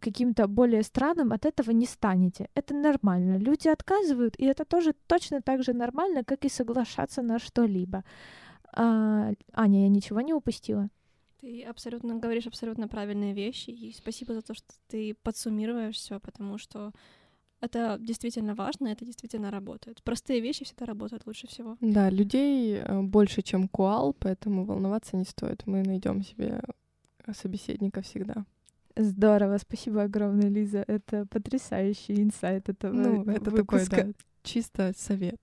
каким-то 0.00 0.46
более 0.46 0.82
странным 0.82 1.32
от 1.32 1.46
этого 1.46 1.70
не 1.70 1.86
станете. 1.86 2.48
Это 2.54 2.74
нормально. 2.74 3.38
Люди 3.38 3.68
отказывают, 3.68 4.34
и 4.38 4.44
это 4.44 4.64
тоже 4.64 4.94
точно 5.06 5.40
так 5.40 5.62
же 5.62 5.72
нормально, 5.72 6.24
как 6.24 6.44
и 6.44 6.48
соглашаться 6.48 7.22
на 7.22 7.38
что-либо. 7.38 8.04
А, 8.72 9.32
Аня, 9.52 9.82
я 9.82 9.88
ничего 9.88 10.20
не 10.20 10.34
упустила? 10.34 10.88
Ты 11.40 11.62
абсолютно 11.62 12.14
говоришь 12.16 12.46
абсолютно 12.46 12.88
правильные 12.88 13.34
вещи, 13.34 13.70
и 13.70 13.92
спасибо 13.92 14.34
за 14.34 14.42
то, 14.42 14.54
что 14.54 14.66
ты 14.88 15.14
подсуммируешь 15.22 15.96
все, 15.96 16.18
потому 16.18 16.58
что 16.58 16.92
это 17.64 17.96
действительно 17.98 18.54
важно, 18.54 18.88
это 18.88 19.04
действительно 19.04 19.50
работает. 19.50 20.02
Простые 20.02 20.40
вещи 20.40 20.64
всегда 20.64 20.86
работают 20.86 21.26
лучше 21.26 21.46
всего. 21.46 21.76
Да, 21.80 22.10
людей 22.10 22.76
э, 22.76 23.00
больше, 23.00 23.42
чем 23.42 23.68
куал, 23.68 24.12
поэтому 24.12 24.64
волноваться 24.64 25.16
не 25.16 25.24
стоит. 25.24 25.66
Мы 25.66 25.82
найдем 25.82 26.22
себе 26.22 26.60
э, 27.26 27.32
собеседника 27.32 28.02
всегда. 28.02 28.44
Здорово, 28.96 29.58
спасибо 29.58 30.02
огромное, 30.02 30.48
Лиза. 30.48 30.84
Это 30.86 31.26
потрясающий 31.26 32.22
инсайт 32.22 32.68
этого 32.68 32.92
Ну, 32.92 33.22
это 33.24 33.50
выпуска. 33.50 33.90
такой, 33.96 34.04
да, 34.04 34.12
чисто 34.42 34.92
совет. 34.96 35.40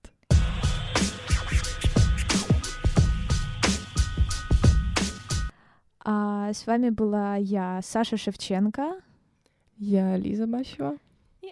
А 6.04 6.52
с 6.52 6.66
вами 6.66 6.90
была 6.90 7.36
я, 7.36 7.80
Саша 7.82 8.16
Шевченко. 8.16 9.00
Я 9.76 10.16
Лиза 10.16 10.46
Бащева 10.46 10.96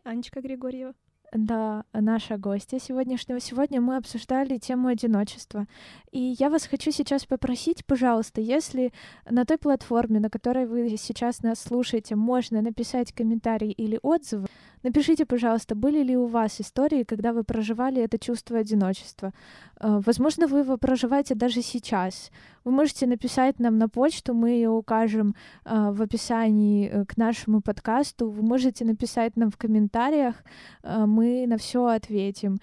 Анечка 0.05 0.40
Григорьева. 0.40 0.94
Да, 1.32 1.84
наша 1.92 2.38
гостья 2.38 2.80
сегодняшнего. 2.80 3.38
Сегодня 3.38 3.80
мы 3.80 3.96
обсуждали 3.96 4.59
тему 4.59 4.88
одиночества. 4.88 5.66
И 6.11 6.34
я 6.40 6.51
вас 6.51 6.66
хочу 6.66 6.90
сейчас 6.90 7.24
попросить, 7.24 7.86
пожалуйста, 7.86 8.40
если 8.40 8.92
на 9.30 9.44
той 9.44 9.57
платформе, 9.57 10.18
на 10.18 10.28
которой 10.28 10.66
вы 10.66 10.96
сейчас 10.96 11.42
нас 11.42 11.61
слушаете, 11.61 12.16
можно 12.16 12.62
написать 12.62 13.12
комментарий 13.12 13.70
или 13.70 14.01
отзывы, 14.03 14.48
напишите, 14.82 15.24
пожалуйста, 15.24 15.76
были 15.76 16.03
ли 16.03 16.16
у 16.16 16.26
вас 16.26 16.61
истории, 16.61 17.05
когда 17.05 17.32
вы 17.32 17.44
проживали 17.44 18.03
это 18.03 18.18
чувство 18.18 18.59
одиночества. 18.59 19.32
Э, 19.78 20.01
возможно, 20.05 20.48
вы 20.48 20.61
его 20.61 20.78
проживаете 20.78 21.36
даже 21.36 21.62
сейчас. 21.62 22.32
Вы 22.64 22.72
можете 22.72 23.06
написать 23.06 23.58
нам 23.58 23.78
на 23.78 23.88
почту, 23.88 24.34
мы 24.34 24.50
ее 24.50 24.70
укажем 24.70 25.34
э, 25.64 25.90
в 25.92 26.02
описании 26.02 26.88
э, 26.88 27.04
к 27.04 27.16
нашему 27.16 27.61
подкасту. 27.61 28.30
Вы 28.30 28.42
можете 28.42 28.84
написать 28.84 29.36
нам 29.36 29.50
в 29.50 29.56
комментариях, 29.56 30.36
мы 30.82 31.46
на 31.46 31.56
все 31.56 31.86
ответим 31.86 32.58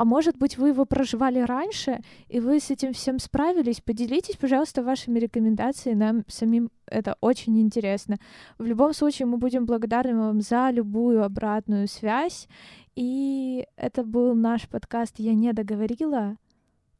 а 0.00 0.04
может 0.06 0.38
быть, 0.38 0.56
вы 0.56 0.68
его 0.68 0.86
проживали 0.86 1.40
раньше, 1.40 2.00
и 2.26 2.40
вы 2.40 2.58
с 2.58 2.70
этим 2.70 2.94
всем 2.94 3.18
справились. 3.18 3.82
Поделитесь, 3.82 4.36
пожалуйста, 4.36 4.82
вашими 4.82 5.18
рекомендациями. 5.18 5.98
Нам 5.98 6.24
самим 6.26 6.70
это 6.86 7.16
очень 7.20 7.60
интересно. 7.60 8.16
В 8.56 8.64
любом 8.64 8.94
случае, 8.94 9.26
мы 9.26 9.36
будем 9.36 9.66
благодарны 9.66 10.18
вам 10.18 10.40
за 10.40 10.70
любую 10.70 11.22
обратную 11.22 11.86
связь. 11.86 12.48
И 12.96 13.66
это 13.76 14.02
был 14.02 14.34
наш 14.34 14.70
подкаст 14.70 15.18
«Я 15.18 15.34
не 15.34 15.52
договорила», 15.52 16.38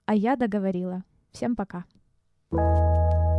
а 0.05 0.15
я 0.15 0.37
договорила. 0.37 1.03
Всем 1.33 1.57
пока. 1.57 1.87
Thank 2.53 2.63
you. 2.63 3.30